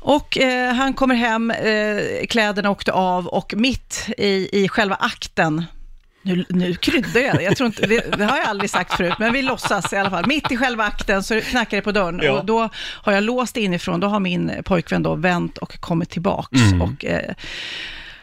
Och 0.00 0.38
eh, 0.38 0.74
han 0.74 0.94
kommer 0.94 1.14
hem, 1.14 1.50
eh, 1.50 2.26
kläderna 2.28 2.70
åkte 2.70 2.92
av 2.92 3.26
och 3.26 3.54
mitt 3.56 4.08
i, 4.18 4.62
i 4.64 4.68
själva 4.68 4.94
akten, 4.94 5.64
nu, 6.22 6.44
nu 6.48 6.74
kryddar 6.74 7.20
jag 7.20 7.36
det, 7.36 7.42
jag 7.42 7.56
tror 7.56 7.66
inte, 7.66 7.86
det, 7.86 8.16
det 8.16 8.24
har 8.24 8.36
jag 8.36 8.46
aldrig 8.46 8.70
sagt 8.70 8.94
förut, 8.94 9.14
men 9.18 9.32
vi 9.32 9.42
låtsas 9.42 9.92
i 9.92 9.96
alla 9.96 10.10
fall. 10.10 10.26
Mitt 10.26 10.52
i 10.52 10.56
själva 10.56 10.84
akten 10.84 11.22
så 11.22 11.40
knackar 11.40 11.76
det 11.76 11.82
på 11.82 11.92
dörren 11.92 12.20
Ja. 12.22 12.32
och 12.32 12.44
då 12.44 12.68
har 12.74 13.12
jag 13.12 13.22
låst 13.24 13.56
inifrån, 13.56 14.00
då 14.00 14.06
har 14.06 14.20
min 14.20 14.52
pojkvän 14.64 15.02
då 15.02 15.14
vänt 15.14 15.58
och 15.58 15.80
kommit 15.80 16.10
tillbaks. 16.10 16.60
Och, 16.82 17.04
eh, 17.04 17.34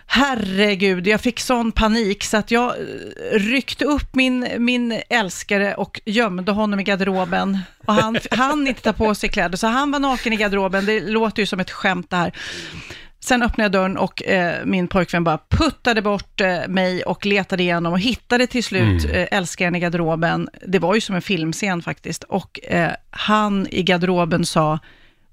Herregud, 0.09 1.07
jag 1.07 1.21
fick 1.21 1.39
sån 1.39 1.71
panik 1.71 2.23
så 2.23 2.37
att 2.37 2.51
jag 2.51 2.69
eh, 2.69 3.39
ryckte 3.39 3.85
upp 3.85 4.15
min, 4.15 4.47
min 4.57 5.01
älskare 5.09 5.75
och 5.75 6.01
gömde 6.05 6.51
honom 6.51 6.79
i 6.79 6.83
garderoben. 6.83 7.59
Och 7.85 7.93
han 7.93 8.17
han 8.31 8.67
inte 8.67 8.81
ta 8.81 8.93
på 8.93 9.15
sig 9.15 9.29
kläder, 9.29 9.57
så 9.57 9.67
han 9.67 9.91
var 9.91 9.99
naken 9.99 10.33
i 10.33 10.35
garderoben. 10.35 10.85
Det 10.85 10.99
låter 10.99 11.41
ju 11.41 11.45
som 11.45 11.59
ett 11.59 11.71
skämt 11.71 12.09
det 12.09 12.15
här. 12.15 12.33
Sen 13.19 13.43
öppnade 13.43 13.63
jag 13.63 13.71
dörren 13.71 13.97
och 13.97 14.23
eh, 14.23 14.65
min 14.65 14.87
pojkvän 14.87 15.23
bara 15.23 15.39
puttade 15.49 16.01
bort 16.01 16.41
eh, 16.41 16.67
mig 16.67 17.03
och 17.03 17.25
letade 17.25 17.63
igenom 17.63 17.93
och 17.93 17.99
hittade 17.99 18.47
till 18.47 18.63
slut 18.63 19.05
eh, 19.05 19.27
älskaren 19.31 19.75
i 19.75 19.79
garderoben. 19.79 20.49
Det 20.67 20.79
var 20.79 20.95
ju 20.95 21.01
som 21.01 21.15
en 21.15 21.21
filmscen 21.21 21.81
faktiskt. 21.81 22.23
Och 22.23 22.59
eh, 22.63 22.91
han 23.09 23.67
i 23.71 23.83
garderoben 23.83 24.45
sa, 24.45 24.79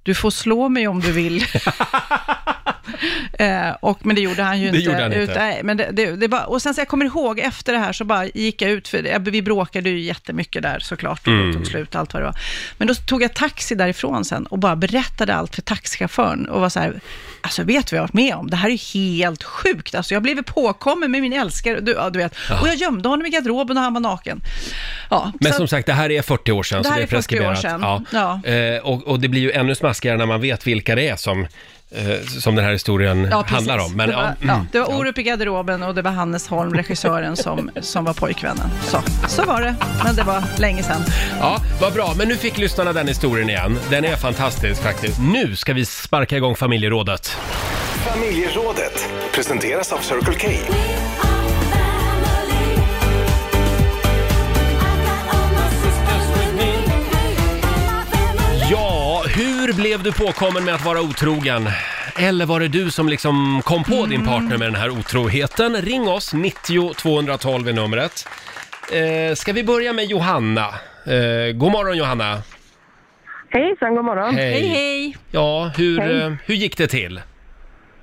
du 0.03 0.15
får 0.15 0.31
slå 0.31 0.69
mig 0.69 0.89
om 0.89 1.01
du 1.01 1.13
vill. 1.13 1.45
eh, 3.39 3.71
och, 3.81 4.07
men 4.07 4.17
det 4.17 4.23
gjorde 4.23 4.43
han 4.43 4.61
ju 4.61 4.71
Det 4.71 4.77
inte. 4.79 4.91
gjorde 4.91 5.03
han 5.03 5.13
inte. 5.13 5.33
Ut, 5.33 5.37
nej, 5.37 5.61
men 5.65 5.77
det, 5.77 5.89
det, 5.93 6.17
det 6.17 6.29
var, 6.29 6.45
och 6.51 6.63
sen 6.63 6.75
så 6.75 6.81
jag 6.81 6.89
kommer 6.89 7.05
ihåg, 7.05 7.39
efter 7.39 7.73
det 7.73 7.79
här 7.79 7.93
så 7.93 8.05
bara 8.05 8.27
gick 8.27 8.63
jag 8.63 8.71
ut, 8.71 8.89
för 8.89 9.31
vi 9.31 9.43
bråkade 9.43 9.91
ju 9.91 10.01
jättemycket 10.01 10.63
där 10.63 10.79
såklart, 10.79 11.21
och 11.27 11.33
Mm. 11.35 11.53
tog 11.57 11.67
slut 11.67 11.95
allt 11.95 12.13
vad 12.15 12.23
det 12.23 12.27
var. 12.27 12.37
Men 12.79 12.89
då 12.89 12.95
tog 12.95 13.23
jag 13.23 13.35
taxi 13.35 13.75
därifrån 13.75 14.25
sen 14.25 14.47
och 14.47 14.59
bara 14.59 14.77
berättade 14.77 15.35
allt 15.35 15.55
för 15.55 15.63
taxichauffören 15.63 16.49
och 16.49 16.61
var 16.61 16.69
så 16.69 16.81
här, 16.81 17.01
alltså 17.41 17.63
vet 17.63 17.87
du 17.87 17.97
vad 17.97 17.99
jag 17.99 18.03
har 18.03 18.09
varit 18.09 18.15
med 18.15 18.35
om? 18.35 18.51
Det 18.51 18.57
här 18.57 18.69
är 18.69 18.73
ju 18.73 19.11
helt 19.11 19.43
sjukt. 19.43 19.95
Alltså 19.95 20.15
jag 20.15 20.23
blev 20.23 20.43
påkommen 20.43 21.11
med 21.11 21.23
min 21.23 21.33
älskare, 21.33 21.81
du, 21.81 21.93
ja, 21.93 22.11
du 22.11 22.19
vet. 22.19 22.35
Och 22.63 22.69
jag 22.69 22.75
gömde 22.75 23.09
honom 23.09 23.27
i 23.27 23.31
garderoben 23.31 23.77
och 23.77 23.83
han 23.83 23.95
var 23.95 24.01
naken. 24.01 24.41
Ja, 25.11 25.33
Men 25.41 25.53
så 25.53 25.57
som 25.59 25.69
sagt, 25.69 25.87
det 25.87 25.93
här 25.93 26.11
är 26.11 26.23
40 26.23 26.53
år 26.53 26.63
sedan, 26.63 26.83
Det 26.83 26.89
så 26.89 26.95
det 26.95 27.01
är 27.01 27.03
är 27.03 27.07
40 27.07 27.15
år 27.15 27.19
preskriberat. 27.19 27.61
sedan. 27.61 28.07
Ja. 28.13 28.51
Eh, 28.51 28.79
och, 28.79 29.03
och 29.07 29.21
det 29.21 29.29
blir 29.29 29.41
ju 29.41 29.53
ännu 29.53 29.75
smaskigare 29.75 30.17
när 30.19 30.27
man 30.27 30.41
vet 30.41 30.67
vilka 30.67 30.95
det 30.95 31.09
är 31.09 31.17
som, 31.17 31.47
som 32.41 32.55
den 32.55 32.65
här 32.65 32.73
historien 32.73 33.29
Ja, 33.31 33.45
handlar 33.49 33.79
om. 33.79 33.97
Men, 33.97 34.09
det 34.09 34.17
var, 34.17 34.23
ja, 34.23 34.35
ja, 34.41 34.55
mm. 34.55 34.67
det 34.73 34.81
var 34.81 35.01
Orup 35.01 35.19
i 35.19 35.23
garderoben 35.23 35.83
och 35.83 35.95
det 35.95 36.03
var 36.03 36.11
Hannes 36.11 36.49
Holm, 36.49 36.75
regissören, 36.75 37.37
som, 37.37 37.71
som 37.81 38.05
var 38.05 38.15
pojkvännen. 38.15 38.71
Så, 38.83 38.99
så 39.29 39.45
var 39.45 39.63
det, 39.63 39.75
men 40.05 40.17
det 40.17 40.23
var 40.23 40.45
länge 40.59 40.83
sedan. 40.83 41.03
Ja, 41.41 41.61
vad 41.81 41.93
bra. 41.93 42.15
Men 42.17 42.29
nu 42.29 42.37
fick 42.37 42.59
lyssnarna 42.59 42.93
den 42.93 43.09
historien 43.09 43.51
igen. 43.51 43.79
Den 43.91 44.05
är 44.05 44.17
fantastisk 44.17 44.83
faktiskt. 44.83 45.21
Nu 45.21 45.57
ska 45.57 45.73
vi 45.73 45.85
sparka 45.85 46.37
igång 46.37 46.57
familjerådet. 46.57 47.37
Familjerådet 48.13 49.09
presenteras 49.35 49.93
av 49.93 49.99
Circle 49.99 50.35
K. 50.35 50.49
hur 59.67 59.83
blev 59.83 60.03
du 60.03 60.13
påkommen 60.13 60.65
med 60.65 60.75
att 60.75 60.85
vara 60.85 61.01
otrogen? 61.01 61.63
Eller 62.19 62.47
var 62.47 62.61
det 62.61 62.69
du 62.69 62.91
som 62.91 63.09
liksom 63.09 63.61
kom 63.65 63.85
på 63.85 64.07
din 64.07 64.25
partner 64.25 64.59
med 64.59 64.67
den 64.67 64.75
här 64.75 64.91
otroheten? 64.91 65.75
Ring 65.77 66.09
oss, 66.09 66.35
90 66.35 66.95
212 66.95 67.69
är 67.69 67.73
numret. 67.73 68.29
Eh, 68.93 69.35
ska 69.35 69.53
vi 69.53 69.65
börja 69.65 69.93
med 69.93 70.05
Johanna? 70.05 70.67
Eh, 71.07 71.57
god 71.57 71.73
morgon 71.73 71.97
Johanna. 71.97 72.39
Hejsan, 73.49 73.95
god 73.95 74.05
morgon. 74.05 74.35
Hej, 74.35 74.67
hej! 74.67 75.17
Ja, 75.31 75.73
hur, 75.77 76.01
Hej. 76.01 76.21
eh, 76.21 76.33
hur 76.47 76.55
gick 76.55 76.79
det 76.79 76.87
till? 76.87 77.21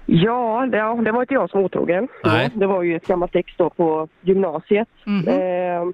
Ja, 0.06 0.68
det, 0.72 0.78
ja, 0.78 0.96
det 1.06 1.12
var 1.12 1.22
inte 1.22 1.34
jag 1.34 1.50
som 1.50 1.60
var 1.60 1.66
otrogen. 1.66 2.08
Nej. 2.24 2.50
Det 2.54 2.68
var 2.68 2.84
ju 2.84 2.96
ett 2.96 3.08
gammalt 3.08 3.36
ex 3.36 3.52
då 3.58 3.70
på 3.70 4.08
gymnasiet. 4.22 4.90
Mhm. 5.04 5.28
Eh, 5.28 5.94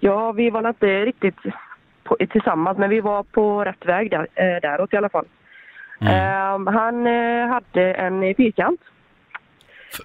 ja, 0.00 0.32
vi 0.32 0.50
var 0.50 0.68
inte 0.68 0.86
riktigt 0.86 1.36
på, 2.04 2.16
tillsammans, 2.30 2.78
men 2.78 2.90
vi 2.90 3.00
var 3.00 3.22
på 3.22 3.64
rätt 3.64 3.86
väg 3.86 4.10
där, 4.10 4.26
eh, 4.34 4.60
däråt 4.62 4.92
i 4.92 4.96
alla 4.96 5.08
fall. 5.08 5.24
Mm. 6.00 6.12
Eh, 6.66 6.72
han 6.72 7.06
eh, 7.06 7.48
hade 7.48 7.92
en 7.94 8.34
fyrkant. 8.34 8.80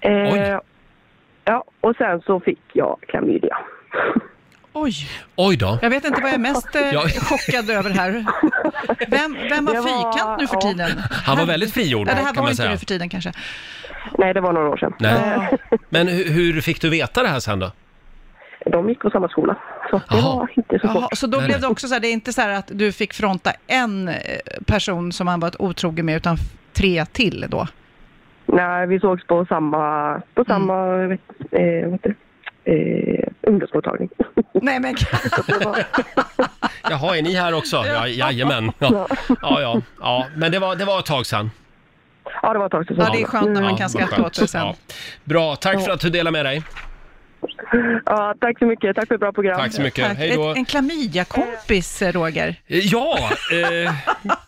Eh, 0.02 0.12
Oj. 0.12 0.58
Ja, 1.44 1.64
och 1.80 1.96
sen 1.96 2.20
så 2.20 2.40
fick 2.40 2.60
jag 2.72 2.96
klamydia. 3.08 3.58
Oj, 4.72 4.92
Oj 5.36 5.56
då. 5.56 5.78
jag 5.82 5.90
vet 5.90 6.04
inte 6.04 6.20
vad 6.20 6.30
jag 6.30 6.34
är 6.34 6.38
mest 6.38 6.74
eh, 6.76 7.22
chockad 7.22 7.70
över 7.70 7.90
här. 7.90 8.10
Vem, 9.08 9.36
vem 9.50 9.66
har 9.66 9.74
var- 9.74 9.82
fyrkant 9.82 10.40
nu 10.40 10.46
för 10.46 10.54
ja. 10.56 10.60
tiden? 10.60 10.90
Han 11.26 11.36
var 11.38 11.46
väldigt 11.46 11.74
frigjord 11.74 12.08
Ja, 12.08 12.14
det 12.14 12.20
här 12.20 12.24
kan 12.26 12.34
var 12.36 12.42
man 12.42 12.50
inte 12.50 12.56
säga. 12.62 12.70
nu 12.70 12.78
för 12.78 12.86
tiden 12.86 13.08
kanske. 13.08 13.32
Nej, 14.18 14.34
det 14.34 14.40
var 14.40 14.52
några 14.52 14.68
år 14.68 14.76
sedan. 14.76 14.92
Nej. 14.98 15.12
Eh, 15.12 15.78
Men 15.88 16.08
hur, 16.08 16.24
hur 16.54 16.60
fick 16.60 16.80
du 16.80 16.90
veta 16.90 17.22
det 17.22 17.28
här 17.28 17.40
sen 17.40 17.58
då? 17.58 17.72
de 18.66 18.88
gick 18.88 18.98
på 19.00 19.10
samma 19.10 19.28
skola, 19.28 19.56
så 19.90 19.96
det 19.98 20.04
Jaha. 20.16 20.36
var 20.36 20.50
inte 20.56 20.78
så 20.78 20.86
Jaha, 20.86 20.92
svårt. 21.00 21.16
så 21.18 21.26
då 21.26 21.38
Nej, 21.38 21.46
blev 21.46 21.56
nej. 21.56 21.60
det 21.60 21.66
också 21.72 21.88
så 21.88 21.94
här, 21.94 22.00
det 22.00 22.08
är 22.08 22.12
inte 22.12 22.32
så 22.32 22.40
här 22.40 22.50
att 22.50 22.70
du 22.74 22.92
fick 22.92 23.12
fronta 23.14 23.52
en 23.66 24.08
eh, 24.08 24.14
person 24.66 25.12
som 25.12 25.26
han 25.26 25.40
var 25.40 25.62
otrogen 25.62 26.06
med, 26.06 26.16
utan 26.16 26.36
tre 26.72 27.04
till 27.04 27.46
då? 27.48 27.66
Nej, 28.46 28.86
vi 28.86 29.00
sågs 29.00 29.26
på 29.26 29.46
samma, 29.48 30.14
på 30.34 30.44
samma 30.44 30.86
vet, 30.96 31.20
eh, 31.50 31.60
vad 31.84 31.92
heter 31.92 32.08
det? 32.08 32.14
Eh, 32.64 33.28
ungdomsmottagning. 33.42 34.08
Nej 34.62 34.80
men 34.80 34.94
Jaha, 36.90 37.16
är 37.16 37.22
ni 37.22 37.34
här 37.34 37.54
också? 37.54 37.76
Ja, 37.86 38.08
jajamän. 38.08 38.72
Ja, 38.78 39.06
ja, 39.42 39.60
ja. 39.60 39.80
ja. 40.00 40.26
Men 40.36 40.52
det 40.52 40.58
var, 40.58 40.76
det 40.76 40.84
var 40.84 40.98
ett 40.98 41.06
tag 41.06 41.26
sedan. 41.26 41.50
ja, 42.42 42.52
det 42.52 42.58
var 42.58 42.66
ett 42.66 42.72
tag 42.72 42.86
sedan. 42.86 42.96
Ja, 42.98 43.10
det 43.12 43.22
är 43.22 43.26
skönt 43.26 43.50
när 43.50 43.62
man 43.62 43.76
kan 43.76 43.90
skratta 43.90 44.26
åt 44.26 44.40
det 44.40 44.46
sen. 44.48 44.60
Ja. 44.66 44.74
Bra, 45.24 45.56
tack 45.56 45.84
för 45.84 45.90
att 45.92 46.00
du 46.00 46.10
delade 46.10 46.32
med 46.32 46.44
dig. 46.44 46.62
Ja, 48.06 48.34
tack 48.40 48.58
så 48.58 48.66
mycket. 48.66 48.96
Tack 48.96 49.08
för 49.08 49.14
ett 49.14 49.20
bra 49.20 49.32
program. 49.32 49.58
Tack 49.60 49.72
så 49.72 49.82
mycket. 49.82 50.08
Tack. 50.08 50.18
Hej 50.18 50.30
då. 50.36 50.50
Ett, 50.50 50.56
en 50.56 50.64
klamydia-kompis, 50.64 52.02
eh, 52.02 52.12
Roger. 52.12 52.54
Ja, 52.66 53.30
eh, 53.52 53.92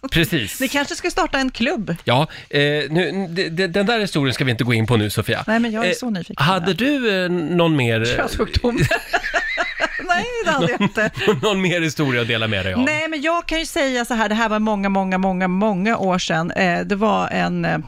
precis. 0.13 0.61
Ni 0.61 0.69
kanske 0.69 0.95
ska 0.95 1.11
starta 1.11 1.39
en 1.39 1.51
klubb? 1.51 1.97
Ja, 2.05 2.27
eh, 2.51 2.61
nu, 2.91 3.27
d- 3.31 3.49
d- 3.49 3.67
den 3.67 3.87
där 3.87 4.01
historien 4.01 4.35
ska 4.35 4.45
vi 4.45 4.51
inte 4.51 4.65
gå 4.65 4.75
in 4.75 4.87
på 4.87 4.97
nu, 4.97 5.11
Sofia. 5.11 5.45
Nej, 5.47 5.59
men 5.61 5.73
jag 5.73 5.85
är 5.85 5.89
Eh, 5.89 5.95
så 5.95 6.11
nyfiken. 6.11 6.45
Hade 6.47 6.75
du 6.75 7.25
eh, 7.25 7.31
någon 7.31 7.77
mer, 7.77 8.05
Könssjukdom? 8.17 8.79
Nej, 10.09 10.25
det 10.45 10.51
hade 10.51 10.71
jag 10.71 10.81
inte. 10.81 11.11
någon 11.43 11.63
mer 11.63 11.81
historia 11.81 12.23
att 12.23 12.29
dela 12.29 12.49
med 12.49 12.65
dig 12.67 12.75
av? 12.75 12.81
Nej, 12.81 13.09
men 13.09 13.23
jag 13.23 13.47
kan 13.47 13.59
ju 13.59 13.67
säga 13.67 14.05
så 14.05 14.15
här, 14.15 14.29
det 14.29 14.35
här 14.35 14.49
var 14.49 14.59
många, 14.59 14.89
många, 14.89 15.19
många, 15.19 15.49
många 15.49 15.97
år 15.97 16.19
sedan. 16.19 16.51
Eh, 16.51 16.81
det 16.81 16.97
var 16.97 17.29
en, 17.29 17.65
eh, 17.65 17.79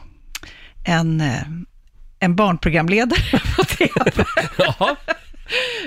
en, 0.85 1.21
eh, 1.21 1.41
en 2.25 2.35
barnprogramledare 2.35 3.39
på 3.55 3.63
TV. 3.63 4.11
Jaha, 4.57 4.95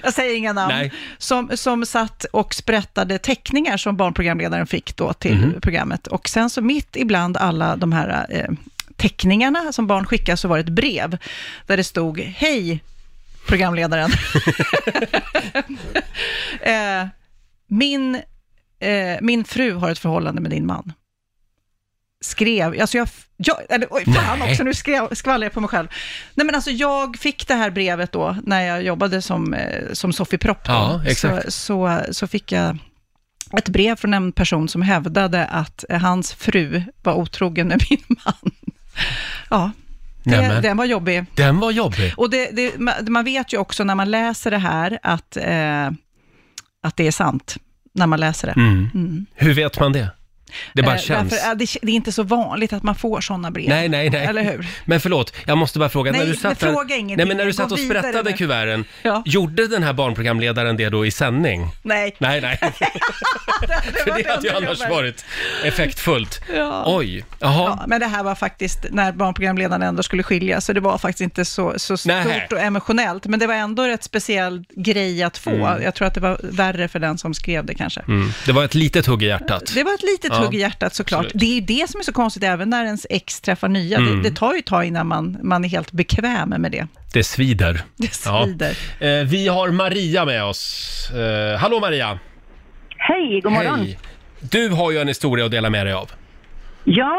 Jag 0.02 0.14
säger 0.14 0.36
inga 0.36 0.52
namn. 0.52 0.74
Nej. 0.74 0.92
Som, 1.18 1.50
som 1.56 1.86
satt 1.86 2.24
och 2.24 2.54
sprättade 2.54 3.18
teckningar 3.18 3.76
som 3.76 3.96
barnprogramledaren 3.96 4.66
fick 4.66 4.96
då 4.96 5.12
till 5.12 5.36
Mhm. 5.36 5.60
programmet. 5.60 6.06
Och 6.06 6.28
sen 6.28 6.50
så 6.50 6.62
mitt 6.62 6.96
ibland 6.96 7.36
alla 7.36 7.76
de 7.76 7.92
här 7.92 8.26
eh, 8.30 8.50
teckningarna 8.96 9.72
som 9.72 9.86
barn 9.86 10.04
skickar 10.06 10.36
så 10.36 10.48
var 10.48 10.56
det 10.56 10.60
ett 10.62 10.68
brev 10.68 11.18
där 11.66 11.76
det 11.76 11.84
stod 11.84 12.20
Hej 12.20 12.84
programledaren. 13.48 14.10
eh, 16.60 17.06
min, 17.66 18.14
eh, 18.80 19.16
min 19.20 19.44
fru 19.44 19.72
har 19.74 19.90
ett 19.90 19.98
förhållande 19.98 20.40
med 20.40 20.50
din 20.50 20.66
man. 20.66 20.92
Skrev, 22.20 22.80
alltså 22.80 22.98
jag, 22.98 23.08
jag 23.36 23.56
eller 23.68 23.86
oj, 23.90 24.04
fan 24.04 24.38
Nej. 24.38 24.50
också, 24.50 24.62
nu 24.64 24.74
skrev, 24.74 25.14
skvallrar 25.14 25.44
jag 25.46 25.52
på 25.52 25.60
mig 25.60 25.68
själv. 25.68 25.88
Nej 26.34 26.46
men 26.46 26.54
alltså 26.54 26.70
jag 26.70 27.16
fick 27.18 27.48
det 27.48 27.54
här 27.54 27.70
brevet 27.70 28.12
då, 28.12 28.36
när 28.44 28.60
jag 28.62 28.82
jobbade 28.82 29.22
som, 29.22 29.54
eh, 29.54 29.92
som 29.92 30.12
Sofie 30.12 30.38
Propp 30.38 30.64
då. 30.64 30.72
Ja, 30.72 31.02
exakt. 31.06 31.44
Så, 31.44 31.50
så, 31.50 32.00
så 32.12 32.26
fick 32.26 32.52
jag 32.52 32.78
ett 33.58 33.68
brev 33.68 33.96
från 33.96 34.14
en 34.14 34.32
person 34.32 34.68
som 34.68 34.82
hävdade 34.82 35.46
att 35.46 35.84
eh, 35.88 36.00
hans 36.00 36.32
fru 36.34 36.82
var 37.02 37.14
otrogen 37.14 37.68
med 37.68 37.82
min 37.90 38.02
man. 38.08 38.52
Ja, 39.50 39.70
det, 40.24 40.60
den 40.62 40.76
var 40.76 40.84
jobbig. 40.84 41.24
den 41.34 41.60
var 41.60 41.70
jobbig. 41.70 42.14
Och 42.16 42.30
det, 42.30 42.50
det, 42.52 42.70
ma- 42.76 43.08
man 43.10 43.24
vet 43.24 43.52
ju 43.52 43.58
också 43.58 43.84
när 43.84 43.94
man 43.94 44.10
läser 44.10 44.50
det 44.50 44.58
här 44.58 44.98
att, 45.02 45.36
eh, 45.36 45.86
att 46.82 46.96
det 46.96 47.06
är 47.06 47.10
sant, 47.12 47.56
när 47.94 48.06
man 48.06 48.20
läser 48.20 48.46
det. 48.46 48.52
Mm. 48.60 49.26
Hur 49.34 49.54
vet 49.54 49.80
man 49.80 49.92
det? 49.92 50.08
Det 50.74 50.82
bara 50.82 50.94
Eh, 50.94 51.00
känns. 51.00 51.30
Därför, 51.30 51.54
det, 51.54 51.66
det 51.82 51.92
är 51.92 51.96
inte 51.96 52.12
så 52.12 52.22
vanligt 52.22 52.72
att 52.72 52.82
man 52.82 52.94
får 52.94 53.20
sådana 53.20 53.50
brev. 53.50 53.68
Nej, 53.68 53.88
nej, 53.88 54.10
nej. 54.10 54.26
Eller 54.26 54.42
hur? 54.42 54.66
Men 54.84 55.00
förlåt, 55.00 55.32
jag 55.46 55.58
måste 55.58 55.78
bara 55.78 55.88
fråga. 55.88 56.10
Nej, 56.12 56.18
när 56.20 56.26
du 56.26 56.32
men 56.32 56.40
satt 56.40 56.60
där, 56.60 56.72
fråga 56.72 56.94
ingenting. 56.96 57.16
Nej, 57.16 57.26
men 57.26 57.36
när 57.36 57.46
du 57.46 57.52
satt 57.52 57.72
och 57.72 57.78
vidare 57.78 57.98
sprättade 58.02 58.30
nu. 58.30 58.36
kuverten, 58.36 58.84
Ja. 59.02 59.22
gjorde 59.26 59.66
den 59.66 59.82
här 59.82 59.92
barnprogramledaren 59.92 60.76
det 60.76 60.88
då 60.88 61.06
i 61.06 61.10
sändning? 61.10 61.68
Nej. 61.82 62.16
Nej, 62.18 62.40
nej. 62.40 62.58
För 64.04 64.22
det 64.22 64.28
hade 64.30 64.48
ju 64.48 64.54
annars 64.54 64.80
varit 64.90 65.24
effektfullt. 65.64 66.40
Ja. 66.56 66.82
Oj, 66.86 67.24
jaha. 67.38 67.52
Ja, 67.78 67.84
men 67.86 68.00
det 68.00 68.06
här 68.06 68.22
var 68.22 68.34
faktiskt 68.34 68.78
när 68.90 69.12
barnprogramledaren 69.12 69.82
ändå 69.82 70.02
skulle 70.02 70.22
skilja, 70.22 70.60
så 70.60 70.72
det 70.72 70.80
var 70.80 70.98
faktiskt 70.98 71.20
inte 71.20 71.44
så, 71.44 71.74
så 71.76 71.96
stort 71.96 72.12
Nähä. 72.12 72.46
och 72.50 72.60
emotionellt. 72.60 73.26
Men 73.26 73.38
det 73.40 73.46
var 73.46 73.54
ändå 73.54 73.82
rätt 73.86 74.02
speciell 74.04 74.64
grej 74.76 75.22
att 75.22 75.38
få. 75.38 75.78
Jag 75.82 75.94
tror 75.94 76.08
att 76.08 76.14
det 76.14 76.20
var 76.20 76.40
värre 76.42 76.88
för 76.88 76.98
den 76.98 77.18
som 77.18 77.34
skrev 77.34 77.64
det 77.66 77.74
kanske. 77.74 78.00
Mm. 78.00 78.32
Det 78.46 78.52
var 78.52 78.64
ett 78.64 78.74
litet 78.74 79.06
hugg 79.06 79.22
i 79.22 79.26
hjärtat. 79.26 79.72
Det 79.74 79.84
var 79.84 79.94
ett 79.94 80.02
litet 80.02 80.32
hugg 80.44 80.54
i 80.54 80.58
hjärtat 80.58 80.94
såklart. 80.94 81.24
absolut. 81.24 81.40
Det 81.40 81.46
är 81.46 81.54
ju 81.54 81.60
det 81.60 81.90
som 81.90 82.00
är 82.00 82.04
så 82.04 82.12
konstigt, 82.12 82.42
även 82.44 82.70
när 82.70 82.84
ens 82.84 83.06
ex 83.10 83.40
träffar 83.40 83.68
nya. 83.68 83.98
Mm. 83.98 84.22
Det, 84.22 84.28
det 84.30 84.36
tar 84.36 84.52
ju 84.52 84.58
ett 84.58 84.66
tag 84.66 84.84
innan 84.84 85.06
man, 85.06 85.38
man 85.42 85.64
är 85.64 85.68
helt 85.68 85.92
bekväm 85.92 86.48
med 86.48 86.72
det. 86.72 86.86
Det 87.14 87.24
svider. 87.24 87.74
Det 87.96 88.24
Ja. 88.26 88.44
svider. 88.44 88.70
Eh, 89.00 89.26
vi 89.26 89.48
har 89.48 89.70
Maria 89.70 90.24
med 90.24 90.44
oss. 90.44 91.10
Eh, 91.14 91.58
hallå 91.60 91.80
Maria! 91.80 92.18
Hej, 92.96 93.40
god 93.40 93.52
morgon. 93.52 93.78
Hej! 93.78 93.98
Du 94.40 94.68
har 94.68 94.90
ju 94.92 94.98
en 94.98 95.08
historia 95.08 95.44
att 95.44 95.50
dela 95.50 95.70
med 95.70 95.86
dig 95.86 95.94
av. 95.94 96.10
Ja, 96.84 97.18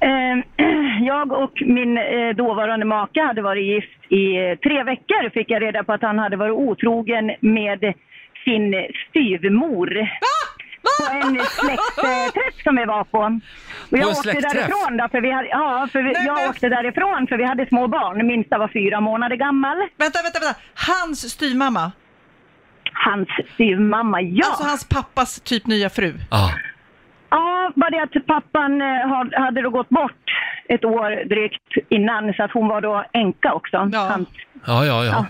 eh, 0.00 0.64
jag 1.06 1.32
och 1.32 1.52
min 1.66 1.96
eh, 1.98 2.36
dåvarande 2.36 2.86
make 2.86 3.20
hade 3.22 3.42
varit 3.42 3.64
gift 3.64 4.12
i 4.12 4.24
eh, 4.36 4.58
tre 4.68 4.82
veckor. 4.82 5.30
Fick 5.30 5.50
jag 5.50 5.62
reda 5.62 5.84
på 5.84 5.92
att 5.92 6.02
han 6.02 6.18
hade 6.18 6.36
varit 6.36 6.52
otrogen 6.52 7.26
med 7.40 7.80
sin 8.44 8.74
styvmor. 9.10 9.88
På 10.98 11.12
en 11.12 11.40
släktträff 11.44 12.62
som 12.64 12.76
vi 12.76 12.84
var 12.84 13.04
på. 13.04 13.18
Och 13.90 13.98
jag 13.98 14.00
en 14.00 14.06
åkte 14.08 14.22
släktträff? 14.22 14.52
därifrån 14.52 14.96
då, 14.96 15.08
för 15.08 15.20
vi 15.20 15.30
hade, 15.32 15.48
ja, 15.48 15.88
för 15.92 15.98
vi, 16.02 16.12
Nej, 16.12 16.26
jag 16.26 16.34
men- 16.34 16.50
åkte 16.50 16.68
därifrån 16.68 17.26
för 17.26 17.36
vi 17.36 17.44
hade 17.44 17.66
små 17.66 17.88
barn. 17.88 18.26
Minsta 18.26 18.58
var 18.58 18.68
fyra 18.68 19.00
månader 19.00 19.36
gammal. 19.36 19.76
Vänta, 19.96 20.18
vänta, 20.22 20.38
vänta. 20.40 20.58
Hans 20.74 21.30
styvmamma, 21.30 21.92
Hans 22.92 23.28
styvmamma, 23.54 24.20
ja. 24.20 24.46
alltså 24.46 24.64
hans 24.64 24.84
pappas 24.88 25.40
typ 25.40 25.66
nya 25.66 25.90
fru. 25.90 26.14
Ah. 26.30 26.48
Ja, 27.30 27.72
bara 27.76 27.90
det 27.90 28.02
att 28.02 28.26
pappan 28.26 28.80
eh, 28.80 29.40
hade 29.42 29.62
då 29.62 29.70
gått 29.70 29.88
bort 29.88 30.30
ett 30.68 30.84
år 30.84 31.24
drygt 31.28 31.88
innan 31.88 32.34
så 32.34 32.42
att 32.42 32.52
hon 32.52 32.68
var 32.68 32.80
då 32.80 33.04
änka 33.12 33.52
också. 33.52 33.88
Ja. 33.92 34.00
Hans, 34.10 34.28
Ja, 34.66 34.84
ja, 34.86 35.04
ja. 35.04 35.26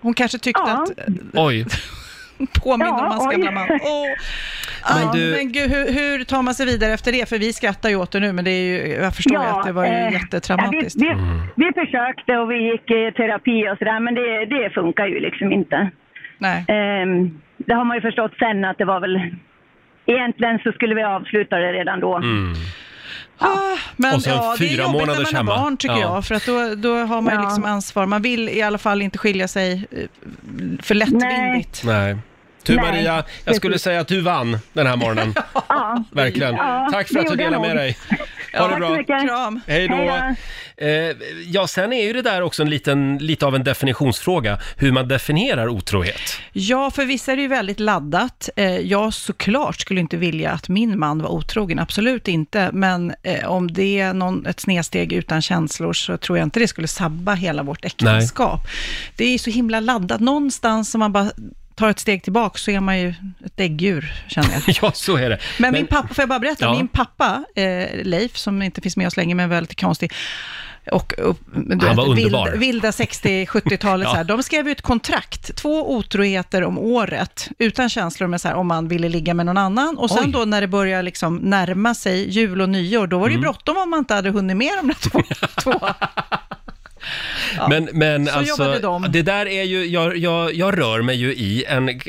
Hon 0.00 0.14
kanske 0.14 0.38
tyckte 0.38 0.62
Ja. 0.66 0.82
att, 0.82 0.90
Oj. 1.34 1.66
påminner 2.64 2.86
Ja, 2.86 3.04
om 3.06 3.10
hans 3.12 3.26
oj. 3.26 3.32
gamla 3.34 3.50
man. 3.50 3.68
Åh. 3.82 4.06
Men 4.96 5.12
du- 5.12 5.30
men 5.36 5.52
gud, 5.52 5.70
hur, 5.70 5.92
hur 5.92 6.24
tar 6.24 6.42
man 6.42 6.54
sig 6.54 6.66
vidare 6.66 6.92
efter 6.92 7.12
det? 7.12 7.28
För 7.28 7.38
vi 7.38 7.52
skrattar 7.52 7.88
ju 7.88 7.96
åt 7.96 8.10
det 8.12 8.20
nu, 8.20 8.32
men 8.32 8.44
det 8.44 8.50
är 8.50 8.62
ju, 8.64 8.92
jag 9.02 9.14
förstår 9.16 9.42
ju 9.42 9.48
att 9.48 9.66
det 9.66 9.72
var 9.72 9.84
ju 9.84 9.90
eh, 9.92 10.12
jättetraumatiskt. 10.12 11.00
Ja, 11.00 11.14
vi, 11.56 11.64
vi, 11.64 11.66
vi 11.66 11.72
försökte 11.86 12.36
och 12.36 12.50
vi 12.50 12.56
gick 12.70 12.90
i 12.90 13.12
terapi 13.16 13.68
och 13.72 13.78
sådär 13.78 14.00
men 14.00 14.14
det, 14.14 14.44
det 14.46 14.70
funkar 14.70 15.06
ju 15.06 15.20
liksom 15.20 15.52
inte. 15.52 15.90
Nej. 16.38 16.64
Ehm, 16.68 17.40
det 17.56 17.74
har 17.74 17.84
man 17.84 17.96
ju 17.96 18.00
förstått 18.00 18.32
sen 18.38 18.64
att 18.64 18.78
det 18.78 18.84
var 18.84 19.00
väl 19.00 19.20
Egentligen 20.06 20.58
så 20.58 20.72
skulle 20.72 20.94
vi 20.94 21.02
avsluta 21.02 21.56
det 21.56 21.72
redan 21.72 22.00
då. 22.00 22.16
Mm. 22.16 22.52
Ah, 23.38 23.48
men 23.96 24.14
Och 24.14 24.22
så 24.22 24.30
ja, 24.30 24.54
det 24.58 24.64
är 24.64 24.68
fyra 24.68 24.82
jobbigt 24.82 24.98
när 25.00 25.06
månaders 25.06 25.32
man 25.32 25.48
har 25.48 25.56
barn 25.56 25.76
tycker 25.76 25.94
Ja. 25.94 26.00
jag, 26.14 26.24
för 26.24 26.34
att 26.34 26.46
då, 26.46 26.74
då 26.76 26.94
har 26.96 27.20
man 27.20 27.34
ju 27.34 27.40
Ja. 27.40 27.44
liksom 27.44 27.64
ansvar. 27.64 28.06
Man 28.06 28.22
vill 28.22 28.48
i 28.48 28.62
alla 28.62 28.78
fall 28.78 29.02
inte 29.02 29.18
skilja 29.18 29.48
sig 29.48 29.72
eh, 29.90 29.98
för 30.82 30.94
lättvindigt. 30.94 31.82
Nej. 31.84 32.16
Du 32.62 32.76
Nej, 32.76 32.84
Maria, 32.84 33.24
jag 33.44 33.56
skulle 33.56 33.72
precis. 33.72 33.84
säga 33.84 34.00
att 34.00 34.08
du 34.08 34.20
vann 34.20 34.58
den 34.72 34.86
här 34.86 34.96
morgonen. 34.96 35.34
Ja, 35.68 36.04
Verkligen. 36.12 36.54
Ja, 36.54 36.88
Tack 36.92 37.06
för 37.08 37.14
det 37.14 37.20
att 37.20 37.26
du 37.26 37.30
gjorde 37.32 37.42
jag 37.42 37.52
delade 37.52 37.74
med 37.74 37.76
nog. 37.76 37.84
dig. 37.84 37.96
Ha 38.60 38.64
det 38.66 38.70
tack 38.70 38.78
bra. 38.78 38.96
mycket. 38.96 39.28
Kram. 39.28 39.60
Hej 39.66 39.88
då. 39.88 39.94
Hej 39.94 40.34
Eh, 40.82 41.16
ja, 41.46 41.66
sen 41.66 41.92
är 41.92 42.02
ju 42.06 42.12
det 42.12 42.22
där 42.22 42.42
också 42.42 42.62
en 42.62 42.70
liten, 42.70 43.18
lite 43.18 43.46
av 43.46 43.54
en 43.54 43.64
definitionsfråga, 43.64 44.58
hur 44.76 44.92
man 44.92 45.08
definierar 45.08 45.68
otrohet. 45.68 46.20
Ja, 46.52 46.90
för 46.90 47.04
vissa 47.04 47.32
är 47.32 47.36
det 47.36 47.42
ju 47.42 47.48
väldigt 47.48 47.80
laddat. 47.80 48.48
Eh, 48.56 48.76
Jag 48.78 49.14
såklart 49.14 49.80
skulle 49.80 50.00
inte 50.00 50.16
vilja 50.16 50.50
att 50.50 50.68
min 50.68 50.98
man 50.98 51.22
var 51.22 51.30
otrogen, 51.30 51.78
absolut 51.78 52.28
inte. 52.28 52.70
Men 52.72 53.14
eh, 53.22 53.50
om 53.50 53.72
det 53.72 54.00
är 54.00 54.12
någon, 54.14 54.46
ett 54.46 54.60
snedsteg 54.60 55.12
utan 55.12 55.42
känslor 55.42 55.92
så 55.92 56.16
tror 56.16 56.38
jag 56.38 56.46
inte 56.46 56.60
det 56.60 56.68
skulle 56.68 56.88
sabba 56.88 57.34
hela 57.34 57.62
vårt 57.62 57.84
äktenskap. 57.84 58.60
Det 59.16 59.24
är 59.24 59.30
ju 59.32 59.38
så 59.38 59.50
himla 59.50 59.80
laddat. 59.80 60.20
Någonstans 60.20 60.90
som 60.90 60.98
man 60.98 61.12
bara 61.12 61.30
tar 61.80 61.90
ett 61.90 61.98
steg 61.98 62.22
tillbaka 62.22 62.58
så 62.58 62.70
är 62.70 62.80
man 62.80 62.98
ju 63.00 63.08
ett 63.46 63.56
däggdjur, 63.56 64.12
känner 64.28 64.48
jag. 64.52 64.62
Ja, 64.82 64.92
så 64.94 65.16
är 65.16 65.30
det. 65.30 65.38
Men, 65.58 65.72
min 65.72 65.86
pappa, 65.86 66.14
får 66.14 66.22
jag 66.22 66.28
bara 66.28 66.38
berätta, 66.38 66.64
Ja. 66.64 66.74
min 66.76 66.88
pappa, 66.88 67.44
eh, 67.56 67.88
Leif, 68.04 68.36
som 68.36 68.62
inte 68.62 68.80
finns 68.80 68.96
med 68.96 69.06
oss 69.06 69.16
länge, 69.16 69.34
men 69.34 69.48
väldigt 69.48 69.80
konstig, 69.80 70.12
och, 70.92 71.12
och 71.18 71.36
Han 71.54 71.68
var 71.78 71.86
vet, 71.88 71.98
underbar. 71.98 72.14
vilda, 72.16 72.56
vilda 72.56 72.90
60-70-talet, 72.90 74.04
Ja. 74.04 74.10
så 74.10 74.16
här, 74.16 74.24
de 74.24 74.42
skrev 74.42 74.68
ut 74.68 74.82
kontrakt, 74.82 75.56
två 75.56 75.94
otroheter 75.96 76.62
om 76.64 76.78
året, 76.78 77.48
utan 77.58 77.88
känslor, 77.88 78.28
med 78.28 78.40
så 78.40 78.48
här, 78.48 78.54
om 78.54 78.66
man 78.66 78.88
ville 78.88 79.08
ligga 79.08 79.34
med 79.34 79.46
någon 79.46 79.58
annan. 79.58 79.98
Och 79.98 80.10
sen 80.10 80.24
Oj. 80.24 80.32
då 80.32 80.44
när 80.44 80.60
det 80.60 80.66
börjar 80.68 81.02
liksom 81.02 81.36
närma 81.36 81.94
sig 81.94 82.30
jul 82.30 82.60
och 82.60 82.68
nyår, 82.68 83.06
då 83.06 83.18
var 83.18 83.26
det 83.28 83.34
Mm. 83.34 83.42
bråttom 83.42 83.76
om 83.76 83.90
man 83.90 83.98
inte 83.98 84.14
hade 84.14 84.30
hunnit 84.30 84.56
med 84.56 84.72
de 84.80 84.86
där 84.86 85.10
två. 85.10 85.22
två. 85.62 85.88
Ja. 87.56 87.68
Men, 87.68 87.88
men 87.92 88.26
Så 88.26 88.32
alltså, 88.32 88.78
de. 88.82 89.06
det 89.10 89.22
där 89.22 89.46
är 89.46 89.62
ju, 89.62 89.86
jag, 89.86 90.16
jag, 90.16 90.54
jag 90.54 90.78
rör 90.78 91.02
mig 91.02 91.16
ju 91.16 91.34
i 91.34 91.64
en 91.68 92.00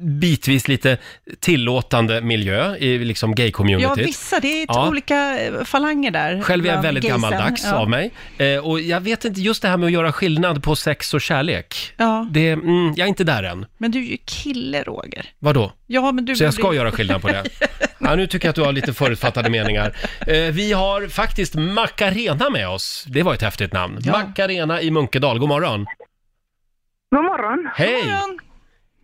bitvis 0.00 0.68
lite 0.68 0.98
tillåtande 1.40 2.20
miljö 2.20 2.76
i 2.76 2.98
liksom 2.98 3.30
Ja, 3.30 3.34
gay-communityt. 3.44 4.06
vissa, 4.06 4.40
det 4.40 4.62
är 4.62 4.66
Ja. 4.68 4.88
olika 4.88 5.38
eh, 5.40 5.64
falanger 5.64 6.10
där. 6.10 6.42
Själv 6.42 6.66
är 6.66 6.70
jag 6.70 6.82
väldigt 6.82 7.04
gaysen. 7.04 7.20
gammaldags 7.20 7.64
ja. 7.64 7.74
av 7.74 7.88
mig. 7.90 8.10
Eh, 8.38 8.56
och 8.58 8.80
jag 8.80 9.00
vet 9.00 9.24
inte, 9.24 9.40
just 9.40 9.62
det 9.62 9.68
här 9.68 9.76
med 9.76 9.86
att 9.86 9.92
göra 9.92 10.12
skillnad 10.12 10.62
på 10.62 10.76
sex 10.76 11.14
och 11.14 11.20
kärlek. 11.20 11.92
Ja, 11.96 12.28
Det, 12.30 12.48
mm, 12.50 12.94
jag 12.96 13.04
är 13.04 13.08
inte 13.08 13.24
där 13.24 13.42
än. 13.42 13.66
men 13.78 13.90
du 13.90 13.98
är 13.98 14.10
ju 14.10 14.16
kille, 14.24 14.82
Roger. 14.82 15.26
Vadå? 15.38 15.72
Ja, 15.86 16.12
men 16.12 16.24
du 16.24 16.36
Så 16.36 16.44
jag 16.44 16.54
ska 16.54 16.62
borde- 16.62 16.76
göra 16.76 16.90
skillnad 16.92 17.22
på 17.22 17.28
det? 17.28 17.44
Ja, 18.04 18.14
nu 18.14 18.26
tycker 18.26 18.46
jag 18.46 18.50
att 18.50 18.56
du 18.56 18.62
har 18.62 18.72
lite 18.72 18.92
förutfattade 18.92 19.50
meningar. 19.50 19.92
Eh, 20.26 20.52
vi 20.52 20.72
har 20.72 21.08
faktiskt 21.08 21.54
Macarena 21.54 22.50
med 22.50 22.68
oss. 22.68 23.04
Det 23.08 23.22
var 23.22 23.34
ett 23.34 23.42
häftigt 23.42 23.72
namn. 23.72 23.98
Ja. 24.00 24.12
Macarena 24.12 24.80
i 24.80 24.90
Munkedal. 24.90 25.38
God 25.38 25.48
morgon. 25.48 25.86
God 27.10 27.24
morgon. 27.24 27.70
Hej! 27.74 28.04
Morgon. 28.04 28.38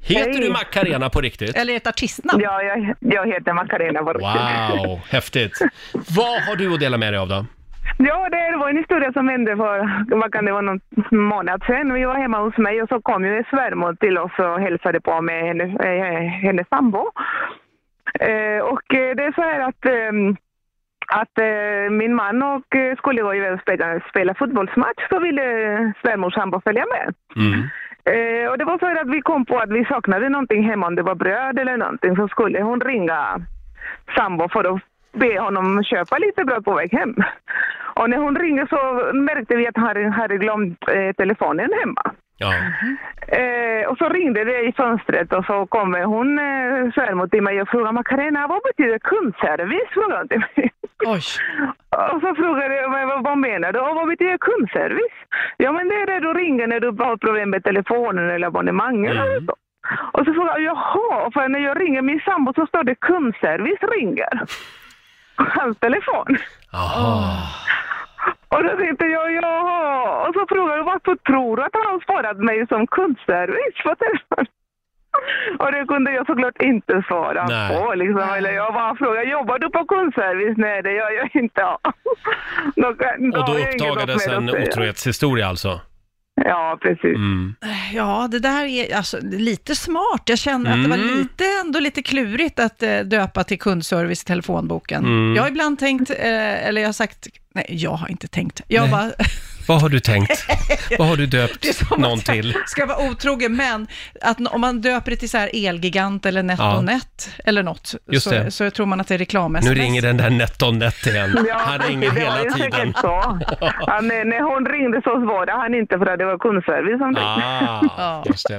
Heter 0.03 0.33
Hej. 0.33 0.41
du 0.41 0.51
Macarena 0.51 1.11
på 1.11 1.21
riktigt? 1.21 1.57
Eller 1.57 1.77
ett 1.77 1.87
artistnamn. 1.87 2.43
Ja, 2.43 2.63
jag, 2.63 2.95
jag 3.01 3.27
heter 3.27 3.53
Macarena 3.53 4.03
Borg. 4.03 4.19
Wow, 4.21 5.01
häftigt. 5.11 5.59
Vad 5.93 6.43
har 6.43 6.57
du 6.57 6.75
att 6.75 6.81
dela 6.81 6.97
med 6.97 7.13
dig 7.13 7.21
av 7.21 7.29
då? 7.29 7.47
Ja, 7.99 8.29
det 8.31 8.57
var 8.57 8.69
en 8.71 8.77
historia 8.77 9.13
som 9.13 9.29
hände 9.29 9.57
för, 9.57 9.77
vad 10.21 10.33
kan 10.33 10.45
det 10.45 10.53
vara, 10.53 10.63
någon 10.63 10.81
månad 11.11 11.63
sedan. 11.67 11.95
Vi 11.95 12.05
var 12.05 12.19
hemma 12.19 12.39
hos 12.39 12.57
mig 12.57 12.83
och 12.83 12.89
så 12.89 13.01
kom 13.01 13.25
ju 13.25 13.37
en 13.37 13.45
svärmor 13.51 13.95
till 13.95 14.19
oss 14.19 14.33
och 14.39 14.61
hälsade 14.61 15.01
på 15.01 15.23
med 15.23 15.45
henne, 15.49 15.65
eh, 15.65 16.29
hennes 16.47 16.69
sambo. 16.69 17.03
Eh, 18.21 18.61
och 18.63 18.95
eh, 18.95 19.17
det 19.17 19.25
är 19.25 19.33
så 19.33 19.43
här 19.43 19.61
att, 19.61 19.85
ehm, 19.87 20.37
att 21.09 21.39
eh, 21.39 21.91
min 21.91 22.15
man 22.15 22.43
och 22.43 22.77
eh, 22.77 22.97
skulle 22.97 23.23
gå 23.23 23.35
iväg 23.35 23.53
och 23.53 23.61
spela, 23.61 24.01
spela 24.11 24.35
fotbollsmatch 24.35 25.09
så 25.09 25.21
ville 25.21 25.43
svärmors 26.03 26.35
sambo 26.35 26.61
följa 26.61 26.85
med. 26.95 27.15
Mm. 27.37 27.61
Eh, 28.05 28.51
och 28.51 28.59
det 28.59 28.65
var 28.65 28.79
så 28.79 29.01
att 29.01 29.15
vi 29.15 29.23
kom 29.23 29.45
på 29.45 29.59
att 29.59 29.71
vi 29.71 29.85
saknade 29.85 30.29
någonting 30.29 30.63
hemma, 30.65 30.87
om 30.87 30.95
det 30.95 31.03
var 31.03 31.15
bröd 31.15 31.59
eller 31.59 31.77
någonting, 31.77 32.17
så 32.17 32.29
skulle 32.29 32.63
hon 32.63 32.81
ringa 32.81 33.41
sambo 34.17 34.49
för 34.49 34.75
att 34.75 34.81
be 35.13 35.41
honom 35.41 35.85
köpa 35.85 36.19
lite 36.19 36.45
bröd 36.45 36.65
på 36.65 36.75
väg 36.75 36.93
hem. 36.93 37.15
Och 37.95 38.11
när 38.11 38.19
hon 38.19 38.37
ringde 38.37 38.67
så 38.67 39.11
märkte 39.15 39.57
vi 39.57 39.67
att 39.67 39.77
han 39.77 40.13
hade 40.13 40.37
glömt 40.37 40.81
telefonen 41.17 41.71
hemma. 41.81 42.15
Ja. 42.41 42.55
Eh, 43.39 43.89
och 43.91 43.99
så 43.99 44.09
ringde 44.09 44.45
det 44.45 44.61
i 44.69 44.73
fönstret 44.73 45.33
och 45.33 45.45
så 45.45 45.67
kommer 45.67 46.05
hon, 46.05 46.39
eh, 46.39 46.93
svärmor 46.95 47.27
till 47.27 47.43
mig 47.43 47.63
och 47.63 47.69
frågade 47.69 47.93
Macarena, 47.93 48.47
vad 48.47 48.61
betyder 48.63 48.99
kundservice? 48.99 49.91
Frågade 49.91 50.19
hon 50.19 50.29
till 50.29 50.39
mig. 50.57 50.71
Oj. 51.07 51.21
Och 52.15 52.21
så 52.21 52.35
frågade 52.35 52.75
jag 52.77 52.91
"Men 52.91 53.09
vad, 53.09 53.23
vad 53.25 53.39
menar 53.39 53.73
du? 53.73 53.79
Och 53.79 53.97
vad 53.97 54.09
betyder 54.09 54.39
kundservice? 54.39 55.19
Ja 55.57 55.73
men 55.73 55.89
det 55.89 55.95
är 55.95 56.07
det 56.07 56.21
du 56.21 56.33
ringer 56.35 56.67
när 56.67 56.81
du 56.81 56.87
har 57.05 57.17
problem 57.17 57.51
med 57.51 57.65
telefonen 57.65 58.31
eller 58.31 58.47
abonnemangen 58.47 59.13
Mm. 59.13 59.23
eller 59.27 59.41
så. 59.47 59.55
Och 60.13 60.25
så 60.27 60.33
frågade 60.35 60.61
jag, 60.61 60.77
jaha, 60.77 61.31
för 61.35 61.49
när 61.49 61.59
jag 61.59 61.81
ringer 61.81 62.03
min 62.03 62.21
sambo 62.21 62.53
så 62.55 62.67
står 62.67 62.85
det 62.85 62.95
kundservice 62.95 63.83
ringer. 63.99 64.41
På 65.37 65.45
hans 65.61 65.79
telefon. 65.79 66.37
Jaha. 66.73 67.35
Och 68.49 68.65
då 68.65 68.77
tänkte 68.77 69.05
jag, 69.07 69.33
jaha. 69.33 70.27
Och 70.29 70.35
så 70.35 70.47
frågade 70.49 70.77
jag, 70.79 70.85
varför 70.85 71.17
tror 71.17 71.57
du 71.57 71.63
att 71.63 71.71
han 71.73 71.87
har 71.93 72.01
sparat 72.01 72.37
mig 72.39 72.67
som 72.69 72.87
kundservice 72.87 73.83
på 73.85 73.95
telefon? 73.95 74.47
Och 75.59 75.73
det 75.73 75.85
kunde 75.89 76.13
jag 76.13 76.27
såklart 76.27 76.63
inte 76.63 77.03
svara 77.09 77.47
Nej. 77.49 77.77
på. 77.83 77.95
Liksom. 77.95 78.21
Eller 78.37 78.51
jag 78.53 78.75
bara 78.75 78.95
frågade, 78.97 79.25
jobbar 79.31 79.59
du 79.59 79.71
på 79.71 79.85
kundservice? 79.85 80.57
Nej, 80.57 80.83
det 80.83 80.93
gör 80.93 81.11
jag 81.11 81.31
inte. 81.43 81.61
Ja. 81.61 81.79
Då, 82.77 82.95
kan- 82.95 83.35
Och 83.35 83.47
då 83.47 83.55
uppdagades 83.59 84.27
en 84.29 84.51
otrohetshistoria 84.51 85.47
alltså? 85.47 85.81
Ja, 86.45 86.79
precis. 86.83 87.05
Mm. 87.17 87.55
Ja, 87.95 88.29
det 88.31 88.39
där 88.39 88.65
är 88.65 88.97
alltså 88.97 89.19
lite 89.23 89.75
smart. 89.77 90.23
Jag 90.25 90.39
känner 90.39 90.71
att 90.77 90.83
det 90.85 90.89
var 90.91 90.97
Mm. 90.97 91.17
lite, 91.19 91.45
ändå 91.65 91.79
lite 91.81 92.03
klurigt 92.03 92.59
att 92.59 92.83
eh, 92.83 92.99
döpa 93.01 93.45
till 93.45 93.59
kundservice 93.59 94.23
i 94.23 94.25
telefonboken. 94.27 95.05
Mm. 95.05 95.35
Jag 95.37 95.43
har 95.43 95.51
ibland 95.51 95.79
tänkt, 95.79 96.11
eh, 96.11 96.67
eller 96.67 96.81
jag 96.81 96.89
har 96.89 96.93
sagt, 96.93 97.29
nej, 97.55 97.67
jag 97.69 97.91
har 97.91 98.09
inte 98.09 98.29
tänkt. 98.29 98.61
Jag 98.69 98.83
Nej. 98.83 98.91
bara, 98.91 99.11
Vad 99.69 99.81
har 99.81 99.89
du 99.89 100.01
tänkt? 100.01 100.47
Vad 100.99 101.09
har 101.09 101.17
du 101.17 101.27
döpt 101.27 101.91
någon 101.99 102.19
till? 102.19 102.55
ska 102.67 102.87
vara 102.87 103.11
otrogen, 103.11 103.57
men 103.57 103.87
att 104.23 104.41
om 104.41 104.61
man 104.61 104.81
döper 104.81 105.11
det 105.11 105.17
till 105.17 105.31
så 105.31 105.39
här 105.39 105.51
Elgigant 105.53 106.27
eller 106.27 106.43
NetOnNet 106.43 107.31
eller 107.45 107.63
något, 107.63 107.95
Just 108.11 108.29
så, 108.29 108.51
så 108.51 108.71
tror 108.71 108.87
man 108.87 109.01
att 109.01 109.09
det 109.09 109.15
är 109.15 109.19
reklam 109.19 109.59
Nu 109.63 109.75
ringer 109.75 110.03
den 110.03 110.17
där 110.17 110.31
NetOnNet 110.31 111.07
igen. 111.07 111.45
Ja, 111.49 111.57
Han 111.59 111.79
ringer 111.79 112.11
det 112.11 112.21
hela 112.21 112.55
tiden. 112.55 112.95
Så. 113.01 113.39
Ja, 113.61 114.01
när, 114.03 114.25
när 114.25 114.55
hon 114.55 114.67
ringde 114.67 115.03
så 115.05 115.11
svarade 115.11 115.53
han 115.53 115.75
inte 115.75 115.99
för 115.99 116.07
att 116.07 116.19
det 116.19 116.25
var 116.25 116.39
kundservice 116.39 116.99
som 116.99 117.07
ringde. 117.07 117.23
Ah, 117.23 117.83
Ja. 117.97 118.25
just 118.27 118.49
det. 118.49 118.57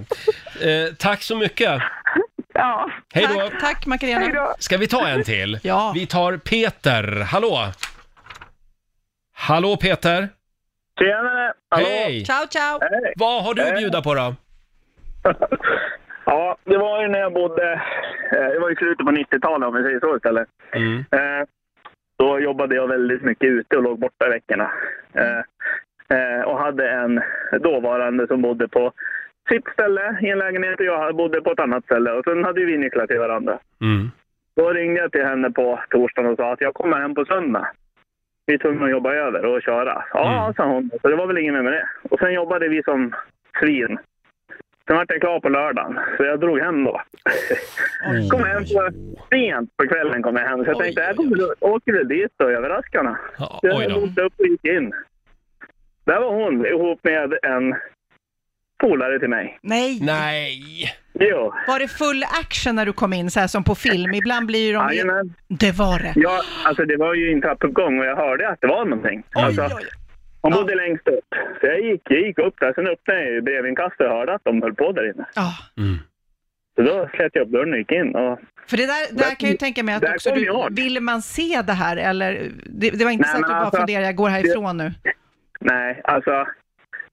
Eh, 0.87 0.93
tack 0.93 1.23
så 1.23 1.35
mycket. 1.35 1.81
Ja. 2.53 2.89
Hej 3.13 3.27
då! 3.33 3.39
Tack, 3.39 3.61
tack 3.61 3.85
Macarena. 3.85 4.47
Ska 4.59 4.77
vi 4.77 4.87
ta 4.87 5.07
en 5.07 5.23
till? 5.23 5.59
Ja. 5.63 5.91
Vi 5.95 6.05
tar 6.05 6.37
Peter. 6.37 7.21
Hallå! 7.21 7.67
Hallå 9.35 9.77
Peter! 9.77 10.29
Tjenare! 10.99 11.53
Hallå! 11.69 11.85
Hej! 11.87 12.25
Ciao, 12.25 12.47
ciao. 12.47 12.79
Hej! 12.81 13.13
Vad 13.15 13.43
har 13.43 13.53
du 13.53 13.61
att 13.69 13.77
bjuda 13.77 14.01
på 14.01 14.13
då? 14.15 14.35
Ja, 16.25 16.57
det 16.63 16.77
var 16.77 17.01
ju 17.01 17.07
när 17.07 17.19
jag 17.19 17.33
bodde... 17.33 17.71
eh, 18.31 18.47
Det 18.53 18.59
var 18.59 18.71
i 18.71 18.75
slutet 18.75 19.05
på 19.05 19.11
90-talet 19.11 19.67
om 19.67 19.75
vi 19.75 19.83
säger 19.83 19.99
så 19.99 20.15
istället. 20.15 20.47
Mm. 20.71 20.97
Eh, 20.99 21.45
Då 22.19 22.39
jobbade 22.39 22.75
jag 22.75 22.87
väldigt 22.87 23.21
mycket 23.21 23.47
ute 23.49 23.77
och 23.77 23.83
låg 23.83 23.99
borta 23.99 24.27
i 24.27 24.29
veckorna. 24.29 24.71
Eh, 25.13 26.41
Och 26.45 26.59
hade 26.59 26.89
en 26.89 27.21
dåvarande 27.61 28.27
som 28.27 28.41
bodde 28.41 28.67
på 28.67 28.91
sitt 29.49 29.67
ställe 29.73 30.17
i 30.21 30.29
en 30.29 30.39
lägenhet 30.39 30.79
och 30.79 30.85
jag 30.85 31.15
bodde 31.15 31.41
på 31.41 31.51
ett 31.51 31.59
annat 31.59 31.83
ställe. 31.83 32.11
Och 32.11 32.23
sen 32.23 32.43
hade 32.43 32.59
ju 32.59 32.65
vi 32.65 32.77
nycklar 32.77 33.07
till 33.07 33.19
varandra. 33.19 33.59
Mm. 33.81 34.11
Då 34.55 34.69
ringde 34.73 35.01
jag 35.01 35.11
till 35.11 35.25
henne 35.25 35.51
på 35.51 35.79
torsdagen 35.89 36.31
och 36.31 36.37
sa 36.37 36.53
att 36.53 36.61
jag 36.61 36.73
kommer 36.73 36.97
hem 37.01 37.15
på 37.15 37.25
söndag. 37.25 37.67
Vi 38.49 38.55
är 38.55 38.57
tvungna 38.57 38.85
att 38.85 38.91
jobba 38.91 39.13
över 39.13 39.45
och 39.45 39.61
köra. 39.61 40.03
Ja, 40.13 40.41
Mm. 40.43 40.53
sa 40.53 40.65
hon. 40.65 40.89
Så 41.01 41.09
det 41.09 41.15
var 41.15 41.27
väl 41.27 41.37
ingen 41.37 41.53
mer 41.53 41.61
med 41.61 41.73
det. 41.73 41.89
Och 42.09 42.19
sen 42.19 42.33
jobbade 42.33 42.67
vi 42.67 42.83
som 42.83 43.15
svin. 43.59 43.97
Sen 44.87 44.95
var 44.97 45.05
jag 45.07 45.21
klar 45.21 45.39
på 45.39 45.49
lördagen, 45.49 45.99
så 46.17 46.23
jag 46.23 46.39
drog 46.39 46.59
hem 46.59 46.83
då. 46.83 47.01
kom 48.31 48.43
hem 48.43 48.63
på, 48.63 48.89
sent 49.29 49.77
på 49.77 49.87
kvällen 49.87 50.23
kom 50.23 50.35
jag 50.35 50.43
hem, 50.47 50.63
så 50.63 50.69
jag 50.69 50.77
Oj, 50.77 50.83
tänkte 50.83 51.01
jag 51.01 51.15
kommer, 51.15 51.63
åker 51.63 51.93
väl 51.93 52.07
dit 52.07 52.31
och 52.43 52.51
överraskar 52.51 53.03
henne. 53.03 53.17
Så 53.37 53.59
jag 53.61 54.03
åkte 54.03 54.21
upp 54.21 54.33
och 54.39 54.45
gick 54.47 54.65
in. 54.65 54.93
Där 56.05 56.19
var 56.19 56.33
hon 56.33 56.65
ihop 56.65 56.99
med 57.03 57.33
en 57.43 57.75
polare 58.79 59.19
till 59.19 59.29
mig. 59.29 59.59
Nej. 59.61 59.99
Nej! 60.01 60.61
Jo, 61.19 61.53
Var 61.67 61.79
det 61.79 61.87
full 61.87 62.23
action 62.41 62.75
när 62.75 62.85
du 62.85 62.93
kom 62.93 63.13
in, 63.13 63.31
så 63.31 63.39
här 63.39 63.47
som 63.47 63.63
på 63.63 63.75
film? 63.75 64.13
Ibland 64.13 64.45
blir 64.47 64.67
ju 64.67 64.73
de... 64.73 64.87
jajamän. 64.87 65.33
Det 65.47 65.71
var 65.71 65.99
det. 65.99 66.13
Ja, 66.15 66.41
alltså 66.65 66.85
det 66.85 66.97
var 66.97 67.13
ju 67.13 67.31
en 67.33 67.41
trappuppgång 67.41 67.99
och 67.99 68.05
jag 68.05 68.15
hörde 68.15 68.49
att 68.49 68.61
det 68.61 68.67
var 68.67 68.85
någonting. 68.85 69.23
Alltså, 69.33 69.61
Oj, 69.61 69.69
oj. 69.77 69.83
hon 70.41 70.51
bodde 70.53 70.75
längst 70.75 71.07
upp. 71.07 71.25
Så 71.61 71.67
jag 71.67 71.79
gick, 71.81 72.01
jag 72.03 72.19
gick 72.21 72.37
upp 72.39 72.55
där, 72.59 72.73
sen 72.73 72.87
öppnade 72.87 73.19
jag 73.23 73.31
ju 73.33 73.41
brevinkastet 73.41 74.07
och 74.07 74.13
hörde 74.13 74.35
att 74.35 74.43
de 74.43 74.61
höll 74.61 74.75
på 74.75 74.91
där 74.91 75.09
inne. 75.13 75.25
Ja. 75.35 75.53
Mm. 75.77 75.97
Så 76.75 76.81
då 76.81 77.09
slet 77.15 77.31
jag 77.35 77.45
upp 77.45 77.51
dörren 77.51 77.71
och 77.73 77.77
gick 77.79 77.91
in. 77.91 78.15
Och, 78.15 78.39
För 78.69 78.77
det 78.77 78.85
där, 78.85 79.15
där 79.15 79.23
kan 79.35 79.35
jag 79.39 79.51
ju 79.51 79.57
tänka 79.57 79.83
mig 79.83 79.95
att 79.95 80.01
Där 80.01 80.13
också 80.15 80.29
kom 80.29 80.39
du, 80.39 80.45
jag. 80.45 80.75
vill 80.75 80.99
man 81.01 81.21
se 81.21 81.61
det 81.67 81.73
här 81.73 81.97
eller? 81.97 82.51
Det, 82.65 82.89
det 82.89 83.03
var 83.05 83.11
inte 83.11 83.27
Nej, 83.27 83.31
så 83.31 83.35
att 83.37 83.41
men 83.41 83.49
du 83.49 83.53
bara 83.53 83.59
alltså, 83.65 83.77
funderar, 83.77 84.03
jag 84.03 84.15
går 84.15 84.29
härifrån 84.29 84.77
nu. 84.77 84.93
nej, 85.59 86.01
alltså 86.03 86.45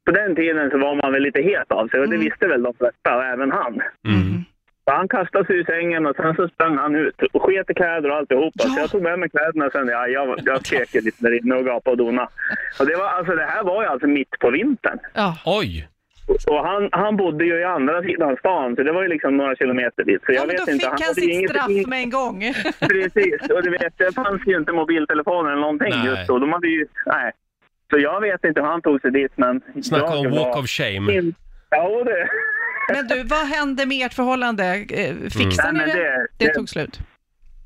på 0.06 0.10
den 0.12 0.36
tiden 0.36 0.70
så 0.70 0.78
var 0.78 0.94
man 0.94 1.12
väl 1.12 1.22
lite 1.22 1.42
het 1.42 1.72
av 1.72 1.88
sig 1.88 2.00
och 2.00 2.08
det 2.08 2.14
Mm. 2.16 2.24
visste 2.26 2.46
väl 2.46 2.62
de 2.62 2.74
flesta 2.74 3.16
och 3.16 3.24
även 3.24 3.50
han. 3.52 3.72
Mm. 4.08 4.44
Så 4.84 4.94
han 4.94 5.08
kastade 5.08 5.44
sig 5.46 5.56
ur 5.56 5.64
sängen 5.64 6.06
och 6.06 6.16
sen 6.16 6.34
så 6.36 6.48
sprang 6.48 6.76
han 6.76 6.94
ut 6.96 7.22
och 7.32 7.42
sket 7.42 7.70
i 7.70 7.74
kläder 7.74 8.10
och 8.10 8.16
alltihopa. 8.16 8.52
Ja. 8.64 8.68
Så 8.68 8.80
jag 8.80 8.90
tog 8.90 9.02
med 9.02 9.18
mig 9.18 9.28
kläderna 9.28 9.70
sen. 9.70 9.88
Ja, 9.88 10.06
jag, 10.08 10.38
jag 10.44 10.66
skrek 10.66 10.94
lite 10.94 11.22
där 11.22 11.38
inne 11.38 11.54
och 11.54 11.64
gapade 11.64 11.90
och 11.90 11.96
donade. 11.98 12.28
Och 12.80 12.86
det, 12.86 12.96
var, 12.96 13.06
alltså, 13.08 13.34
det 13.34 13.44
här 13.46 13.62
var 13.64 13.82
ju 13.82 13.88
alltså 13.88 14.06
mitt 14.06 14.30
på 14.40 14.50
vintern. 14.50 14.98
Ja. 15.14 15.38
Oj! 15.44 15.88
Och 16.46 16.66
han, 16.66 16.88
han 16.92 17.16
bodde 17.16 17.44
ju 17.44 17.54
i 17.60 17.64
andra 17.64 18.02
sidan 18.02 18.36
stan, 18.36 18.76
så 18.76 18.82
det 18.82 18.92
var 18.92 19.02
ju 19.02 19.08
liksom 19.08 19.36
några 19.36 19.56
kilometer 19.56 20.04
dit. 20.04 20.20
Så 20.26 20.32
jag 20.32 20.36
ja, 20.36 20.40
men 20.46 20.48
vet 20.56 20.66
då 20.66 20.72
inte, 20.72 20.84
fick 20.84 20.84
han 20.90 21.02
hade 21.02 21.14
sitt 21.14 21.30
inget- 21.30 21.50
straff 21.50 21.86
med 21.86 21.98
en 21.98 22.10
gång. 22.10 22.42
Precis, 22.80 23.50
och 23.54 23.62
du 23.62 23.70
vet, 23.70 23.98
det 23.98 24.14
fanns 24.14 24.42
ju 24.46 24.56
inte 24.56 24.72
mobiltelefoner 24.72 25.50
eller 25.50 25.60
någonting 25.60 25.90
Nej. 25.90 26.06
just 26.06 26.26
då. 26.28 26.38
De 26.38 26.52
hade 26.52 26.68
ju, 26.68 26.86
nej. 27.06 27.32
Så 27.90 27.98
jag 27.98 28.20
vet 28.20 28.44
inte 28.44 28.60
hur 28.60 28.68
han 28.68 28.82
tog 28.82 29.00
sig 29.00 29.10
dit, 29.10 29.32
men... 29.36 29.60
Snacka 29.82 30.04
jag 30.06 30.18
om 30.18 30.30
var 30.30 30.38
walk 30.44 30.56
of 30.56 30.66
shame. 30.68 31.12
in- 31.14 31.34
Ja, 31.70 32.04
det... 32.04 32.28
Men 32.94 33.06
du, 33.08 33.22
vad 33.22 33.46
hände 33.48 33.86
med 33.86 34.06
ert 34.06 34.14
förhållande? 34.14 34.64
Eh, 34.90 35.14
Fixade 35.30 35.72
Nej, 35.72 35.86
ni 35.86 35.92
det? 35.92 35.98
det- 36.00 36.26
Det 36.38 36.46
det- 36.46 36.54
tog 36.54 36.68
slut. 36.68 37.00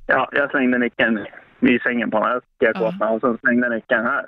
Ja, 0.07 0.29
jag 0.33 0.51
slängde 0.51 0.79
nyckeln 0.79 1.27
vid 1.61 1.83
sängen 1.83 2.11
på 2.11 2.16
honom. 2.18 2.41
Jag 2.59 2.71
åt 2.71 2.83
honom 2.83 3.14
och 3.14 3.21
sen 3.21 3.39
slängde 3.39 3.66
jag 3.66 3.75
nyckeln 3.75 4.05
här. 4.07 4.25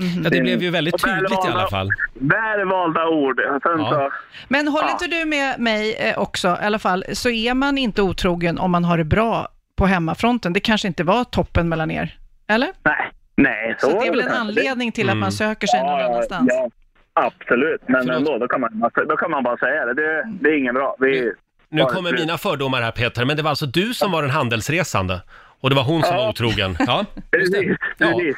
Mhm. 0.00 0.22
Ja, 0.24 0.30
det 0.30 0.40
blev 0.40 0.62
ju 0.62 0.70
väldigt 0.70 1.04
tydligt 1.04 1.30
i 1.44 1.48
alla 1.52 1.68
fall. 1.68 1.90
Väl 2.14 2.68
valda 2.68 3.08
ord. 3.08 3.40
Ja. 3.44 3.60
så... 3.62 4.10
Men 4.48 4.68
håller 4.68 4.88
Ja. 4.88 4.92
inte 4.92 5.06
du 5.06 5.24
med 5.24 5.60
mig 5.60 5.94
eh, 5.94 6.18
också, 6.18 6.48
i 6.48 6.64
alla 6.64 6.78
fall, 6.78 7.04
så 7.12 7.30
är 7.30 7.54
man 7.54 7.78
inte 7.78 8.02
otrogen 8.02 8.58
om 8.58 8.70
man 8.70 8.84
har 8.84 8.98
det 8.98 9.04
bra 9.04 9.48
på 9.76 9.86
hemmafronten. 9.86 10.52
Det 10.52 10.60
kanske 10.60 10.88
inte 10.88 11.04
var 11.04 11.24
toppen 11.24 11.68
mellan 11.68 11.90
er, 11.90 12.18
eller? 12.48 12.68
Nej, 12.84 13.10
nej. 13.36 13.76
Så, 13.78 13.90
Så, 13.90 14.00
det 14.00 14.06
är 14.06 14.10
väl 14.10 14.20
en 14.20 14.28
anledning 14.30 14.92
till 14.92 15.06
att 15.08 15.12
Mm. 15.12 15.20
man 15.20 15.32
söker 15.32 15.66
sig 15.66 15.80
någon 15.82 16.00
ja, 16.00 16.04
annanstans? 16.06 16.48
Ja, 16.52 16.68
absolut. 17.14 17.80
Men 17.86 18.00
Förlåt. 18.02 18.16
ändå, 18.16 18.38
då 18.38 18.48
kan, 18.48 18.60
man, 18.60 18.78
bara- 18.80 19.04
då 19.04 19.16
kan 19.16 19.30
man 19.30 19.42
bara 19.42 19.56
säga 19.56 19.84
det. 19.86 19.94
Det, 19.94 20.22
det 20.40 20.48
är 20.50 20.58
inget 20.58 20.74
bra. 20.74 20.96
Vi, 21.00 21.32
Nu 21.68 21.84
kommer 21.84 22.12
mina 22.12 22.38
fördomar 22.38 22.82
här 22.82 22.90
Peter, 22.90 23.24
men 23.24 23.36
det 23.36 23.42
var 23.42 23.50
alltså 23.50 23.66
du 23.66 23.94
som 23.94 24.12
var 24.12 24.22
den 24.22 24.30
handelsresande. 24.30 25.20
Och 25.60 25.70
det 25.70 25.76
var 25.76 25.82
hon 25.82 26.02
som 26.02 26.14
Ja. 26.16 26.22
var 26.22 26.28
otrogen. 26.30 26.76
Ja, 26.86 27.04
just 27.38 27.52
det. 27.52 27.76
precis, 27.98 28.36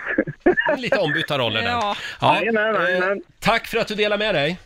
Ja, 0.66 0.76
lite 0.76 0.99
ombytta 0.99 1.38
roller 1.38 1.62
där. 1.62 1.68
Ja. 1.68 1.96
Ja, 2.20 2.42
eh, 2.42 3.16
tack 3.40 3.66
för 3.66 3.78
att 3.78 3.88
du 3.88 3.94
delar 3.94 4.18
med 4.18 4.34
dig. 4.34 4.59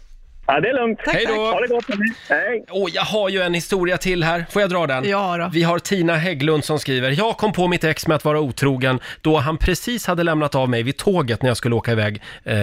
Ja, 0.53 0.61
det 0.61 0.69
är 0.69 0.75
lugnt. 0.75 0.99
Hej 1.07 1.25
då. 1.29 1.35
Ha 1.35 1.61
det 1.61 1.67
gott. 1.67 1.85
Hej. 2.29 2.65
Åh, 2.71 2.91
jag 2.95 3.03
har 3.03 3.29
ju 3.29 3.43
en 3.43 3.55
historia 3.55 3.99
till 3.99 4.25
här. 4.25 4.47
Får 4.51 4.63
jag 4.63 4.71
dra 4.71 4.87
den? 4.87 5.09
Ja 5.09 5.37
då. 5.37 5.51
Vi 5.53 5.63
har 5.63 5.79
Tina 5.79 6.17
Hägglund 6.17 6.65
som 6.65 6.79
skriver, 6.79 7.11
jag 7.11 7.37
kom 7.37 7.53
på 7.53 7.69
mitt 7.69 7.85
ex 7.85 8.07
med 8.07 8.15
att 8.15 8.25
vara 8.25 8.41
otrogen 8.41 9.01
då 9.21 9.39
han 9.39 9.57
precis 9.59 10.07
hade 10.07 10.23
lämnat 10.23 10.55
av 10.55 10.69
mig 10.69 10.83
vid 10.83 10.97
tåget 10.97 11.43
när 11.43 11.51
jag 11.51 11.57
skulle 11.57 11.75
åka 11.75 11.93
iväg 11.93 12.23
eh, 12.45 12.57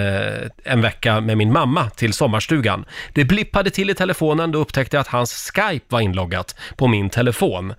en 0.64 0.82
vecka 0.82 1.22
med 1.22 1.38
min 1.38 1.52
mamma 1.52 1.90
till 1.90 2.14
sommarstugan. 2.14 2.86
Det 3.14 3.26
blippade 3.26 3.70
till 3.70 3.90
i 3.90 3.94
telefonen, 3.94 4.52
då 4.52 4.60
upptäckte 4.60 4.98
jag 4.98 5.02
att 5.02 5.08
hans 5.08 5.52
Skype 5.56 5.86
var 5.90 6.02
inloggat 6.02 6.60
på 6.76 6.88
min 6.88 7.10
telefon. 7.10 7.74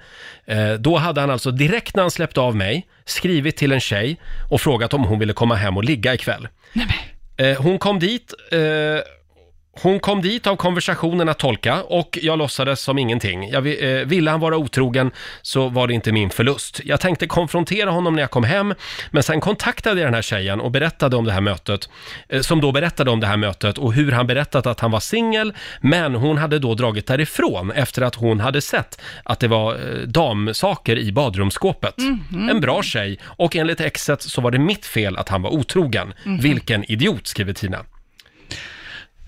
Eh, 0.46 0.72
då 0.72 0.96
hade 0.96 1.20
han 1.20 1.30
alltså 1.30 1.50
direkt 1.50 1.96
när 1.96 2.02
han 2.02 2.10
släppte 2.10 2.40
av 2.40 2.56
mig 2.56 2.86
skrivit 3.04 3.56
till 3.56 3.72
en 3.72 3.80
tjej 3.80 4.20
och 4.50 4.60
frågat 4.60 4.94
om 4.94 5.04
hon 5.04 5.18
ville 5.18 5.32
komma 5.32 5.54
hem 5.54 5.76
och 5.76 5.84
ligga 5.84 6.14
ikväll. 6.14 6.48
Eh, 7.36 7.62
hon 7.62 7.78
kom 7.78 7.98
dit 7.98 8.34
eh, 8.52 8.58
hon 9.72 10.00
kom 10.00 10.22
dit 10.22 10.46
av 10.46 10.56
konversationen 10.56 11.28
att 11.28 11.38
tolka 11.38 11.82
och 11.82 12.18
jag 12.22 12.38
låtsades 12.38 12.80
som 12.80 12.98
ingenting. 12.98 13.48
Jag, 13.50 13.60
vi- 13.60 14.00
eh, 14.00 14.06
ville 14.06 14.30
han 14.30 14.40
vara 14.40 14.56
otrogen 14.56 15.10
så 15.42 15.68
var 15.68 15.86
det 15.86 15.94
inte 15.94 16.12
min 16.12 16.30
förlust. 16.30 16.80
Jag 16.84 17.00
tänkte 17.00 17.26
konfrontera 17.26 17.90
honom 17.90 18.14
när 18.14 18.22
jag 18.22 18.30
kom 18.30 18.44
hem, 18.44 18.74
men 19.10 19.22
sen 19.22 19.40
kontaktade 19.40 20.00
jag 20.00 20.06
den 20.06 20.14
här 20.14 20.22
tjejen 20.22 20.60
och 20.60 20.70
berättade 20.70 21.16
om 21.16 21.24
det 21.24 21.32
här 21.32 21.40
mötet, 21.40 21.88
eh, 22.28 22.40
som 22.40 22.60
då 22.60 22.72
berättade 22.72 23.10
om 23.10 23.20
det 23.20 23.26
här 23.26 23.36
mötet 23.36 23.78
och 23.78 23.92
hur 23.92 24.12
han 24.12 24.26
berättat 24.26 24.66
att 24.66 24.80
han 24.80 24.90
var 24.90 25.00
singel, 25.00 25.52
men 25.80 26.14
hon 26.14 26.38
hade 26.38 26.58
då 26.58 26.74
dragit 26.74 27.06
därifrån 27.06 27.70
efter 27.72 28.02
att 28.02 28.14
hon 28.14 28.40
hade 28.40 28.60
sett 28.60 29.00
att 29.24 29.40
det 29.40 29.48
var 29.48 29.74
eh, 29.74 29.98
damsaker 30.06 30.98
i 30.98 31.12
badrumsskåpet. 31.12 31.94
En 32.50 32.60
bra 32.60 32.82
tjej 32.82 33.18
och 33.24 33.56
enligt 33.56 33.80
exet 33.80 34.22
så 34.22 34.40
var 34.40 34.50
det 34.50 34.58
mitt 34.58 34.86
fel 34.86 35.16
att 35.16 35.28
han 35.28 35.42
var 35.42 35.50
otrogen. 35.50 36.12
Vilken 36.42 36.84
idiot, 36.92 37.26
skriver 37.26 37.52
Tina. 37.52 37.78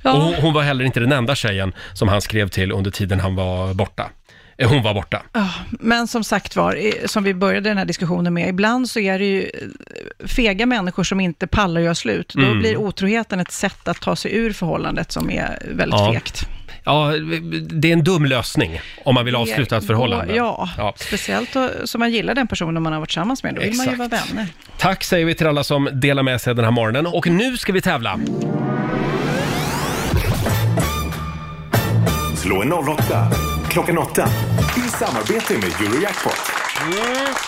Och 0.05 0.11
hon, 0.11 0.35
hon 0.35 0.55
var 0.55 0.63
heller 0.63 0.85
inte 0.85 1.01
den 1.01 1.13
enda 1.13 1.35
tjejen 1.35 1.73
som 1.95 2.09
han 2.09 2.21
skrev 2.23 2.49
till 2.49 2.73
under 2.73 2.91
tiden 2.91 3.21
han 3.21 3.35
var 3.35 3.75
borta. 3.75 4.11
Eh, 4.59 4.69
Hon 4.69 4.83
var 4.83 4.95
borta. 4.95 5.23
Ja, 5.33 5.49
men 5.71 6.07
som 6.09 6.25
sagt 6.25 6.57
var, 6.57 6.79
som 7.07 7.25
vi 7.25 7.35
började 7.35 7.71
den 7.71 7.79
här 7.79 7.85
diskussionen 7.85 8.35
med, 8.35 8.49
ibland 8.49 8.91
så 8.91 8.99
är 9.01 9.19
det 9.19 9.25
ju 9.25 9.43
eh, 9.43 10.27
fega 10.27 10.67
människor 10.67 11.05
som 11.05 11.21
inte 11.21 11.47
pallar 11.47 11.81
göra 11.81 11.95
slut. 11.95 12.33
Då 12.35 12.41
Mm. 12.43 12.59
blir 12.59 12.77
otroheten 12.77 13.41
ett 13.41 13.51
sätt 13.53 13.89
att 13.89 14.01
ta 14.01 14.17
sig 14.17 14.35
ur 14.37 14.53
förhållandet 14.53 15.13
som 15.13 15.31
är 15.31 15.59
väldigt 15.71 16.01
Ja. 16.01 16.13
fegt. 16.13 16.47
Ja, 16.85 17.13
det 17.71 17.89
är 17.89 17.93
en 17.93 18.05
dum 18.05 18.25
lösning 18.25 18.81
om 19.05 19.15
man 19.15 19.25
vill 19.25 19.37
avsluta 19.37 19.77
ett 19.77 19.87
förhållande. 19.87 20.35
Ja, 20.35 20.69
Ja. 20.79 20.95
speciellt 20.97 21.57
som 21.85 21.99
man 21.99 22.11
gillar 22.11 22.35
den 22.35 22.47
personen 22.47 22.83
man 22.83 22.93
har 22.93 23.01
varit 23.01 23.09
tillsammans 23.09 23.43
med. 23.43 23.55
Då 23.55 23.61
vill 23.61 23.75
man 23.75 23.87
ju 23.91 23.95
vara 23.97 24.09
Exakt. 24.09 24.31
vänner. 24.33 24.47
Tack 24.79 25.05
säger 25.05 25.27
vi 25.27 25.35
till 25.35 25.47
alla 25.47 25.65
som 25.65 25.89
delar 25.93 26.23
med 26.23 26.41
sig 26.41 26.55
den 26.55 26.65
här 26.65 26.73
morgonen. 26.73 27.07
Och 27.07 27.27
nu 27.27 27.57
ska 27.57 27.73
vi 27.73 27.81
tävla. 27.81 28.19
Slå 32.43 32.63
en 32.63 32.73
08 32.73 33.27
klockan 33.71 33.99
8 33.99 34.25
i 34.77 34.81
samarbete 34.89 35.55
med 35.55 35.65
Eurojackpot. 35.89 36.37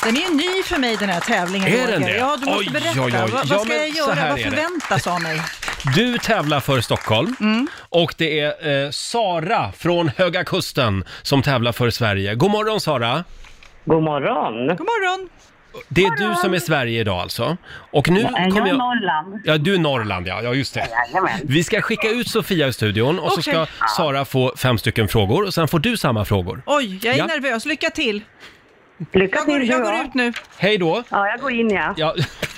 Den 0.04 0.16
är 0.16 0.20
ju 0.20 0.36
ny 0.36 0.62
för 0.64 0.78
mig 0.78 0.96
den 0.96 1.08
här 1.08 1.20
tävlingen, 1.20 1.68
Är 1.68 1.86
den 1.86 2.00
Roger. 2.02 2.12
det? 2.12 2.18
Ja, 2.18 2.36
du 2.40 2.46
måste 2.46 2.58
Oj, 2.60 2.70
berätta. 2.72 3.00
oj, 3.02 3.12
oj. 3.24 3.30
Vad, 3.32 3.40
Ja, 3.46 3.58
ska 3.58 3.68
men 3.68 3.76
jag 3.78 3.90
så 3.96 3.96
göra? 3.98 4.14
här 4.14 4.30
Vad 4.30 4.38
är 4.40 4.44
det. 4.44 4.50
förväntas 4.50 5.06
av 5.06 5.22
mig? 5.22 5.40
Du 5.94 6.18
tävlar 6.18 6.60
för 6.60 6.80
Stockholm 6.80 7.36
Mm. 7.40 7.66
och 7.88 8.14
det 8.18 8.40
är 8.40 8.84
eh, 8.84 8.90
Sara 8.90 9.72
från 9.72 10.10
Höga 10.16 10.44
Kusten 10.44 11.04
som 11.22 11.42
tävlar 11.42 11.72
för 11.72 11.90
Sverige. 11.90 12.34
God 12.34 12.50
morgon 12.50 12.80
Sara! 12.80 13.24
God 13.84 14.02
morgon. 14.02 14.68
God 14.68 14.78
morgon! 14.86 15.28
Det 15.88 16.04
är 16.04 16.28
du 16.28 16.34
som 16.34 16.54
är 16.54 16.58
Sverige 16.58 17.00
idag 17.00 17.18
alltså. 17.20 17.56
Och 17.72 18.08
nu 18.10 18.20
Jag 18.20 18.40
är 18.40 18.50
kommer 18.50 18.68
jag... 18.68 18.78
Norrland. 18.78 19.40
Ja, 19.44 19.58
du 19.58 19.74
är 19.74 19.78
Norrland 19.78 20.26
ja. 20.28 20.42
Ja, 20.42 20.54
just 20.54 20.74
det. 20.74 20.88
Jajamän. 21.10 21.40
Vi 21.44 21.64
ska 21.64 21.80
skicka 21.80 22.08
ut 22.10 22.28
Sofia 22.28 22.68
i 22.68 22.72
studion 22.72 23.18
och 23.18 23.32
så 23.32 23.42
ska. 23.42 23.66
Sara 23.96 24.24
få 24.24 24.52
fem 24.56 24.78
stycken 24.78 25.08
frågor 25.08 25.44
och 25.46 25.54
sen 25.54 25.68
får 25.68 25.78
du 25.78 25.96
samma 25.96 26.24
frågor. 26.24 26.62
Oj, 26.66 26.98
jag 27.02 27.14
är 27.14 27.18
Ja. 27.18 27.26
nervös. 27.26 27.64
Lycka 27.66 27.90
till! 27.90 28.22
Lycka 29.12 29.36
Jag 29.38 29.46
går, 29.46 29.58
till 29.60 29.68
jag 29.68 29.82
går 29.82 29.94
ut 29.94 30.14
nu. 30.14 30.32
Hej 30.58 30.78
då! 30.78 31.02
Ja, 31.08 31.26
jag 31.28 31.40
går 31.40 31.52
in 31.52 31.70
ja. 31.70 31.94
Ja, 31.96 32.14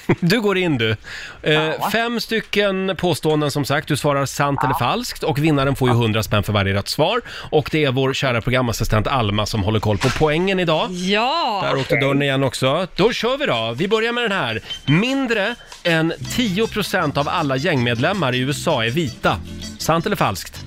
Du 0.21 0.41
går 0.41 0.59
in 0.59 0.79
du. 0.79 0.97
Eh, 1.43 1.91
fem 1.93 2.21
stycken 2.21 2.97
påståenden 2.97 3.51
som 3.51 3.65
sagt. 3.65 3.89
Du 3.89 3.97
svarar 3.97 4.27
sant 4.27 4.61
eller 4.65 4.75
falskt 4.75 5.23
och 5.23 5.39
vinnaren 5.39 5.77
får 5.77 5.89
ju 5.89 5.95
100 5.95 6.23
spänn 6.23 6.43
för 6.43 6.53
varje 6.53 6.75
rätt 6.75 6.89
svar. 6.89 7.21
Och 7.51 7.69
det 7.73 7.85
är 7.85 7.93
vår 7.93 8.13
kära 8.13 8.41
programassistent 8.41 9.07
Alma 9.07 9.47
som 9.47 9.63
håller 9.63 9.81
koll 9.81 9.99
på 9.99 10.09
poängen 10.19 10.61
idag. 10.61 10.93
Ja! 10.93 11.63
Där 11.65 11.81
åkte 11.81 11.97
dörren 11.97 12.23
igen 12.23 12.45
också. 12.45 12.87
Då 12.97 13.13
kör 13.13 13.37
vi 13.37 13.47
då. 13.47 13.75
Vi 13.77 13.89
börjar 13.89 14.13
med 14.13 14.25
den 14.25 14.33
här. 14.33 14.61
Mindre 14.87 15.55
än 15.85 16.13
10% 16.13 17.19
av 17.19 17.29
alla 17.29 17.57
gängmedlemmar 17.57 18.35
i 18.35 18.39
USA 18.39 18.85
är 18.85 18.91
vita. 18.91 19.37
Sant 19.79 20.07
eller 20.07 20.17
falskt? 20.17 20.65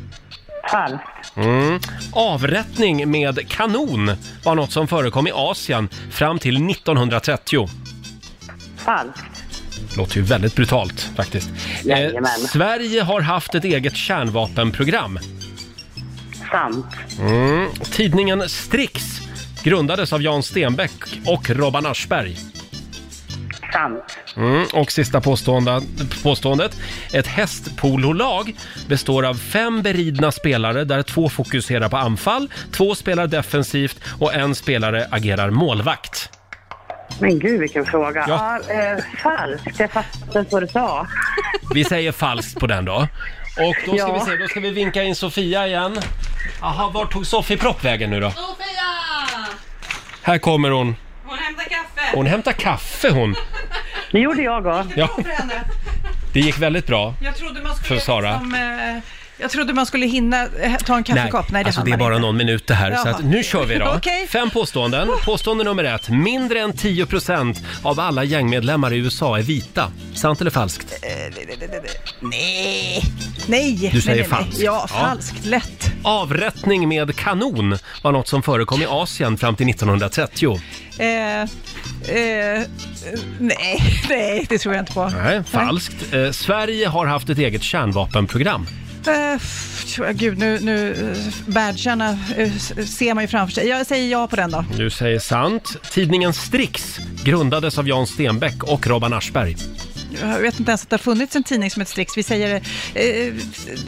Falskt. 0.72 1.20
Mm. 1.36 1.80
Avrättning 2.12 3.12
med 3.12 3.50
kanon 3.50 4.12
var 4.44 4.56
något 4.56 4.72
som 4.72 4.88
förekom 4.88 5.28
i 5.28 5.32
Asien 5.34 5.90
fram 6.12 6.40
till 6.40 6.70
1930. 6.70 7.70
Falskt. 8.86 9.44
Låter 9.98 10.16
ju 10.18 10.22
väldigt 10.22 10.56
brutalt 10.56 11.02
faktiskt. 11.16 11.50
Eh, 11.50 11.88
Jajamän. 11.88 12.40
Sverige 12.40 13.02
har 13.02 13.22
haft 13.22 13.56
ett 13.56 13.64
eget 13.64 13.96
kärnvapenprogram. 13.96 15.20
Sant. 16.52 16.86
Mm. 17.20 17.70
Tidningen 17.92 18.50
Strix 18.50 19.04
grundades 19.64 20.14
av 20.14 20.22
Jan 20.22 20.44
Stenbeck 20.44 20.92
och 21.26 21.50
Robban 21.50 21.86
Aschberg. 21.86 22.38
Sant. 23.74 24.18
Mm. 24.38 24.66
Och 24.74 24.92
sista 24.92 25.22
påstående, 25.22 25.82
påståendet. 26.24 26.78
Ett 27.14 27.28
hästpololag 27.28 28.56
består 28.88 29.26
av 29.26 29.34
fem 29.34 29.82
beridna 29.82 30.32
spelare 30.32 30.84
där 30.84 31.04
två 31.04 31.30
fokuserar 31.30 31.90
på 31.90 31.98
anfall, 31.98 32.50
två 32.72 32.96
spelar 32.96 33.28
defensivt 33.28 34.00
och 34.20 34.34
en 34.34 34.56
spelare 34.56 35.08
agerar 35.12 35.50
målvakt. 35.50 36.39
Men 37.20 37.40
gud 37.40 37.60
vilken 37.60 37.86
fråga. 37.86 38.26
Ja. 38.28 38.60
Ja. 38.68 38.74
eh, 38.74 38.98
falskt. 39.24 39.80
Jag 39.80 39.92
fattade 39.92 40.40
inte 40.40 40.54
vad 40.56 40.64
du 40.64 40.68
sa. 40.68 41.08
Vi 41.74 41.84
säger 41.84 42.12
falskt 42.12 42.60
på 42.60 42.68
den 42.68 42.86
då. 42.86 42.96
Och 43.58 43.76
då 43.86 43.98
ska 43.98 44.08
Ja. 44.08 44.14
vi 44.14 44.20
se, 44.32 44.38
då 44.38 44.48
ska 44.48 44.60
vi 44.60 44.70
vinka 44.70 45.04
in 45.04 45.16
Sofia 45.16 45.68
igen. 45.68 45.98
Jaha, 46.62 46.90
var 46.90 47.06
tog 47.06 47.26
Sofie 47.26 47.58
Propp 47.58 47.86
vägen 47.86 48.10
nu 48.10 48.20
då? 48.20 48.32
Sofia! 48.32 48.46
Här 50.22 50.38
kommer 50.38 50.70
hon. 50.70 50.96
Hon 51.26 51.38
hämtar 51.38 51.64
kaffe. 51.64 52.16
Hon 52.16 52.26
hämtar 52.26 52.52
kaffe 52.52 53.10
hon. 53.10 53.36
Det 54.12 54.20
gjorde 54.20 54.42
jag 54.42 54.66
också. 54.68 54.90
Ja, 54.96 55.10
det 56.34 56.40
gick 56.40 56.58
väldigt 56.58 56.88
bra. 56.88 57.14
Jag 57.22 57.36
trodde 57.36 57.62
man 57.64 57.76
skulle, 57.76 58.00
För 58.00 58.06
Sara. 58.06 58.32
liksom, 58.32 58.54
eh, 58.54 58.98
jag 59.40 59.52
trodde 59.52 59.74
man 59.74 59.86
skulle 59.86 60.06
hinna 60.06 60.44
eh, 60.62 60.76
ta 60.78 60.96
en 60.98 61.04
kaffekopp. 61.04 61.52
Nej, 61.52 61.64
det 61.64 61.68
alltså 61.68 61.80
hann 61.80 61.86
det 61.86 61.90
är 61.90 61.98
man 61.98 62.00
bara 62.00 62.16
inte. 62.16 62.22
någon 62.28 62.38
minut 62.38 62.68
det 62.68 62.74
här. 62.74 62.96
Så 62.96 63.08
Jaha. 63.08 63.16
att 63.16 63.24
nu 63.26 63.44
kör 63.44 63.66
vi 63.66 63.76
då. 63.78 63.94
Okej. 63.98 64.28
Fem 64.28 64.50
påståenden. 64.50 65.10
Påstående 65.26 65.64
nummer 65.64 65.84
ett. 65.84 66.10
Mindre 66.10 66.60
än 66.60 66.74
10% 66.74 67.58
av 67.84 68.00
alla 68.00 68.24
gängmedlemmar 68.24 68.94
i 68.94 68.98
USA 68.98 69.38
är 69.38 69.42
vita. 69.42 69.92
Sant 70.14 70.42
eller 70.42 70.52
falskt? 70.52 70.94
Nej. 72.22 73.04
Nej. 73.48 73.90
Du 73.94 74.02
säger 74.02 74.18
nej, 74.18 74.28
nej, 74.30 74.40
nej. 74.40 74.46
falskt. 74.46 74.60
Ja, 74.60 74.88
Ja. 74.92 75.00
falskt. 75.00 75.46
Lätt. 75.46 75.92
Avrättning 76.04 76.88
med 76.88 77.16
kanon 77.16 77.78
var 78.04 78.12
något 78.12 78.28
som 78.28 78.44
förekom 78.44 78.82
i 78.82 78.86
Asien 78.90 79.38
fram 79.38 79.56
till 79.56 79.70
1930. 79.70 80.60
Eh, 80.98 81.42
eh, 81.42 81.48
nej, 83.40 83.84
nej, 84.10 84.46
det 84.50 84.58
tror 84.58 84.76
jag 84.76 84.82
inte 84.82 84.94
på. 84.94 85.10
Nej, 85.10 85.44
falskt. 85.44 86.14
Eh, 86.14 86.32
Sverige 86.32 86.88
har 86.88 87.06
haft 87.06 87.30
ett 87.30 87.38
eget 87.38 87.64
kärnvapenprogram. 87.64 88.68
Eh, 89.08 89.34
f- 89.36 90.00
gud, 90.14 90.38
nu, 90.38 90.60
nu 90.62 90.92
eh, 91.12 91.34
badgarna 91.54 92.10
eh, 92.38 92.56
s- 92.56 92.98
ser 92.98 93.14
man 93.14 93.24
ju 93.24 93.28
framför 93.28 93.54
sig. 93.54 93.68
Jag 93.68 93.86
säger 93.86 94.12
ja 94.12 94.28
på 94.28 94.36
den 94.36 94.52
då. 94.52 94.66
Du 94.78 94.90
säger 94.90 95.20
sant. 95.20 95.78
Tidningen 95.92 96.34
Strix 96.34 97.00
grundades 97.24 97.78
av 97.78 97.88
Jan 97.88 98.08
Stenbeck 98.08 98.64
och 98.64 98.88
Robban 98.88 99.14
Aschberg. 99.14 99.56
Jag 100.22 100.40
vet 100.40 100.60
inte 100.60 100.72
ens 100.72 100.84
att 100.84 100.90
det 100.90 100.94
har 100.94 101.00
funnits 101.00 101.36
en 101.36 101.44
tidning 101.44 101.72
som 101.72 101.82
heter 101.82 101.92
Strix. 101.92 102.18
Vi 102.18 102.24
säger 102.24 102.56
eh, 102.56 103.34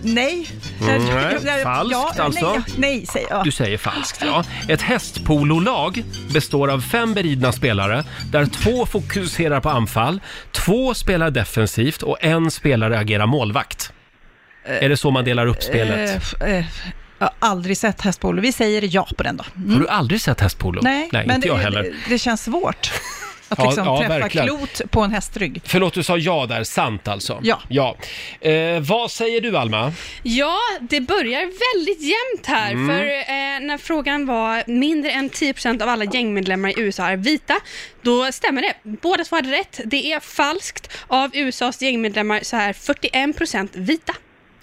nej. 0.04 0.48
Mm, 0.82 1.06
nej, 1.06 1.36
Eh, 1.58 1.64
falskt 1.64 1.92
ja, 2.18 2.24
alltså. 2.24 2.52
Nej, 2.54 2.62
nej 2.78 3.06
säger 3.06 3.28
jag. 3.30 3.44
Du 3.44 3.52
säger 3.52 3.78
falskt, 3.78 4.22
ja. 4.26 4.44
Ett 4.68 4.82
hästpololag 4.82 6.04
består 6.34 6.68
av 6.68 6.82
fem 6.82 7.14
beridna 7.14 7.52
spelare 7.52 8.04
där 8.32 8.46
två 8.46 8.86
fokuserar 8.86 9.60
på 9.60 9.70
anfall, 9.70 10.22
två 10.52 10.94
spelar 10.94 11.32
defensivt 11.32 12.02
och 12.02 12.18
en 12.24 12.52
spelare 12.52 13.00
agerar 13.00 13.26
målvakt. 13.28 13.92
Är 14.64 14.90
det 14.90 14.98
så 14.98 15.12
man 15.12 15.26
delar 15.26 15.48
upp 15.48 15.64
spelet? 15.64 16.24
Eh, 16.42 16.58
eh, 16.58 16.66
jag 17.20 17.28
har 17.28 17.34
aldrig 17.40 17.78
sett 17.78 18.02
hästpolo. 18.02 18.42
Vi 18.42 18.52
säger 18.52 18.90
ja 18.92 19.08
på 19.18 19.24
den 19.24 19.38
då. 19.38 19.44
Mm. 19.56 19.74
Har 19.74 19.80
du 19.80 19.88
aldrig 19.88 20.22
sett 20.22 20.40
hästpolo? 20.42 20.82
Nej, 20.84 21.10
Nej 21.12 21.28
men 21.28 21.36
inte 21.36 21.48
jag 21.48 21.58
det, 21.58 21.64
heller. 21.64 21.84
Det, 21.84 21.94
det 22.10 22.20
känns 22.20 22.44
svårt 22.44 22.92
att 23.48 23.58
Ja, 23.58 23.66
liksom 23.66 23.86
ja, 23.86 24.00
träffa 24.00 24.20
verkligen. 24.20 24.48
klot 24.48 24.82
på 24.90 25.02
en 25.02 25.12
hästrygg. 25.12 25.62
Förlåt, 25.66 25.94
du 25.94 26.04
sa 26.04 26.18
ja 26.18 26.46
där. 26.46 26.64
Sant 26.64 27.08
alltså? 27.08 27.40
Ja. 27.44 27.62
ja. 27.70 27.98
Eh, 28.50 28.80
vad 28.80 29.12
säger 29.12 29.42
du, 29.42 29.58
Alma? 29.58 29.94
Ja, 30.24 30.58
det 30.82 31.02
börjar 31.02 31.40
väldigt 31.40 32.02
jämnt 32.02 32.46
här. 32.48 32.72
Mm. 32.72 32.88
För 32.88 33.06
eh, 33.06 33.68
när 33.68 33.78
frågan 33.78 34.26
var 34.26 34.64
mindre 34.68 35.12
än 35.12 35.30
10% 35.30 35.84
av 35.84 35.90
alla 35.90 36.06
gängmedlemmar 36.06 36.70
i 36.70 36.74
USA 36.78 37.08
är 37.08 37.18
vita, 37.18 37.56
då 38.02 38.32
stämmer 38.32 38.62
det. 38.62 38.74
Båda 38.84 39.24
två 39.24 39.36
hade 39.36 39.52
rätt. 39.52 39.80
Det 39.86 40.12
är 40.12 40.20
falskt. 40.20 40.92
Av 41.08 41.30
USAs 41.34 41.82
gängmedlemmar 41.82 42.40
så 42.44 42.58
är 42.58 42.74
41% 42.74 43.70
vita. 43.74 44.14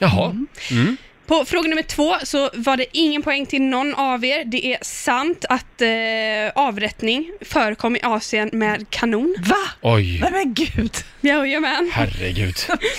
Jaha. 0.01 0.34
Mm. 0.70 0.96
På 1.29 1.45
fråga 1.45 1.68
nummer 1.68 1.83
två 1.83 2.16
så 2.24 2.51
var 2.55 2.76
det 2.76 2.87
ingen 2.93 3.22
poäng 3.22 3.47
till 3.47 3.62
någon 3.62 3.95
av 3.95 4.24
er. 4.24 4.45
Det 4.45 4.66
är 4.74 4.79
sant 4.83 5.45
att 5.49 5.81
eh, 5.83 6.62
avrättning 6.64 7.31
förekom 7.41 7.97
i 7.97 8.01
Asien 8.03 8.51
med 8.53 8.91
kanon. 8.91 9.35
Va? 9.39 9.57
Oj, 9.83 10.20
Nej 10.20 10.31
men 10.33 10.55
gud. 10.55 10.93
Jajamän. 11.20 11.91
herregud. 11.95 12.55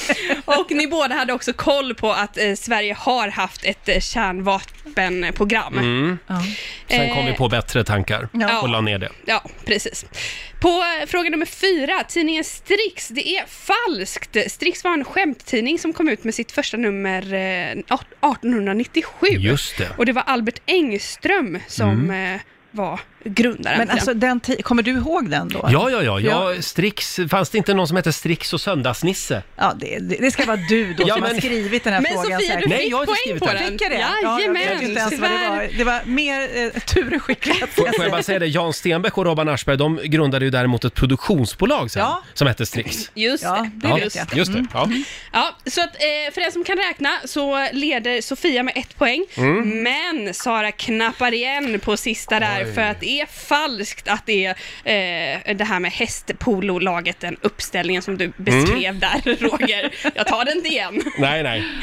Och 0.45 0.71
ni 0.71 0.87
båda 0.87 1.15
hade 1.15 1.33
också 1.33 1.53
koll 1.53 1.95
på 1.95 2.11
att 2.11 2.37
eh, 2.37 2.53
Sverige 2.55 2.93
har 2.99 3.27
haft 3.27 3.65
ett 3.65 3.89
eh, 3.89 3.99
kärnvapenprogram. 3.99 5.77
Mm. 5.77 6.17
Ja. 6.27 6.43
Sen 6.89 7.15
kom 7.15 7.25
vi 7.25 7.31
Eh, 7.31 7.37
på 7.37 7.49
bättre 7.49 7.83
tankar 7.83 8.27
Ja. 8.33 8.61
och 8.61 8.69
la 8.69 8.81
ner 8.81 8.97
det. 8.99 9.09
Ja, 9.25 9.43
precis. 9.65 10.05
På 10.61 10.69
eh, 11.01 11.05
fråga 11.07 11.29
nummer 11.29 11.45
fyra, 11.45 12.03
tidningen 12.07 12.43
Strix. 12.43 13.07
Det 13.07 13.29
är 13.29 13.45
falskt. 13.47 14.37
Strix 14.51 14.83
var 14.83 14.93
en 14.93 15.05
skämttidning 15.05 15.79
som 15.79 15.93
kom 15.93 16.09
ut 16.09 16.23
med 16.23 16.35
sitt 16.35 16.51
första 16.51 16.77
nummer 16.77 17.33
eh, 17.33 17.77
1897. 18.21 19.27
Just 19.27 19.77
det. 19.77 19.89
Och 19.97 20.05
det 20.05 20.11
var 20.11 20.23
Albert 20.23 20.61
Engström 20.65 21.59
som 21.67 21.89
Mm. 21.89 22.35
eh, 22.35 22.41
var 22.71 22.99
grundaren. 23.23 23.77
Men 23.77 23.89
alltså, 23.89 24.13
den 24.13 24.41
ti- 24.41 24.61
kommer 24.61 24.83
du 24.83 24.91
ihåg 24.91 25.29
den 25.29 25.49
då? 25.49 25.69
Ja, 25.71 25.89
ja, 25.89 26.01
ja, 26.03 26.19
ja. 26.19 26.61
Strix, 26.61 27.19
fanns 27.29 27.49
det 27.49 27.57
inte 27.57 27.73
någon 27.73 27.87
som 27.87 27.97
hette 27.97 28.13
Strix 28.13 28.53
och 28.53 28.61
Söndagsnisse? 28.61 29.43
Ja, 29.55 29.73
det, 29.79 29.99
det, 29.99 30.15
det 30.19 30.31
ska 30.31 30.45
vara 30.45 30.57
du 30.69 30.93
då 30.93 31.03
Ja, 31.07 31.13
som 31.13 31.21
men- 31.23 31.31
har 31.33 31.37
skrivit 31.41 31.83
den 31.83 31.93
här 31.93 32.01
Men 32.01 32.11
frågan. 32.11 32.39
Sofia, 32.39 32.47
säkert. 32.55 32.63
du 32.63 32.69
Nej, 32.69 32.77
fick 32.77 32.91
jag 32.91 32.97
har 32.97 33.01
inte 33.03 33.11
poäng 33.13 33.17
skrivit 33.21 33.39
på 33.39 33.45
den. 33.45 33.55
den. 33.55 33.71
Fick 33.71 33.81
jag 33.81 33.91
det? 33.91 33.97
Ja, 33.97 34.09
jag 34.21 34.35
vet 34.37 34.39
Jajamän, 34.61 34.83
inte 34.89 34.99
ens 34.99 35.19
vad 35.19 35.29
det 35.31 35.35
var. 35.49 35.59
tyvärr. 35.59 35.77
Det 35.77 35.83
var 35.83 36.01
mer 36.05 36.41
eh, 36.75 36.81
Ture 36.81 37.19
skicklighet. 37.19 37.69
Får, 37.69 37.83
får 37.95 38.03
jag 38.03 38.11
bara 38.11 38.23
säga 38.23 38.39
det, 38.39 38.47
Jan 38.47 38.73
Stenbeck 38.73 39.17
och 39.17 39.25
Robban 39.25 39.49
Aschberg, 39.49 39.77
de 39.77 39.99
grundade 40.03 40.45
ju 40.45 40.51
däremot 40.51 40.85
ett 40.85 40.93
produktionsbolag 40.95 41.91
sen, 41.91 42.01
Ja. 42.01 42.23
som 42.33 42.47
hette 42.47 42.65
Strix. 42.65 43.11
Just 43.15 43.43
Ja, 43.43 43.55
det. 43.55 43.87
det 43.87 43.87
Ja, 43.89 43.95
vet 43.95 44.15
jag. 44.15 44.37
just 44.37 44.53
det. 44.53 44.65
Ja. 44.73 44.89
Ja, 45.33 45.55
så 45.65 45.81
att, 45.81 45.95
eh, 45.95 46.33
för 46.33 46.41
den 46.41 46.51
som 46.51 46.63
kan 46.63 46.77
räkna 46.77 47.09
så 47.25 47.67
leder 47.73 48.21
Sofia 48.21 48.63
med 48.63 48.73
ett 48.77 48.97
poäng. 48.97 49.25
Mm. 49.37 49.83
Men 49.83 50.33
Sara 50.33 50.71
knappar 50.71 51.33
igen 51.33 51.79
på 51.79 51.97
sista 51.97 52.39
där 52.39 52.65
Oj. 52.65 52.73
för 52.73 52.81
att 52.81 53.03
det 53.09 53.21
är 53.21 53.25
falskt 53.25 54.07
att 54.07 54.25
det 54.25 54.45
är 54.45 54.49
eh, 55.45 55.55
det 55.55 55.63
här 55.63 55.79
med 55.79 55.91
hästpololaget, 55.91 57.19
den 57.19 57.37
uppställningen 57.41 58.01
som 58.01 58.17
du 58.17 58.31
beskrev 58.37 58.89
Mm. 58.89 58.99
där 58.99 59.35
Roger. 59.49 59.93
Jag 60.15 60.27
tar 60.27 60.45
den 60.45 60.57
inte 60.57 60.69
igen. 60.69 61.01
Nej, 61.17 61.43
nej. 61.43 61.63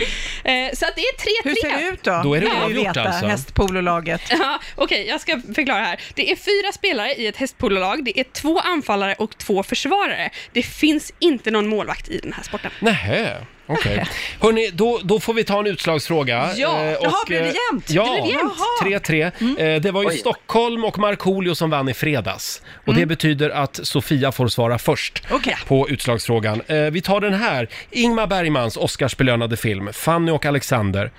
Eh, 0.44 0.72
så 0.74 0.84
att 0.86 0.96
det 0.96 1.00
är 1.02 1.42
3-3. 1.42 1.44
Hur 1.44 1.54
ser 1.54 1.78
det 1.78 1.88
ut 1.88 2.02
då? 2.02 2.20
Då 2.24 2.34
är 2.34 2.40
det 2.40 2.46
oavgjort 2.46 2.96
alltså. 2.96 3.26
Hästpololaget. 3.26 4.22
Ja, 4.30 4.60
Okej, 4.74 5.06
jag 5.08 5.20
ska 5.20 5.40
förklara 5.54 5.84
här. 5.84 6.00
Det 6.14 6.30
är 6.32 6.36
fyra 6.36 6.72
spelare 6.72 7.12
i 7.14 7.26
ett 7.26 7.36
hästpololag. 7.36 8.04
Det 8.04 8.20
är 8.20 8.24
två 8.24 8.58
anfallare 8.60 9.14
och 9.14 9.38
två 9.38 9.62
försvarare. 9.62 10.30
Det 10.52 10.62
finns 10.62 11.12
inte 11.18 11.50
någon 11.50 11.66
målvakt 11.68 12.08
i 12.08 12.18
den 12.18 12.32
här 12.32 12.42
sporten. 12.42 12.70
Nähä, 12.80 13.36
okej. 13.66 14.04
Hörni, 14.40 14.70
då, 14.72 15.00
då 15.04 15.20
får 15.20 15.34
vi 15.34 15.44
ta 15.44 15.58
en 15.58 15.66
utslagsfråga. 15.66 16.50
Ja. 16.56 16.82
Eh, 16.84 16.96
Jaha, 17.02 17.14
blev 17.26 17.42
det 17.42 17.48
eh, 17.48 17.54
jämnt? 17.70 17.90
Ja, 17.90 18.18
Det 18.22 18.28
jämnt. 18.28 19.04
3-3. 19.06 19.74
Eh, 19.74 19.80
det 19.80 19.90
var 19.90 20.02
ju 20.10 20.18
Stockholm 20.18 20.84
och 20.84 20.98
Markoolio 20.98 21.54
som 21.54 21.70
vann 21.70 21.88
i 21.88 21.94
fredags. 21.94 22.62
Och 22.86 22.94
det 22.94 23.06
betyder 23.06 23.50
att 23.50 23.80
Sofia 23.82 24.32
får 24.32 24.48
svara 24.48 24.78
först 24.78 25.22
Okej. 25.30 25.56
på 25.66 25.88
utslagsfrågan. 25.88 26.62
Eh, 26.66 26.76
vi 26.76 27.00
tar 27.00 27.20
den 27.20 27.34
här. 27.34 27.68
Ingmar 27.90 28.26
Bergmans 28.26 28.76
Oscarsbelönade 28.76 29.56
film, 29.56 29.92
Fanny 29.92 30.32
och 30.32 30.46
Alexander. 30.46 31.10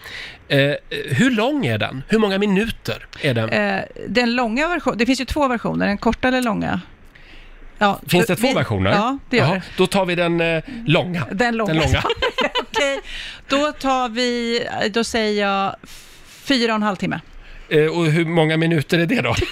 Eh, 0.48 0.72
hur 0.90 1.32
lång 1.32 1.66
är 1.66 1.78
den? 1.78 2.04
Hur 2.08 2.20
många 2.20 2.38
minuter 2.38 3.06
är 3.22 3.34
den? 3.34 3.50
Eh, 3.50 3.82
den 4.08 4.36
långa 4.36 4.68
versionen, 4.68 4.98
det 4.98 5.06
finns 5.06 5.22
ju 5.22 5.26
två 5.26 5.48
versioner, 5.48 5.88
den 5.88 5.98
korta 5.98 6.28
eller 6.28 6.42
långa? 6.42 6.82
Ja, 7.78 8.00
Finns 8.08 8.26
det 8.28 8.36
två 8.36 8.48
vi- 8.48 8.54
versioner? 8.54 8.92
Ja, 8.92 9.18
det 9.30 9.38
gör 9.38 9.44
Jaha, 9.46 9.54
det. 9.56 9.62
Då 9.78 9.88
tar 9.88 10.06
vi 10.06 10.16
den 10.16 10.42
eh, 10.42 10.64
långa. 10.86 11.26
Den 11.32 11.58
långa. 11.58 11.74
Den 11.74 11.82
långa. 11.84 12.04
Okej, 12.62 13.00
då 13.48 13.72
tar 13.72 14.10
vi, 14.10 14.62
då 14.94 15.04
säger 15.04 15.44
jag 15.48 15.76
fyra 16.44 16.72
och 16.72 16.76
en 16.76 16.84
halv 16.84 16.96
timme. 16.96 17.20
Eh, 17.70 17.86
och 17.86 18.06
hur 18.06 18.26
många 18.26 18.58
minuter 18.58 19.00
är 19.00 19.06
det 19.06 19.22
då? 19.22 19.36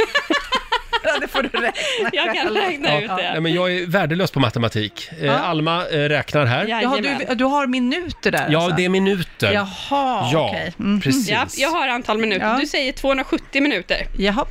det 1.22 1.28
får 1.28 1.44
du 1.44 1.50
räkna 1.50 2.10
Jag 2.14 2.26
kan 2.26 2.36
själv. 2.44 2.56
räkna 2.56 3.02
ut 3.02 3.10
Nej, 3.18 3.34
det. 3.34 3.42
men 3.42 3.54
jag 3.54 3.72
är 3.72 3.86
värdelös 3.88 4.32
på 4.32 4.40
matematik. 4.40 5.10
Eh, 5.22 5.50
Alma 5.50 5.86
eh, 5.88 5.98
räknar 5.98 6.46
här. 6.46 6.66
Ja, 6.68 6.82
Jaha, 6.82 6.98
Jajamän. 6.98 7.26
du, 7.30 7.36
du 7.36 7.44
har 7.44 7.68
minuter 7.68 8.32
där 8.32 8.56
alltså. 8.56 8.76
det 8.78 8.86
är 8.86 8.90
minuter. 8.90 9.52
Jaha, 9.54 10.30
Ja, 10.34 10.50
okej. 10.52 10.74
Mm. 10.80 11.02
precis. 11.02 11.30
Ja, 11.30 11.46
jag 11.58 11.70
har 11.70 11.88
antal 11.88 12.18
minuter. 12.18 12.46
Ja. 12.48 12.58
Du 12.60 12.68
säger 12.68 12.92
270 12.92 13.62
minuter. 13.62 14.08
Jaha. 14.18 14.46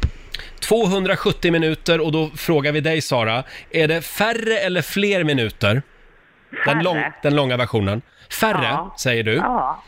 270 0.69 1.53
minuter 1.53 2.01
och 2.01 2.13
då 2.13 2.31
frågar 2.37 2.73
vi 2.73 2.81
dig 2.81 3.01
Sara, 3.01 3.45
är 3.71 3.89
det 3.89 4.03
färre 4.03 4.59
eller 4.59 4.83
fler 4.83 5.25
minuter? 5.25 5.83
Den, 6.67 6.83
lång, 6.83 7.03
den 7.23 7.37
långa 7.37 7.57
versionen. 7.57 8.03
Färre, 8.41 8.65
Ja. 8.65 8.95
säger 8.99 9.23
du. 9.23 9.35
Ja. 9.35 9.83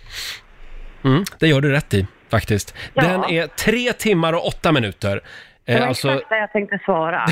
Mm, 1.04 1.24
det 1.38 1.48
gör 1.48 1.60
du 1.60 1.70
rätt 1.72 1.94
i, 1.94 2.06
faktiskt. 2.30 2.74
Ja. 2.94 3.02
Den 3.02 3.24
är 3.24 3.46
tre 3.46 3.92
timmar 3.92 4.32
och 4.32 4.46
åtta 4.46 4.72
minuter. 4.72 5.20
Det 5.64 5.72
Eh, 5.72 5.80
var 5.80 5.86
alltså, 5.86 6.08
exakt 6.12 6.28
det 6.28 6.38
jag 6.38 6.52
tänkte 6.52 6.78
svara. 6.84 7.26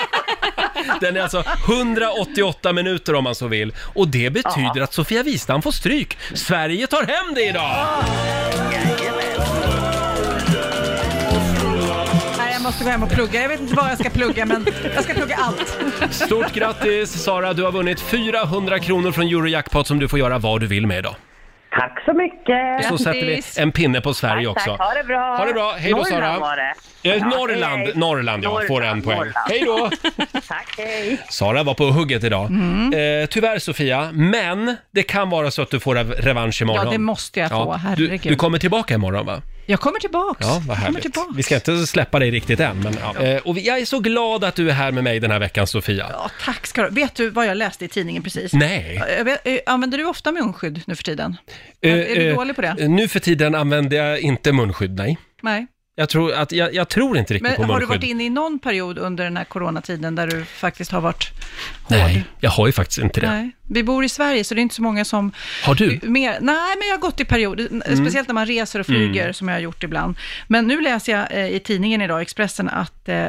den 1.00 1.16
är 1.16 1.20
alltså 1.20 1.44
188 1.68 2.72
minuter 2.72 3.14
om 3.14 3.24
man 3.24 3.34
så 3.34 3.46
vill. 3.46 3.74
Och 3.94 4.08
det 4.08 4.30
betyder 4.30 4.80
att 4.80 4.92
Sofia 4.92 5.22
Wistam 5.22 5.62
får 5.62 5.70
stryk. 5.70 6.18
Sverige 6.34 6.86
tar 6.86 7.02
hem 7.06 7.34
det 7.34 7.42
idag! 7.44 7.86
Nej, 8.70 9.65
måste 12.76 12.84
gå 12.84 12.90
hem 12.90 13.02
och 13.02 13.10
plugga. 13.10 13.42
Jag 13.42 13.48
vet 13.48 13.60
inte 13.60 13.74
vad 13.74 13.90
jag 13.90 13.98
ska 13.98 14.10
plugga, 14.10 14.46
men 14.46 14.66
jag 14.94 15.04
ska 15.04 15.14
plugga 15.14 15.36
allt. 15.36 15.78
Stort 16.14 16.52
grattis 16.52 17.22
Sara, 17.22 17.52
du 17.52 17.62
har 17.62 17.72
vunnit 17.72 18.00
400 18.00 18.78
kronor 18.78 19.12
från 19.12 19.26
Eurojackpot 19.26 19.86
som 19.86 19.98
du 19.98 20.08
får 20.08 20.18
göra 20.18 20.38
vad 20.38 20.60
du 20.60 20.66
vill 20.66 20.86
med 20.86 20.98
idag. 20.98 21.14
Tack 21.70 22.04
så 22.04 22.12
mycket. 22.12 22.84
Så 22.88 22.98
sätter 22.98 23.26
vi 23.26 23.42
en 23.58 23.72
pinne 23.72 24.00
på 24.00 24.14
Sverige 24.14 24.46
tack, 24.46 24.56
också. 24.56 24.70
Tack, 24.70 24.80
ha 24.80 24.94
det 24.94 25.04
bra. 25.04 25.36
Ha 25.36 25.44
det 25.44 25.52
bra. 25.52 25.74
Hej 25.78 25.92
då, 25.92 26.04
Sara. 26.04 26.18
Norrland 26.20 26.40
var 26.40 26.56
det. 26.56 27.10
Eh, 27.10 27.26
Norrland, 27.26 27.76
hej, 27.76 27.86
hej. 27.86 27.92
Norrland 27.94 28.44
ja, 28.44 28.50
får 28.68 28.84
en 28.84 28.98
Norrland, 28.98 29.04
poäng. 29.04 29.16
Norrland. 29.16 29.34
Hej 29.48 29.62
då! 29.66 29.90
Tack, 30.48 30.74
hej. 30.78 31.18
Sara 31.28 31.62
var 31.62 31.74
på 31.74 31.84
hugget 31.84 32.24
idag. 32.24 32.44
Eh, 32.44 33.26
tyvärr 33.30 33.58
Sofia, 33.58 34.10
men 34.12 34.76
det 34.90 35.02
kan 35.02 35.30
vara 35.30 35.50
så 35.50 35.62
att 35.62 35.70
du 35.70 35.80
får 35.80 35.94
rev- 35.96 36.14
revansch 36.20 36.62
imorgon. 36.62 36.84
Ja, 36.86 36.92
det 36.92 36.98
måste 36.98 37.40
jag 37.40 37.50
få. 37.50 37.72
du, 37.96 38.08
Herregud. 38.08 38.32
du 38.32 38.36
kommer 38.36 38.58
tillbaka 38.58 38.94
imorgon 38.94 39.26
va? 39.26 39.42
Jag 39.68 39.80
kommer 39.80 39.98
tillbaks. 40.00 40.40
Ja, 40.40 40.46
vad 40.48 40.54
jag 40.56 40.64
kommer 40.66 40.76
härligt. 40.76 41.02
tillbaks. 41.02 41.28
Vi 41.36 41.42
ska 41.42 41.54
inte 41.54 41.86
släppa 41.86 42.18
dig 42.18 42.30
riktigt 42.30 42.60
än, 42.60 42.80
men 42.80 42.96
ja. 43.02 43.22
Eh, 43.22 43.42
och 43.42 43.56
vi- 43.56 43.66
jag 43.66 43.78
är 43.78 43.84
så 43.84 43.98
glad 44.00 44.44
att 44.44 44.54
du 44.54 44.68
är 44.70 44.74
här 44.74 44.92
med 44.92 45.04
mig 45.04 45.20
den 45.20 45.30
här 45.30 45.38
veckan 45.38 45.66
Sofia. 45.66 46.06
Ja, 46.12 46.30
tack 46.44 46.66
ska 46.66 46.82
du 46.82 46.88
Vet 46.94 47.14
du 47.14 47.30
vad 47.30 47.46
jag 47.46 47.56
läste 47.56 47.84
i 47.84 47.88
tidningen 47.88 48.22
precis? 48.22 48.52
Nej. 48.52 49.02
Jag 49.18 49.24
vet, 49.24 49.46
eh, 49.46 49.58
använder 49.66 49.98
du 49.98 50.04
ofta 50.04 50.32
munskydd 50.32 50.80
nu 50.86 50.96
för 50.96 51.02
tiden? 51.02 51.36
Eh, 51.80 51.92
är 51.92 51.96
du 52.16 52.28
eh, 52.30 52.36
dålig 52.36 52.56
på 52.56 52.62
det? 52.62 52.88
Nu 52.88 53.08
för 53.08 53.20
tiden 53.20 53.54
använder 53.54 53.96
jag 53.96 54.20
inte 54.20 54.52
munskydd, 54.52 54.90
nej. 54.96 55.18
Nej. 55.42 55.66
Jag 55.98 56.08
tror, 56.08 56.32
att, 56.32 56.52
jag, 56.52 56.74
jag 56.74 56.88
tror 56.88 57.18
inte 57.18 57.34
riktigt 57.34 57.48
Men 57.48 57.56
på 57.56 57.62
har 57.72 57.80
du 57.80 57.86
munskydd. 57.86 57.88
varit 58.00 58.10
inne 58.10 58.24
i 58.24 58.30
någon 58.30 58.58
period 58.58 58.98
under 58.98 59.24
den 59.24 59.36
här 59.36 59.44
coronatiden 59.44 60.14
där 60.14 60.26
du 60.26 60.44
faktiskt 60.44 60.90
har 60.90 61.00
varit 61.00 61.30
Nej, 61.88 62.24
jag 62.40 62.50
har 62.50 62.66
ju 62.66 62.72
faktiskt 62.72 62.98
inte 62.98 63.20
det. 63.20 63.30
Nej. 63.30 63.50
Vi 63.68 63.82
bor 63.82 64.04
i 64.04 64.08
Sverige 64.08 64.44
så 64.44 64.54
det 64.54 64.60
är 64.60 64.62
inte 64.62 64.74
så 64.74 64.82
många 64.82 65.04
som... 65.04 65.32
Har 65.64 65.74
du? 65.74 66.00
Mer, 66.02 66.30
nej, 66.40 66.76
men 66.78 66.88
jag 66.88 66.94
har 66.96 67.00
gått 67.00 67.20
i 67.20 67.24
perioder, 67.24 67.66
Mm. 67.70 67.96
speciellt 67.96 68.28
när 68.28 68.34
man 68.34 68.46
reser 68.46 68.80
och 68.80 68.86
flyger 68.86 69.32
som 69.32 69.48
jag 69.48 69.54
har 69.54 69.60
gjort 69.60 69.82
ibland. 69.84 70.16
Men 70.48 70.66
nu 70.66 70.80
läser 70.80 71.12
jag 71.12 71.26
eh, 71.32 71.46
i 71.56 71.60
tidningen 71.60 72.02
idag, 72.02 72.20
Expressen, 72.22 72.68
att 72.68 73.08
eh, 73.08 73.24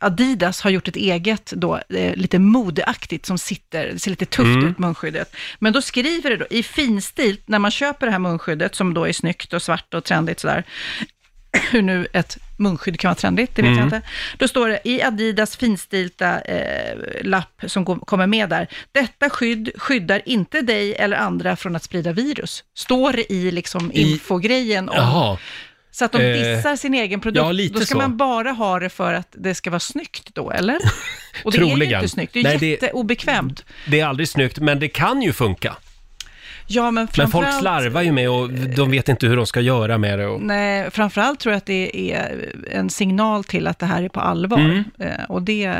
Adidas 0.00 0.60
har 0.60 0.70
gjort 0.70 0.88
ett 0.88 0.96
eget, 0.96 1.52
då, 1.56 1.76
eh, 1.88 2.14
lite 2.16 2.38
modeaktigt 2.38 3.26
som 3.26 3.38
sitter, 3.38 3.86
det 3.92 3.98
ser 3.98 4.10
lite 4.10 4.26
tufft 4.26 4.46
Mm. 4.56 4.68
ut, 4.68 4.78
munskyddet. 4.78 5.36
Men 5.58 5.72
då 5.72 5.82
skriver 5.82 6.30
det 6.30 6.36
då, 6.36 6.46
i 6.50 6.62
finstil, 6.62 7.36
när 7.46 7.58
man 7.58 7.70
köper 7.70 8.06
det 8.06 8.12
här 8.12 8.18
munskyddet, 8.18 8.74
som 8.74 8.94
då 8.94 9.08
är 9.08 9.12
snyggt 9.12 9.52
och 9.52 9.62
svart 9.62 9.94
och 9.94 10.04
trendigt 10.04 10.40
sådär, 10.40 10.64
hur 11.70 11.82
nu 11.82 12.06
ett 12.12 12.38
munskydd 12.56 13.00
kan 13.00 13.08
vara 13.08 13.14
trendigt, 13.14 13.54
det 13.54 13.62
vet 13.62 13.68
Mm. 13.68 13.78
jag 13.78 13.86
inte. 13.86 14.02
Då 14.38 14.48
står 14.48 14.68
det 14.68 14.80
i 14.84 15.02
Adidas 15.02 15.56
finstilta 15.56 16.40
eh, 16.40 16.94
lapp 17.22 17.62
som 17.66 17.84
kom- 17.84 18.00
kommer 18.00 18.26
med 18.26 18.48
där. 18.48 18.68
Detta 18.92 19.30
skydd 19.30 19.70
skyddar 19.76 20.22
inte 20.26 20.60
dig 20.62 20.94
eller 20.94 21.16
andra 21.16 21.56
från 21.56 21.76
att 21.76 21.82
sprida 21.82 22.12
virus. 22.12 22.64
Står 22.74 23.12
det 23.12 23.32
i 23.32 23.50
liksom 23.50 23.92
I- 23.92 24.12
infogrejen. 24.12 24.88
Om, 24.88 24.96
Jaha. 24.96 25.38
Så 25.92 26.04
att 26.04 26.12
de 26.12 26.18
Eh, 26.18 26.34
dissar 26.56 26.76
sin 26.76 26.94
egen 26.94 27.20
produkt. 27.20 27.44
ja, 27.44 27.52
lite 27.52 27.74
då 27.78 27.80
ska 27.80 27.92
så. 27.94 27.98
man 27.98 28.16
bara 28.16 28.50
ha 28.50 28.78
det 28.78 28.88
för 28.90 29.14
att 29.14 29.28
det 29.32 29.54
ska 29.54 29.70
vara 29.70 29.80
snyggt 29.80 30.34
då, 30.34 30.50
eller? 30.50 30.78
Och 31.44 31.52
det 31.52 31.58
är 31.58 31.62
ju 31.62 31.68
Troligen. 31.68 32.00
inte 32.00 32.08
snyggt, 32.08 32.32
det 32.32 32.40
är 32.40 32.44
Nej, 32.44 32.56
det- 32.58 32.66
jätteobekvämt. 32.66 33.64
Det 33.86 34.00
är 34.00 34.06
aldrig 34.06 34.28
snyggt, 34.28 34.58
men 34.58 34.78
det 34.80 34.88
kan 34.88 35.22
ju 35.22 35.32
funka. 35.32 35.76
Ja, 36.72 36.90
men 36.90 36.94
Men 36.94 37.06
folk 37.08 37.30
framförallt... 37.30 37.60
slarvar 37.60 38.02
ju 38.02 38.12
med 38.12 38.30
och 38.30 38.50
de 38.50 38.90
vet 38.90 39.08
inte 39.08 39.26
hur 39.26 39.36
de 39.36 39.46
ska 39.46 39.60
göra 39.60 39.98
med 39.98 40.18
det. 40.18 40.26
Och... 40.26 40.42
Nej, 40.42 40.90
framförallt 40.90 41.40
tror 41.40 41.52
jag 41.52 41.56
att 41.58 41.66
det 41.66 42.12
är 42.12 42.48
en 42.70 42.90
signal 42.90 43.44
till 43.44 43.66
att 43.66 43.78
det 43.78 43.86
här 43.86 44.02
är 44.02 44.08
på 44.08 44.20
allvar. 44.20 44.58
Mm. 44.58 44.84
Eh, 44.98 45.24
Och 45.28 45.42
det, 45.42 45.72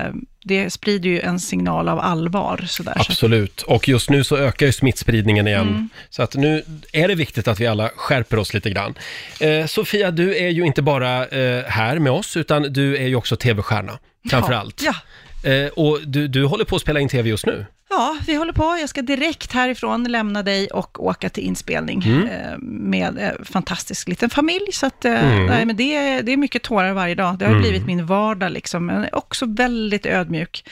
det 0.44 0.70
sprider 0.70 1.10
ju 1.10 1.20
en 1.20 1.40
signal 1.40 1.88
av 1.88 1.98
allvar. 2.00 2.64
Sådär. 2.66 2.92
Så- 2.96 3.00
Absolut. 3.12 3.62
Och 3.62 3.88
just 3.88 4.10
nu 4.10 4.24
så 4.24 4.36
ökar 4.36 4.66
ju 4.66 4.72
smittspridningen 4.72 5.46
igen. 5.48 5.68
Mm. 5.68 5.88
Så 6.10 6.22
att 6.22 6.34
nu 6.34 6.62
är 6.92 7.08
det 7.08 7.14
viktigt 7.14 7.48
att 7.48 7.60
vi 7.60 7.66
alla 7.66 7.88
skärper 7.96 8.38
oss 8.38 8.54
lite 8.54 8.70
grann. 8.70 8.94
Eh, 9.40 9.66
Sofia, 9.66 10.10
du 10.10 10.36
är 10.36 10.48
ju 10.48 10.66
inte 10.66 10.82
bara 10.82 11.26
eh, 11.26 11.64
här 11.66 11.98
med 11.98 12.12
oss, 12.12 12.36
utan 12.36 12.62
du 12.62 12.96
är 12.96 13.06
ju 13.06 13.14
också 13.16 13.36
tv-stjärna, 13.36 13.98
framför 14.30 14.52
allt. 14.52 14.82
Ja. 14.84 14.94
Eh, 15.50 15.68
och 15.68 15.98
du, 16.06 16.28
du 16.28 16.44
håller 16.44 16.64
på 16.64 16.76
att 16.76 16.82
spela 16.82 17.00
in 17.00 17.08
tv 17.08 17.28
just 17.28 17.46
nu. 17.46 17.66
Ja, 17.90 18.16
vi 18.26 18.34
håller 18.34 18.52
på. 18.52 18.76
Jag 18.80 18.88
ska 18.88 19.02
direkt 19.02 19.52
härifrån 19.52 20.04
lämna 20.04 20.42
dig 20.42 20.66
och 20.68 21.04
åka 21.06 21.28
till 21.28 21.44
inspelning 21.44 22.02
Mm. 22.06 22.22
eh, 22.28 22.58
med 22.60 23.18
en 23.18 23.44
fantastisk 23.44 24.08
liten 24.08 24.30
familj. 24.30 24.66
Så 24.72 24.86
att, 24.86 25.04
eh, 25.04 25.32
Mm. 25.32 25.46
nej, 25.46 25.64
men 25.64 25.76
det, 25.76 25.94
är- 25.96 26.22
det 26.22 26.32
är 26.32 26.36
mycket 26.36 26.62
tårar 26.62 26.92
varje 26.92 27.14
dag. 27.14 27.38
Det 27.38 27.44
har 27.44 27.52
Mm. 27.52 27.62
blivit 27.62 27.86
min 27.86 28.06
vardag, 28.06 28.52
liksom. 28.52 28.86
men 28.86 29.06
också 29.12 29.46
väldigt 29.46 30.06
ödmjuk 30.06 30.64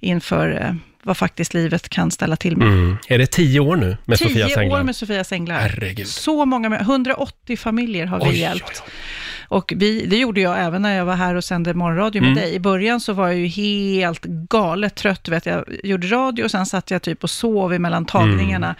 inför 0.00 0.62
eh, 0.62 0.74
vad 1.02 1.16
faktiskt 1.16 1.54
livet 1.54 1.88
kan 1.88 2.10
ställa 2.10 2.36
till 2.36 2.56
med. 2.56 2.68
Mm. 2.68 2.96
Är 3.08 3.18
det 3.18 3.26
tio 3.26 3.60
år 3.60 3.76
nu 3.76 3.96
med 4.04 4.18
Tio 4.18 4.28
Sofias 4.28 4.56
änglar? 4.56 4.78
år 4.80 4.82
med 4.84 4.96
Sofias 4.96 5.32
änglar. 5.32 5.58
Herregud. 5.60 6.06
Så 6.06 6.44
många, 6.44 6.68
med- 6.68 6.80
180 6.80 7.56
familjer 7.56 8.06
har 8.06 8.18
vi 8.20 8.30
Oj, 8.30 8.38
hjälpt. 8.40 8.82
oj, 8.86 8.86
oj. 8.86 8.92
Och 9.48 9.72
vi, 9.76 10.06
det 10.06 10.16
gjorde 10.16 10.40
jag 10.40 10.64
även 10.64 10.82
när 10.82 10.96
jag 10.96 11.04
var 11.04 11.14
här 11.14 11.34
och 11.34 11.44
sände 11.44 11.74
morgonradio 11.74 12.20
med 12.22 12.30
Mm. 12.30 12.42
dig. 12.42 12.54
I 12.54 12.58
början 12.60 13.00
så 13.00 13.12
var 13.12 13.26
jag 13.28 13.36
ju 13.38 13.46
helt 13.46 14.22
galet 14.24 14.94
trött. 14.94 15.28
Vet, 15.28 15.46
jag 15.46 15.64
gjorde 15.82 16.06
radio 16.06 16.44
och 16.44 16.50
sen 16.50 16.66
satt 16.66 16.90
jag 16.90 17.02
typ 17.02 17.22
och 17.24 17.30
sov 17.30 17.72
emellan 17.72 18.04
tagningarna. 18.06 18.66
Mm. 18.66 18.76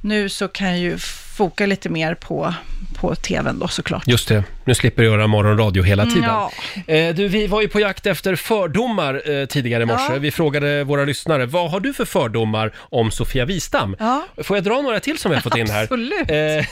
Nu 0.00 0.28
så 0.28 0.48
kan 0.48 0.68
jag 0.68 0.78
ju 0.78 0.98
foka 1.36 1.66
lite 1.66 1.88
mer 1.88 2.14
på, 2.14 2.54
på 3.00 3.14
tvn 3.14 3.58
då 3.58 3.68
såklart. 3.68 4.06
Just 4.06 4.28
det, 4.28 4.44
nu 4.64 4.74
slipper 4.74 5.02
du 5.02 5.08
göra 5.08 5.26
morgonradio 5.26 5.82
hela 5.82 6.04
tiden. 6.06 6.24
Ja. 6.24 6.50
Eh, 6.86 7.14
du, 7.14 7.28
vi 7.28 7.46
var 7.46 7.62
ju 7.62 7.68
på 7.68 7.80
jakt 7.80 8.06
efter 8.06 8.36
fördomar 8.36 9.22
eh, 9.30 9.46
tidigare 9.46 9.82
i 9.82 9.86
morse. 9.86 10.12
Ja. 10.12 10.18
Vi 10.18 10.30
frågade 10.30 10.84
våra 10.84 11.04
lyssnare, 11.04 11.46
vad 11.46 11.70
har 11.70 11.80
du 11.80 11.94
för 11.94 12.04
fördomar 12.04 12.72
om 12.78 13.10
Sofia 13.10 13.44
Wistam? 13.44 13.96
Ja. 13.98 14.26
Får 14.42 14.56
jag 14.56 14.64
dra 14.64 14.82
några 14.82 15.00
till 15.00 15.18
som 15.18 15.30
vi 15.30 15.34
har 15.34 15.42
fått 15.42 15.56
in 15.56 15.70
här? 15.70 15.82
Absolut. 15.82 16.30
Eh, 16.30 16.66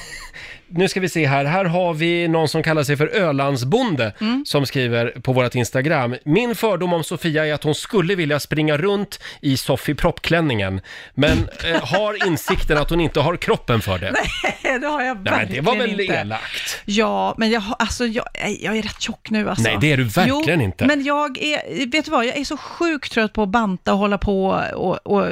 nu 0.69 0.89
ska 0.89 1.01
vi 1.01 1.09
se 1.09 1.27
här. 1.27 1.45
Här 1.45 1.65
har 1.65 1.95
vi 1.95 2.29
någon 2.29 2.49
som 2.49 2.63
kallar 2.63 2.83
sig 2.83 2.97
för 2.97 3.07
Ölandsbonde 3.07 4.13
Mm. 4.21 4.45
som 4.47 4.67
skriver 4.67 5.07
på 5.23 5.33
vårt 5.33 5.55
Instagram. 5.55 6.17
Min 6.25 6.55
fördom 6.55 6.93
om 6.93 7.05
Sofia 7.05 7.47
är 7.47 7.53
att 7.55 7.65
hon 7.65 7.75
skulle 7.75 8.15
vilja 8.15 8.41
springa 8.41 8.77
runt 8.77 9.21
i 9.41 9.57
Sofie 9.57 9.95
proppklänningen 9.95 10.81
men 11.15 11.39
eh, 11.65 11.83
har 11.85 12.27
insikten 12.27 12.79
att 12.79 12.91
hon 12.91 13.01
inte 13.01 13.21
har 13.21 13.37
kroppen 13.37 13.81
för 13.81 13.99
det. 13.99 14.13
Nej, 14.13 14.79
det 14.81 14.87
har 14.87 15.03
jag 15.03 15.17
Nej, 15.25 15.33
verkligen 15.33 15.65
det 15.65 15.71
var 15.71 15.77
väl 15.79 16.01
inte. 16.01 16.15
elakt? 16.15 16.83
Ja, 16.85 17.35
men 17.39 17.51
jag, 17.51 17.61
har- 17.61 17.77
alltså, 17.79 18.07
jag, 18.07 18.25
jag 18.61 18.77
är 18.79 18.83
rätt 18.83 19.01
tjock 19.01 19.31
nu 19.31 19.49
alltså. 19.51 19.63
Nej, 19.65 19.77
det 19.81 19.93
är 19.93 19.97
du 19.97 20.05
verkligen 20.05 20.61
jo, 20.61 20.65
inte. 20.65 20.87
men 20.87 21.05
jag 21.05 21.39
är, 21.39 21.87
vet 21.87 22.05
du 22.05 22.11
vad, 22.11 22.27
jag 22.27 22.37
är 22.37 22.45
så 22.45 22.57
sjukt 22.57 23.13
trött 23.13 23.33
på 23.33 23.43
att 23.43 23.49
banta 23.49 23.93
och 23.93 23.99
hålla 23.99 24.19
på 24.19 24.47
och, 24.75 25.07
och 25.07 25.27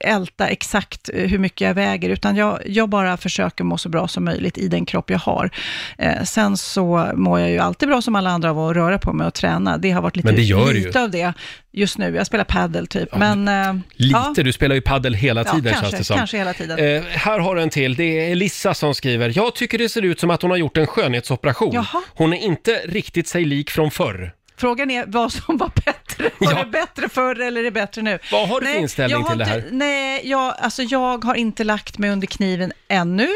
älta 0.00 0.46
exakt 0.48 1.10
hur 1.14 1.38
mycket 1.38 1.60
jag 1.60 1.74
väger, 1.74 2.08
utan 2.10 2.36
jag, 2.36 2.58
jag 2.66 2.88
bara 2.88 3.16
försöker 3.16 3.64
må 3.64 3.78
så 3.78 3.88
bra 3.88 4.08
som 4.08 4.24
möjligt 4.24 4.58
i 4.58 4.63
den 4.68 4.86
kropp 4.86 5.10
jag 5.10 5.18
har. 5.18 5.50
Eh, 5.98 6.22
sen 6.24 6.56
så 6.56 7.10
mår 7.14 7.40
jag 7.40 7.50
ju 7.50 7.58
alltid 7.58 7.88
bra 7.88 8.02
som 8.02 8.14
alla 8.16 8.30
andra 8.30 8.50
av 8.50 8.58
att 8.60 8.76
röra 8.76 8.98
på 8.98 9.12
mig 9.12 9.26
och 9.26 9.34
träna. 9.34 9.78
Det 9.78 9.90
har 9.90 10.02
varit 10.02 10.16
lite, 10.16 10.26
Men 10.28 10.36
det 10.36 10.42
gör 10.42 10.72
lite 10.74 10.98
ju. 10.98 11.04
av 11.04 11.10
det 11.10 11.32
just 11.72 11.98
nu. 11.98 12.14
Jag 12.16 12.26
spelar 12.26 12.44
paddel 12.44 12.86
typ, 12.86 13.16
men... 13.16 13.48
eh, 13.48 13.74
Lite, 13.96 14.18
ja. 14.36 14.42
du 14.44 14.52
spelar 14.52 14.74
ju 14.74 14.80
paddel 14.80 15.14
hela 15.14 15.44
Ja, 15.46 15.52
tiden 15.52 15.72
kanske, 15.72 15.90
känns 15.90 15.98
det 15.98 16.04
som. 16.04 16.16
kanske 16.16 16.36
hela 16.38 16.52
tiden. 16.52 16.78
Eh, 16.78 17.02
här 17.02 17.38
har 17.38 17.54
du 17.56 17.62
en 17.62 17.70
till, 17.70 17.94
det 17.94 18.04
är 18.26 18.32
Elissa 18.32 18.74
som 18.74 18.94
skriver. 18.94 19.32
Jag 19.36 19.54
tycker 19.54 19.78
det 19.78 19.88
ser 19.88 20.02
ut 20.02 20.20
som 20.20 20.30
att 20.30 20.42
hon 20.42 20.50
har 20.50 20.58
gjort 20.58 20.76
en 20.76 20.86
skönhetsoperation. 20.86 21.70
Jaha. 21.74 22.02
Hon 22.14 22.32
är 22.32 22.38
inte 22.38 22.72
riktigt 22.84 23.28
sig 23.28 23.44
lik 23.44 23.70
från 23.70 23.90
förr. 23.90 24.32
Frågan 24.56 24.90
är 24.90 25.04
vad 25.06 25.32
som 25.32 25.56
var 25.56 25.70
bättre. 25.84 26.30
Var 26.38 26.52
Ja. 26.52 26.58
det 26.64 26.70
bättre 26.70 27.08
förr 27.08 27.40
eller 27.40 27.60
är 27.60 27.64
det 27.64 27.70
bättre 27.70 28.02
nu? 28.02 28.18
Vad 28.32 28.48
har 28.48 28.60
du 28.60 28.66
för 28.66 28.78
inställning 28.78 29.24
till 29.24 29.38
det 29.38 29.44
här? 29.44 29.56
Inte, 29.58 29.68
nej, 29.72 30.20
jag, 30.24 30.54
alltså 30.60 30.82
jag 30.82 31.24
har 31.24 31.34
inte 31.34 31.64
lagt 31.64 31.98
mig 31.98 32.10
under 32.10 32.26
kniven 32.26 32.72
ännu. 32.88 33.28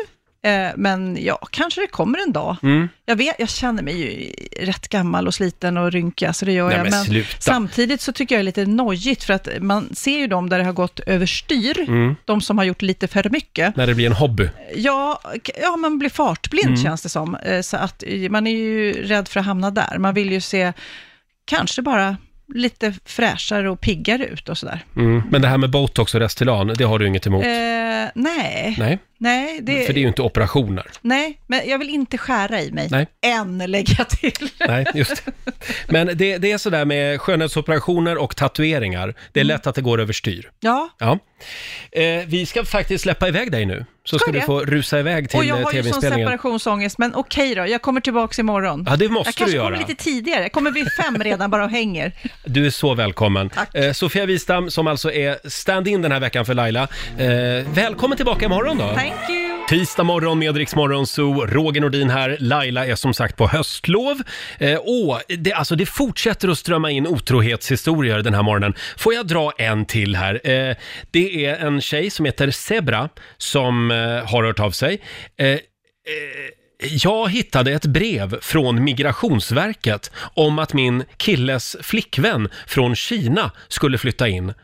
Eh, 0.42 0.70
men 0.76 1.18
ja, 1.20 1.38
kanske 1.50 1.80
det 1.80 1.86
kommer 1.86 2.18
en 2.26 2.32
dag. 2.32 2.56
Mm. 2.62 2.88
Jag, 3.06 3.16
vet, 3.16 3.34
jag 3.38 3.48
känner 3.48 3.82
mig 3.82 4.00
ju 4.00 4.32
rätt 4.66 4.88
gammal 4.88 5.26
och 5.26 5.34
sliten 5.34 5.76
och 5.76 5.92
rynkig, 5.92 6.34
så 6.34 6.44
det 6.44 6.52
gör 6.52 6.68
Nej, 6.68 6.76
jag. 6.76 6.90
men 6.90 7.04
sluta. 7.04 7.28
samtidigt 7.40 8.00
så 8.00 8.12
tycker 8.12 8.34
jag 8.34 8.40
det 8.40 8.42
är 8.42 8.62
lite 8.62 8.66
nojigt, 8.66 9.24
för 9.24 9.34
att 9.34 9.48
man 9.60 9.94
ser 9.94 10.18
ju 10.18 10.26
de 10.26 10.48
där 10.48 10.58
det 10.58 10.64
har 10.64 10.72
gått 10.72 11.00
överstyr, 11.00 11.80
Mm. 11.88 12.16
de 12.24 12.40
som 12.40 12.58
har 12.58 12.64
gjort 12.64 12.82
lite 12.82 13.08
för 13.08 13.30
mycket. 13.30 13.76
När 13.76 13.86
det 13.86 13.94
blir 13.94 14.06
en 14.06 14.12
hobby. 14.12 14.48
Ja, 14.76 15.20
ja, 15.62 15.76
man 15.76 15.98
blir 15.98 16.10
fartblind 16.10 16.66
Mm. 16.68 16.82
känns 16.82 17.02
det 17.02 17.08
som. 17.08 17.34
Eh, 17.34 17.60
Så 17.60 17.76
att 17.76 18.02
eh, 18.06 18.30
man 18.30 18.46
är 18.46 18.50
ju 18.56 18.92
rädd 18.92 19.28
för 19.28 19.40
att 19.40 19.46
hamna 19.46 19.70
där. 19.70 19.98
Man 19.98 20.14
vill 20.14 20.32
ju 20.32 20.40
se 20.40 20.72
kanske 21.44 21.82
bara 21.82 22.16
lite 22.54 22.94
fräschare 23.04 23.70
och 23.70 23.80
piggare 23.80 24.26
ut 24.26 24.48
och 24.48 24.58
sådär. 24.58 24.84
Mm. 24.96 25.22
Men 25.30 25.42
det 25.42 25.48
här 25.48 25.58
med 25.58 25.70
botox 25.70 26.14
och 26.14 26.20
Restylane, 26.20 26.74
det 26.74 26.84
har 26.84 26.98
du 26.98 27.06
inget 27.06 27.26
emot? 27.26 27.44
Eh, 27.44 27.48
nej. 28.14 28.74
Nej, 28.78 28.98
Nej, 29.20 29.58
det, 29.62 29.86
för 29.86 29.92
det 29.92 29.98
är 29.98 30.02
ju 30.02 30.08
inte 30.08 30.22
operationer. 30.22 30.86
nej, 31.00 31.38
men 31.46 31.60
jag 31.68 31.78
vill 31.78 31.88
inte 31.90 32.18
skära 32.18 32.62
i 32.62 32.72
mig. 32.72 32.88
Nej. 32.90 33.06
Än, 33.26 33.58
lägger 33.58 33.94
jag 33.98 34.08
till. 34.08 34.50
Nej, 34.68 34.86
just 34.94 35.22
det. 35.26 35.32
Men 35.88 36.06
det, 36.06 36.38
det 36.38 36.52
är 36.52 36.58
sådär 36.58 36.84
med 36.84 37.20
skönhetsoperationer 37.20 38.16
och 38.18 38.36
tatueringar. 38.36 39.14
Det 39.32 39.40
är 39.40 39.44
Mm. 39.44 39.54
lätt 39.56 39.66
att 39.66 39.74
det 39.74 39.80
går 39.82 40.00
överstyr. 40.00 40.50
Ja, 40.60 40.88
Ja. 40.98 41.18
Eh, 41.92 42.24
vi 42.26 42.46
ska 42.46 42.64
faktiskt 42.64 43.02
släppa 43.02 43.28
iväg 43.28 43.52
dig 43.52 43.66
nu. 43.66 43.84
Så 44.08 44.18
Ska 44.18 44.24
ska 44.24 44.32
du 44.32 44.40
få 44.40 44.60
rusa 44.60 44.98
iväg 44.98 45.30
till 45.30 45.38
och 45.38 45.44
jag 45.44 45.58
eh, 45.58 45.64
har 45.64 45.72
ju 45.72 45.82
sån 45.82 45.82
tv-inspelningen. 45.82 46.26
separationsångest, 46.26 46.98
men 46.98 47.14
okej 47.14 47.54
då, 47.54 47.66
jag 47.66 47.82
kommer 47.82 48.00
tillbaka 48.00 48.40
imorgon. 48.40 48.84
Ja, 48.88 48.96
det 48.96 49.08
måste 49.08 49.28
jag 49.28 49.34
kanske 49.34 49.56
du 49.56 49.60
kommer 49.60 49.76
göra. 49.76 49.86
lite 49.88 50.04
tidigare, 50.04 50.42
jag 50.42 50.52
kommer 50.52 50.70
vid 50.70 50.88
fem 50.92 51.16
redan 51.22 51.50
bara 51.50 51.64
och 51.64 51.70
hänger. 51.70 52.12
Du 52.44 52.66
är 52.66 52.70
så 52.70 52.94
välkommen. 52.94 53.50
Tack. 53.50 53.74
Eh, 53.74 53.92
Sofia 53.92 54.26
Wistam, 54.26 54.70
som 54.70 54.86
alltså 54.86 55.12
är 55.12 55.48
stand-in 55.48 56.02
den 56.02 56.12
här 56.12 56.20
veckan 56.20 56.44
för 56.44 56.54
Laila. 56.54 56.88
Eh, 57.18 57.28
välkommen 57.74 58.16
tillbaka 58.16 58.44
imorgon 58.44 58.78
då. 58.78 58.88
Thank 58.88 59.30
you! 59.30 59.48
Tisdag 59.68 60.04
morgon 60.04 60.38
med 60.38 60.56
Rix 60.56 60.74
Morgon 60.74 61.06
Zoo. 61.06 61.46
Roger 61.46 61.80
Nordin 61.80 62.10
här. 62.10 62.36
Laila 62.40 62.86
är 62.86 62.94
som 62.94 63.14
sagt 63.14 63.36
på 63.36 63.48
höstlov. 63.48 64.22
Eh, 64.58 64.74
och 64.74 65.20
det, 65.38 65.52
alltså 65.52 65.76
det 65.76 65.86
fortsätter 65.86 66.48
att 66.48 66.58
strömma 66.58 66.90
in 66.90 67.06
otrohetshistorier 67.06 68.18
den 68.22 68.34
här 68.34 68.42
morgonen. 68.42 68.74
Får 68.96 69.14
jag 69.14 69.26
dra 69.26 69.52
en 69.58 69.84
till 69.86 70.16
här? 70.16 70.40
Eh, 70.44 70.76
det 71.10 71.46
är 71.46 71.56
en 71.56 71.80
tjej 71.80 72.10
som 72.10 72.24
heter 72.24 72.50
Zebra 72.50 73.08
som 73.38 73.90
Eh, 73.98 74.26
har 74.26 74.44
hört 74.44 74.60
av 74.60 74.70
sig. 74.70 75.00
Eh, 75.38 75.46
eh, 75.46 75.58
jag 76.80 77.30
hittade 77.30 77.72
ett 77.72 77.86
brev 77.86 78.40
från 78.40 78.84
Migrationsverket 78.84 80.10
om 80.34 80.58
att 80.58 80.72
min 80.72 81.04
killes 81.16 81.76
flickvän 81.82 82.48
från 82.66 82.96
Kina 82.96 83.50
skulle 83.68 83.98
flytta 83.98 84.28
in 84.28 84.54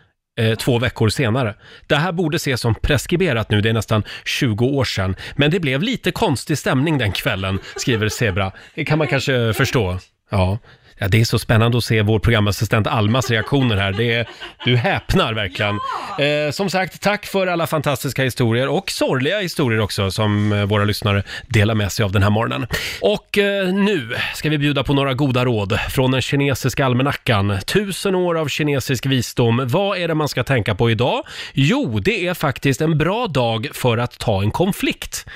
eh, 0.40 0.54
två 0.54 0.78
veckor 0.78 1.08
senare. 1.08 1.54
Det 1.86 1.96
här 1.96 2.12
borde 2.12 2.36
ses 2.36 2.60
som 2.60 2.74
preskriberat 2.74 3.50
nu, 3.50 3.60
det 3.60 3.68
är 3.68 3.72
nästan 3.72 4.02
20 4.24 4.66
år 4.66 4.84
sedan. 4.84 5.16
Men 5.36 5.50
det 5.50 5.60
blev 5.60 5.82
lite 5.82 6.10
konstig 6.10 6.58
stämning 6.58 6.98
den 6.98 7.12
kvällen, 7.12 7.58
skriver 7.76 8.08
Zebra. 8.08 8.52
Det 8.74 8.84
kan 8.84 8.98
man 8.98 9.06
kanske 9.08 9.52
förstå. 9.52 9.98
Ja. 10.30 10.58
Ja, 10.98 11.08
det 11.08 11.20
är 11.20 11.24
så 11.24 11.38
spännande 11.38 11.78
att 11.78 11.84
se 11.84 12.02
vår 12.02 12.18
programassistent 12.18 12.86
Almas 12.86 13.30
reaktioner 13.30 13.76
här. 13.76 13.92
Det 13.92 14.12
är, 14.12 14.28
du 14.64 14.76
häpnar 14.76 15.34
verkligen. 15.34 15.74
Eh, 16.18 16.50
som 16.52 16.70
sagt, 16.70 17.00
tack 17.00 17.26
för 17.26 17.46
alla 17.46 17.66
fantastiska 17.66 18.22
historier 18.22 18.68
och 18.68 18.90
sorgliga 18.90 19.40
historier 19.40 19.80
också 19.80 20.10
som 20.10 20.52
eh, 20.52 20.64
våra 20.64 20.84
lyssnare 20.84 21.22
delar 21.48 21.74
med 21.74 21.92
sig 21.92 22.04
av 22.04 22.12
den 22.12 22.22
här 22.22 22.30
morgonen. 22.30 22.66
Och 23.00 23.38
eh, 23.38 23.74
nu 23.74 24.14
ska 24.34 24.50
vi 24.50 24.58
bjuda 24.58 24.84
på 24.84 24.94
några 24.94 25.14
goda 25.14 25.44
råd 25.44 25.78
från 25.90 26.10
den 26.10 26.22
kinesiska 26.22 26.86
almanackan. 26.86 27.58
Tusen 27.66 28.14
år 28.14 28.38
av 28.38 28.48
kinesisk 28.48 29.06
visdom. 29.06 29.62
Vad 29.68 29.98
är 29.98 30.08
det 30.08 30.14
man 30.14 30.28
ska 30.28 30.44
tänka 30.44 30.74
på 30.74 30.90
idag? 30.90 31.22
Jo, 31.52 31.98
det 31.98 32.26
är 32.26 32.34
faktiskt 32.34 32.80
en 32.80 32.98
bra 32.98 33.26
dag 33.26 33.68
för 33.72 33.98
att 33.98 34.18
ta 34.18 34.42
en 34.42 34.50
konflikt. 34.50 35.26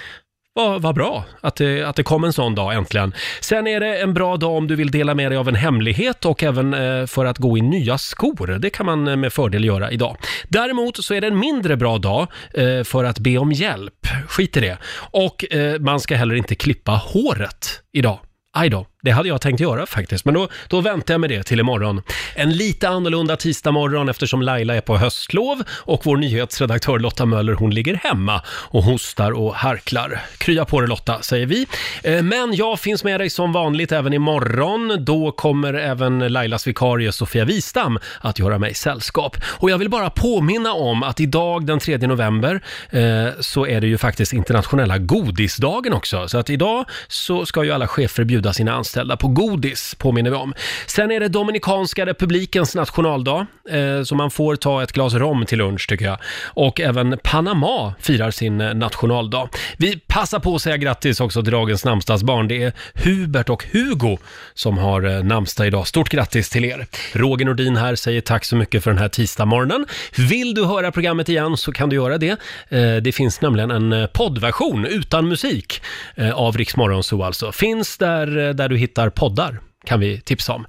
Vad 0.59 0.83
vad 0.83 0.95
bra 0.95 1.25
att 1.41 1.57
det, 1.57 1.83
att 1.83 1.97
det 1.97 2.03
kom 2.03 2.25
en 2.25 2.33
sån 2.33 2.55
dag 2.55 2.75
äntligen. 2.75 3.13
Sen 3.41 3.67
är 3.67 3.81
det 3.81 3.99
en 3.99 4.15
bra 4.15 4.37
dag 4.37 4.57
om 4.57 4.67
du 4.67 4.77
vill 4.77 4.91
dela 4.91 5.15
med 5.15 5.31
dig 5.31 5.39
av 5.39 5.49
en 5.49 5.55
hemlighet 5.55 6.25
och 6.25 6.43
även 6.43 6.75
eh, 6.75 7.07
för 7.07 7.25
att 7.25 7.39
gå 7.39 7.59
i 7.59 7.61
nya 7.61 7.99
skor. 7.99 8.59
Det 8.59 8.71
kan 8.71 8.87
man 8.87 9.09
eh, 9.09 9.17
med 9.17 9.33
fördel 9.33 9.65
göra 9.65 9.91
idag. 9.91 10.17
Däremot 10.49 11.05
så 11.05 11.15
är 11.15 11.21
det 11.21 11.27
en 11.27 11.39
mindre 11.39 11.77
bra 11.77 11.99
dag 11.99 12.27
eh, 12.55 12.85
för 12.85 13.05
att 13.05 13.19
be 13.19 13.39
om 13.39 13.53
hjälp. 13.53 14.07
Skit 14.29 14.57
i 14.57 14.61
det. 14.61 14.79
Och 15.11 15.55
eh, 15.55 15.81
man 15.81 16.01
ska 16.01 16.17
heller 16.17 16.35
inte 16.35 16.55
klippa 16.55 16.93
håret 16.93 17.83
idag. 17.93 18.19
Aj 18.53 18.69
då, 18.69 18.87
det 19.03 19.11
hade 19.11 19.29
jag 19.29 19.41
tänkt 19.41 19.61
göra 19.61 19.87
faktiskt, 19.87 20.25
men 20.25 20.35
då, 20.35 20.49
då 20.69 20.81
väntar 20.81 21.15
jag 21.15 21.21
med 21.21 21.31
det 21.31 21.43
till 21.43 21.61
imorgon. 21.61 22.03
En 22.35 22.57
lite 22.57 22.89
annorlunda 22.89 23.37
tisdag 23.37 23.71
morgon 23.71 24.09
eftersom 24.09 24.43
Laila 24.43 24.75
är 24.75 24.81
på 24.81 24.97
höstlov 24.97 25.63
och 25.71 26.01
vår 26.05 26.17
nyhetsredaktör 26.17 26.99
Lotta 26.99 27.27
Möller 27.27 27.53
hon 27.53 27.71
ligger 27.71 27.95
hemma 27.95 28.43
och 28.49 28.83
hostar 28.83 29.33
och 29.33 29.55
harklar. 29.55 30.21
Krya 30.39 30.65
på 30.65 30.81
dig 30.81 30.89
Lotta, 30.89 31.23
säger 31.23 31.47
vi. 31.47 31.67
Eh, 32.03 32.23
Men 32.23 32.55
jag 32.55 32.81
finns 32.81 33.05
med 33.05 33.21
dig 33.21 33.31
som 33.31 33.53
vanligt 33.53 33.93
även 33.93 34.13
imorgon. 34.13 34.97
Då 35.05 35.33
kommer 35.33 35.75
även 35.75 36.19
Lailas 36.19 36.67
vikarie 36.67 37.13
Sofia 37.13 37.45
Wistam 37.45 37.99
att 38.21 38.39
göra 38.39 38.59
mig 38.59 38.75
sällskap. 38.75 39.37
Och 39.45 39.71
jag 39.71 39.79
vill 39.79 39.91
bara 39.91 40.11
påminna 40.11 40.73
om 40.73 41.03
att 41.03 41.21
idag 41.21 41.67
den 41.67 41.79
3 41.79 41.99
november 41.99 42.61
eh, 42.91 43.29
så 43.41 43.67
är 43.67 43.81
det 43.81 43.87
ju 43.87 43.99
faktiskt 43.99 44.33
internationella 44.33 44.99
godisdagen 44.99 45.93
också. 45.93 46.29
Så 46.29 46.39
att 46.39 46.51
idag 46.51 46.85
så 47.09 47.47
ska 47.47 47.65
ju 47.65 47.73
alla 47.73 47.87
chefer 47.87 48.25
bjuda 48.25 48.53
sina 48.53 48.73
anställda 48.73 48.88
på 49.21 49.29
godis, 49.29 49.95
påminner 49.99 50.31
vi 50.31 50.37
om. 50.37 50.55
Sen 50.87 51.11
är 51.11 51.21
det 51.21 51.29
Dominikanska 51.29 52.07
republikens 52.07 52.75
nationaldag, 52.75 53.47
eh, 53.71 54.03
så 54.03 54.15
man 54.15 54.31
får 54.31 54.57
ta 54.57 54.83
ett 54.83 54.93
glas 54.93 55.15
rom 55.15 55.47
till 55.47 55.59
lunch 55.59 55.89
tycker 55.89 56.05
jag. 56.05 56.19
Och 56.45 56.81
även 56.81 57.19
Panama 57.23 57.95
firar 58.01 58.31
sin 58.31 58.61
eh, 58.61 58.75
nationaldag. 58.75 59.49
Vi 59.77 59.99
passar 59.99 60.39
på 60.39 60.55
att 60.55 60.63
säga 60.63 60.77
grattis 60.77 61.21
också 61.21 61.43
till 61.43 61.53
dagens 61.53 61.85
namnsdagsbarn. 61.85 62.49
Det 62.49 62.63
är 62.63 62.73
Hubert 62.95 63.49
och 63.49 63.65
Hugo 63.73 64.19
som 64.55 64.79
har 64.79 65.03
eh, 65.17 65.25
namnsdag 65.25 65.67
idag. 65.67 65.87
Stort 65.87 66.09
grattis 66.09 66.51
till 66.51 66.65
er! 66.65 66.87
Roger 67.13 67.47
Nordin 67.47 67.77
här 67.77 67.95
säger 67.95 68.21
tack 68.21 68.45
så 68.45 68.57
mycket 68.57 68.85
för 68.85 68.91
den 68.91 68.99
här 68.99 69.09
tisdagsmorgonen. 69.09 69.87
Vill 70.17 70.55
du 70.55 70.65
höra 70.65 70.93
programmet 70.93 71.29
igen 71.29 71.57
så 71.57 71.73
kan 71.73 71.89
du 71.89 71.97
göra 71.97 72.19
det. 72.19 72.31
Eh, 72.69 72.97
Det 73.03 73.13
finns 73.13 73.41
nämligen 73.41 73.71
en 73.71 73.93
eh, 73.93 74.07
poddversion 74.07 74.85
utan 74.87 75.29
musik 75.29 75.83
eh, 76.17 76.31
av 76.31 76.57
Riksmorgon 76.57 77.03
så 77.03 77.25
alltså. 77.25 77.53
Finns 77.53 77.99
där, 77.99 78.53
där 78.53 78.69
du 78.69 78.78
hittar 78.79 79.11
poddar 79.11 79.61
kan 79.85 80.01
vi 80.01 80.21
tipsa 80.21 80.53
om. 80.53 80.67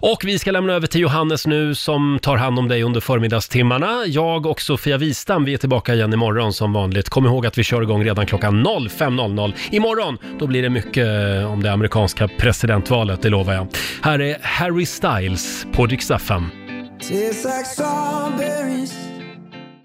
Och 0.00 0.22
vi 0.24 0.38
ska 0.38 0.50
lämna 0.50 0.72
över 0.72 0.86
till 0.86 1.00
Johannes 1.00 1.46
nu 1.46 1.74
som 1.74 2.18
tar 2.22 2.36
hand 2.36 2.58
om 2.58 2.68
dig 2.68 2.82
under 2.82 3.00
förmiddagstimmarna. 3.00 4.04
Jag 4.06 4.46
och 4.46 4.60
Sofia 4.60 4.98
Wistam, 4.98 5.44
vi 5.44 5.54
är 5.54 5.58
tillbaka 5.58 5.94
igen 5.94 6.12
imorgon 6.12 6.52
som 6.52 6.72
vanligt. 6.72 7.08
Kom 7.08 7.26
ihåg 7.26 7.46
att 7.46 7.58
vi 7.58 7.64
kör 7.64 7.82
igång 7.82 8.04
redan 8.04 8.26
klockan 8.26 8.66
05.00. 8.66 9.52
Imorgon, 9.70 10.18
då 10.38 10.46
blir 10.46 10.62
det 10.62 10.70
mycket 10.70 11.06
eh, 11.06 11.52
om 11.52 11.62
det 11.62 11.72
amerikanska 11.72 12.28
presidentvalet, 12.28 13.22
det 13.22 13.28
lovar 13.28 13.54
jag. 13.54 13.66
Här 14.02 14.20
är 14.20 14.36
Harry 14.42 14.86
Styles 14.86 15.66
på 15.72 15.86
Dixtafem. 15.86 16.44
FM. 16.44 16.50
Tastes 17.00 17.44
like 17.44 17.64
strawberries 17.64 19.17